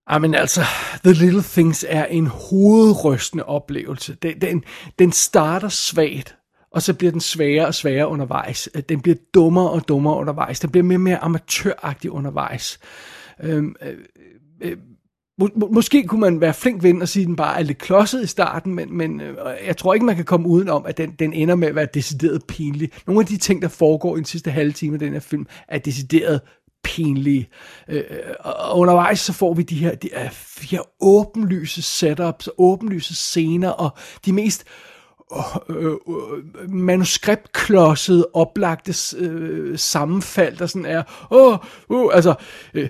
Ah, 0.07 0.15
Jamen 0.15 0.35
altså, 0.35 0.61
The 1.05 1.13
Little 1.13 1.43
Things 1.43 1.85
er 1.89 2.05
en 2.05 2.27
hovedrystende 2.27 3.45
oplevelse. 3.45 4.15
Den, 4.15 4.41
den, 4.41 4.65
den 4.99 5.13
starter 5.13 5.69
svagt, 5.69 6.37
og 6.71 6.83
så 6.83 6.95
bliver 6.95 7.11
den 7.11 7.21
sværere 7.21 7.67
og 7.67 7.75
sværere 7.75 8.09
undervejs. 8.09 8.69
Øh, 8.75 8.83
den 8.89 9.01
bliver 9.01 9.17
dummere 9.35 9.71
og 9.71 9.89
dummere 9.89 10.17
undervejs. 10.17 10.61
Den 10.61 10.71
bliver 10.71 10.85
mere 10.85 10.97
og 10.97 11.01
mere 11.01 11.19
amatøragtig 11.19 12.11
undervejs. 12.11 12.79
Øhm, 13.43 13.75
øh, 13.83 13.99
øh, 14.61 14.77
må, 15.57 15.69
måske 15.73 16.07
kunne 16.07 16.21
man 16.21 16.41
være 16.41 16.55
flink 16.55 16.83
ved 16.83 17.01
og 17.01 17.09
sige, 17.09 17.23
at 17.23 17.27
den 17.27 17.37
bare 17.37 17.59
er 17.59 17.63
lidt 17.63 17.79
klodset 17.79 18.23
i 18.23 18.27
starten, 18.27 18.75
men, 18.75 18.97
men 18.97 19.21
øh, 19.21 19.37
jeg 19.67 19.77
tror 19.77 19.95
ikke, 19.95 20.07
man 20.07 20.17
kan 20.17 20.25
komme 20.25 20.49
udenom, 20.49 20.87
at 20.87 20.99
den, 20.99 21.11
den 21.19 21.33
ender 21.33 21.55
med 21.55 21.69
at 21.69 21.75
være 21.75 21.89
decideret 21.95 22.45
pinlig. 22.49 22.91
Nogle 23.07 23.21
af 23.21 23.27
de 23.27 23.37
ting, 23.37 23.63
der 23.63 23.69
foregår 23.69 24.17
i 24.17 24.19
den 24.19 24.25
sidste 24.25 24.51
halve 24.51 24.73
time 24.73 24.95
af 24.95 24.99
den 24.99 25.13
her 25.13 25.21
film, 25.21 25.47
er 25.69 25.79
decideret 25.79 26.41
pinlige. 26.85 27.49
Øh, 27.89 27.97
øh 27.97 28.05
og 28.41 28.79
undervejs 28.79 29.21
så 29.21 29.33
får 29.33 29.55
vi 29.55 29.63
de 29.63 29.75
her, 29.75 29.95
de, 29.95 30.09
de 30.63 30.67
her 30.71 30.81
åbenlyse 31.01 31.83
setups, 31.83 32.49
åbenlyse 32.59 33.15
scener, 33.15 33.69
og 33.69 33.91
de 34.27 34.33
mest 34.33 34.65
øh, 34.67 34.92
øh, 35.69 35.93
manuskriptklodset 36.69 38.27
oplagte 38.35 38.95
øh, 39.19 39.79
sammenfald, 39.79 40.57
der 40.57 40.67
sådan 40.67 40.87
er, 40.87 41.03
åh, 41.31 41.53
oh, 41.53 41.59
uh, 41.89 42.11
altså, 42.15 42.35
øh, 42.75 42.89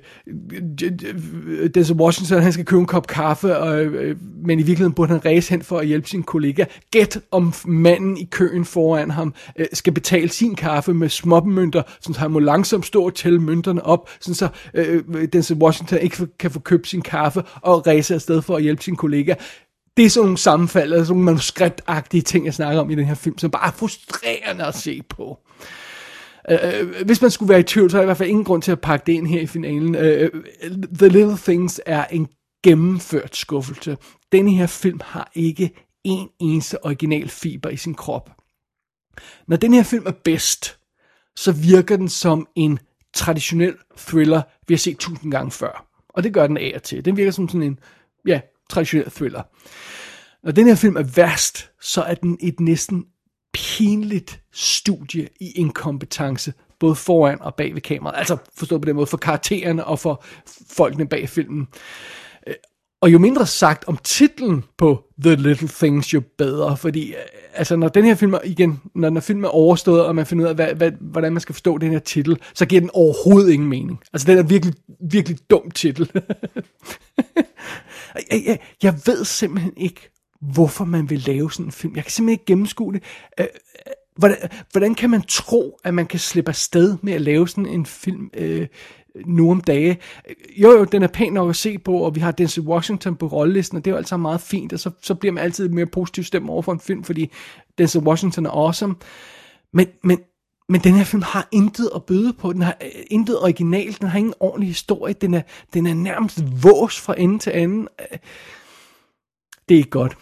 Denzel 1.74 1.96
Washington, 1.96 2.42
han 2.42 2.52
skal 2.52 2.64
købe 2.64 2.81
en 2.81 2.87
kop 2.87 3.07
kaffe, 3.07 3.57
og, 3.57 3.85
øh, 3.85 4.16
men 4.44 4.59
i 4.59 4.62
virkeligheden 4.62 4.92
burde 4.92 5.12
han 5.12 5.24
ræse 5.24 5.50
hen 5.50 5.62
for 5.62 5.78
at 5.78 5.87
hjælpe 5.87 6.09
sin 6.09 6.22
kollega. 6.22 6.64
Gæt 6.90 7.20
om 7.31 7.52
manden 7.64 8.16
i 8.16 8.28
køen 8.31 8.64
foran 8.64 9.11
ham 9.11 9.35
øh, 9.59 9.66
skal 9.72 9.92
betale 9.92 10.28
sin 10.28 10.55
kaffe 10.55 10.94
med 10.94 11.09
småmønter, 11.09 11.83
så 12.00 12.14
han 12.18 12.31
må 12.31 12.38
langsomt 12.38 12.87
stå 12.87 13.05
og 13.05 13.14
tælle 13.14 13.40
mønterne 13.40 13.87
op, 13.87 14.11
sådan 14.20 14.35
så 14.35 14.48
øh, 14.74 15.02
Denzel 15.33 15.57
Washington 15.57 15.98
ikke 15.98 16.26
kan 16.38 16.50
få 16.50 16.61
købt 16.61 16.88
sin 16.88 17.02
kaffe 17.02 17.42
og 17.62 17.87
ræse 17.87 18.14
afsted 18.14 18.42
for 18.42 18.57
at 18.57 18.62
hjælpe 18.62 18.83
sin 18.83 18.96
kollega 18.96 19.35
det 19.96 20.05
er 20.05 20.11
sådan 20.11 20.24
nogle 20.24 20.38
sammenfald, 20.38 20.90
sådan 20.90 21.07
nogle 21.09 21.24
manuskriptagtige 21.24 22.22
ting, 22.22 22.46
jeg 22.46 22.55
snakker 22.55 22.81
om 22.81 22.90
i 22.90 22.94
den 22.94 23.05
her 23.05 23.14
film, 23.14 23.38
som 23.38 23.50
bare 23.50 23.66
er 23.66 23.72
frustrerende 23.72 24.64
at 24.64 24.74
se 24.74 25.02
på. 25.02 25.38
Uh, 26.52 27.07
hvis 27.07 27.22
man 27.22 27.31
skulle 27.31 27.48
være 27.48 27.61
i 27.61 27.62
tvivl, 27.62 27.90
så 27.90 27.96
er 27.96 28.00
der 28.00 28.05
i 28.05 28.07
hvert 28.07 28.16
fald 28.16 28.28
ingen 28.28 28.44
grund 28.44 28.62
til 28.62 28.72
at 28.72 28.81
pakke 28.81 29.07
det 29.07 29.12
ind 29.12 29.26
her 29.26 29.40
i 29.40 29.46
finalen. 29.46 29.94
Uh, 29.94 30.42
The 30.98 31.09
Little 31.09 31.37
Things 31.37 31.81
er 31.87 32.05
en 32.05 32.28
gennemført 32.64 33.37
skuffelse. 33.37 33.96
Denne 34.33 34.52
her 34.52 34.66
film 34.66 35.00
har 35.05 35.31
ikke 35.35 35.70
en 36.05 36.28
eneste 36.40 36.85
original 36.85 37.28
fiber 37.28 37.68
i 37.68 37.76
sin 37.76 37.94
krop. 37.94 38.31
Når 39.46 39.57
den 39.57 39.74
her 39.74 39.83
film 39.83 40.07
er 40.07 40.12
bedst, 40.24 40.78
så 41.37 41.52
virker 41.52 41.96
den 41.96 42.09
som 42.09 42.46
en 42.55 42.78
traditionel 43.14 43.74
thriller, 43.96 44.42
vi 44.68 44.74
har 44.74 44.78
set 44.78 44.98
tusind 44.98 45.33
gange 45.33 45.50
før. 45.50 45.87
Og 46.09 46.22
det 46.22 46.35
gør 46.35 46.46
den 46.46 46.57
af 46.57 46.72
og 46.74 46.83
til. 46.83 47.05
Den 47.05 47.16
virker 47.16 47.31
som 47.31 47.48
sådan 47.48 47.62
en, 47.62 47.78
ja, 48.26 48.40
traditionel 48.72 49.11
thriller. 49.11 49.42
Når 50.44 50.52
den 50.52 50.66
her 50.66 50.74
film 50.74 50.96
er 50.96 51.02
værst, 51.02 51.70
så 51.80 52.02
er 52.02 52.14
den 52.14 52.38
et 52.40 52.61
næsten 52.61 53.04
pinligt 53.52 54.40
studie 54.52 55.28
i 55.40 55.50
inkompetence, 55.50 56.52
både 56.80 56.94
foran 56.94 57.40
og 57.40 57.54
bag 57.54 57.74
ved 57.74 57.80
kameraet. 57.80 58.18
Altså 58.18 58.37
forstået 58.56 58.80
på 58.80 58.87
den 58.87 58.96
måde 58.96 59.06
for 59.06 59.16
karaktererne 59.16 59.85
og 59.85 59.98
for 59.98 60.24
folkene 60.70 61.08
bag 61.08 61.28
filmen. 61.28 61.68
Og 63.02 63.12
jo 63.12 63.18
mindre 63.18 63.46
sagt 63.46 63.85
om 63.88 63.98
titlen 64.04 64.64
på 64.78 65.04
The 65.22 65.35
Little 65.35 65.68
Things, 65.68 66.14
jo 66.14 66.22
bedre. 66.38 66.76
Fordi 66.76 67.08
øh, 67.08 67.18
altså, 67.54 67.76
når 67.76 67.88
den 67.88 68.04
her 68.04 68.14
film, 68.14 68.35
igen, 68.44 68.80
når 68.94 69.11
den 69.11 69.22
film 69.22 69.44
er 69.44 69.48
overstået, 69.48 70.04
og 70.04 70.14
man 70.14 70.26
finder 70.26 70.44
ud 70.44 70.48
af, 70.48 70.54
hvad, 70.54 70.74
hvad, 70.74 70.92
hvordan 71.00 71.32
man 71.32 71.40
skal 71.40 71.52
forstå 71.52 71.78
den 71.78 71.92
her 71.92 71.98
titel, 71.98 72.38
så 72.54 72.66
giver 72.66 72.80
den 72.80 72.90
overhovedet 72.92 73.52
ingen 73.52 73.68
mening. 73.68 74.00
Altså, 74.12 74.26
den 74.26 74.38
er 74.38 74.42
virkelig, 74.42 74.74
virkelig 75.11 75.38
dum 75.50 75.70
titel. 75.70 76.11
jeg, 78.14 78.42
jeg, 78.46 78.59
jeg 78.83 78.94
ved 79.07 79.25
simpelthen 79.25 79.72
ikke, 79.77 80.11
hvorfor 80.40 80.85
man 80.85 81.11
vil 81.11 81.18
lave 81.27 81.53
sådan 81.53 81.66
en 81.66 81.72
film. 81.72 81.96
Jeg 81.96 82.05
kan 82.05 82.11
simpelthen 82.11 82.33
ikke 82.33 82.44
gennemskue 82.44 82.92
det. 82.92 83.03
Øh, 83.40 83.46
øh, 83.87 83.92
hvordan, 84.16 84.37
hvordan 84.72 84.94
kan 84.94 85.11
man 85.11 85.22
tro, 85.22 85.79
at 85.85 85.94
man 85.94 86.07
kan 86.07 86.18
slippe 86.18 86.48
afsted 86.48 86.96
med 87.03 87.12
at 87.12 87.20
lave 87.20 87.48
sådan 87.48 87.66
en 87.66 87.87
film 87.87 88.31
øh, 88.35 88.66
nu 89.27 89.51
om 89.51 89.61
dage? 89.61 89.98
Jo, 90.57 90.70
jo, 90.70 90.85
den 90.85 91.03
er 91.03 91.07
pæn 91.09 91.33
nok 91.33 91.51
at 91.51 91.57
se 91.57 91.79
på, 91.79 91.96
og 91.96 92.14
vi 92.14 92.20
har 92.20 92.33
Denzel 92.33 92.62
Washington 92.62 93.16
på 93.16 93.27
rollelisten, 93.27 93.79
og 93.79 93.85
det 93.85 93.90
er 93.90 93.94
jo 93.94 93.98
altid 93.98 94.16
meget 94.16 94.40
fint, 94.40 94.72
og 94.72 94.81
så, 94.81 94.90
så 95.03 95.14
bliver 95.14 95.33
man 95.33 95.44
altid 95.44 95.68
mere 95.68 95.87
positiv 95.87 96.25
stemt 96.25 96.51
over 96.51 96.62
for 96.62 96.72
en 96.72 96.81
film, 96.81 97.05
fordi 97.05 97.31
Denzel 97.79 98.01
Washington 98.01 98.46
er 98.46 98.51
awesome. 98.51 98.94
Men, 99.72 99.87
men, 100.05 100.18
men 100.72 100.80
den 100.80 100.94
her 100.94 101.04
film 101.04 101.22
har 101.22 101.48
intet 101.50 101.90
at 101.94 102.04
byde 102.04 102.32
på. 102.32 102.52
Den 102.52 102.62
har 102.62 102.76
øh, 102.82 102.90
intet 103.06 103.38
originalt. 103.38 104.00
Den 104.00 104.08
har 104.08 104.18
ingen 104.18 104.35
ordentlig 104.40 104.68
historie. 104.68 105.14
Den 105.14 105.35
er, 105.35 105.42
den 105.74 105.87
er 105.87 105.94
nærmest 105.94 106.42
vås 106.62 107.00
fra 107.00 107.14
ende 107.18 107.38
til 107.38 107.50
anden. 107.50 107.88
Øh, 108.00 108.18
det 109.68 109.74
er 109.74 109.78
ikke 109.78 109.90
godt. 109.90 110.16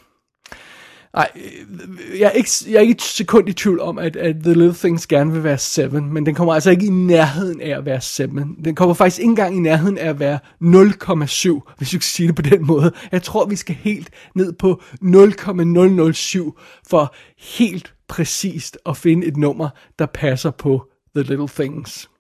Nej, 1.15 1.31
øh, 1.37 2.21
jeg 2.21 2.27
er, 2.27 2.31
ikke, 2.31 2.51
jeg 2.67 2.75
er 2.75 2.81
ikke 2.81 2.93
et 2.93 3.03
sekund 3.03 3.49
i 3.49 3.53
tvivl 3.53 3.81
om, 3.81 3.99
at, 3.99 4.17
at 4.17 4.37
The 4.43 4.53
Little 4.53 4.75
Things 4.75 5.07
gerne 5.07 5.33
vil 5.33 5.45
være 5.45 5.59
7, 5.59 5.91
men 5.91 6.27
den 6.27 6.35
kommer 6.35 6.55
altså 6.55 6.71
ikke 6.71 6.87
i 6.87 6.91
nærheden 6.91 7.61
af 7.61 7.79
at 7.79 7.85
være 7.85 8.01
7. 8.01 8.29
Den 8.65 8.75
kommer 8.75 8.95
faktisk 8.95 9.19
ikke 9.19 9.31
engang 9.31 9.57
i 9.57 9.61
nærheden 9.61 9.99
af 9.99 10.09
at 10.09 10.21
være 10.21 10.39
0,7, 10.63 11.75
hvis 11.79 11.91
du 11.91 11.97
kan 11.97 12.01
sige 12.01 12.27
det 12.27 12.37
på 12.37 12.43
den 12.43 12.67
måde. 12.67 12.93
Jeg 13.13 13.23
tror, 13.23 13.47
vi 13.47 13.57
skal 13.57 13.75
helt 13.75 14.11
ned 14.35 14.53
på 14.53 14.83
0,007 15.01 16.59
for 16.89 17.15
helt 17.39 17.95
præcist 18.09 18.79
at 18.87 18.97
finde 18.97 19.27
et 19.27 19.37
nummer, 19.37 19.69
der 19.99 20.07
passer 20.07 20.51
på 20.51 20.91
The 21.17 21.23
Little 21.23 21.49
Things. 21.49 22.11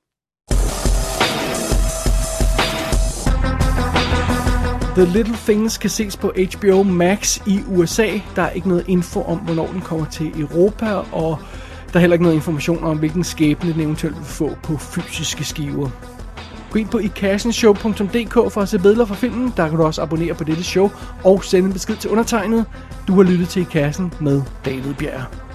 The 5.00 5.12
Little 5.12 5.36
Things 5.36 5.78
kan 5.78 5.90
ses 5.90 6.16
på 6.16 6.32
HBO 6.54 6.82
Max 6.82 7.38
i 7.46 7.60
USA. 7.68 8.08
Der 8.36 8.42
er 8.42 8.50
ikke 8.50 8.68
noget 8.68 8.84
info 8.88 9.22
om, 9.22 9.38
hvornår 9.38 9.66
den 9.66 9.80
kommer 9.80 10.06
til 10.06 10.40
Europa, 10.40 10.94
og 11.12 11.38
der 11.92 11.96
er 11.96 11.98
heller 11.98 12.14
ikke 12.14 12.22
noget 12.22 12.36
information 12.36 12.84
om, 12.84 12.98
hvilken 12.98 13.24
skæbne 13.24 13.72
den 13.72 13.80
eventuelt 13.80 14.16
vil 14.16 14.24
få 14.24 14.56
på 14.62 14.76
fysiske 14.76 15.44
skiver. 15.44 15.90
Gå 16.70 16.78
ind 16.78 16.88
på 16.88 16.98
ikassenshow.dk 16.98 18.52
for 18.52 18.60
at 18.60 18.68
se 18.68 18.78
billeder 18.78 19.04
fra 19.04 19.14
filmen. 19.14 19.52
Der 19.56 19.68
kan 19.68 19.78
du 19.78 19.84
også 19.84 20.02
abonnere 20.02 20.34
på 20.34 20.44
dette 20.44 20.64
show 20.64 20.90
og 21.24 21.44
sende 21.44 21.66
en 21.66 21.72
besked 21.72 21.96
til 21.96 22.10
undertegnet. 22.10 22.64
Du 23.08 23.14
har 23.14 23.22
lyttet 23.22 23.48
til 23.48 23.62
I 23.62 23.66
Kassen 23.70 24.12
med 24.20 24.42
David 24.64 24.94
Bjerg. 24.94 25.49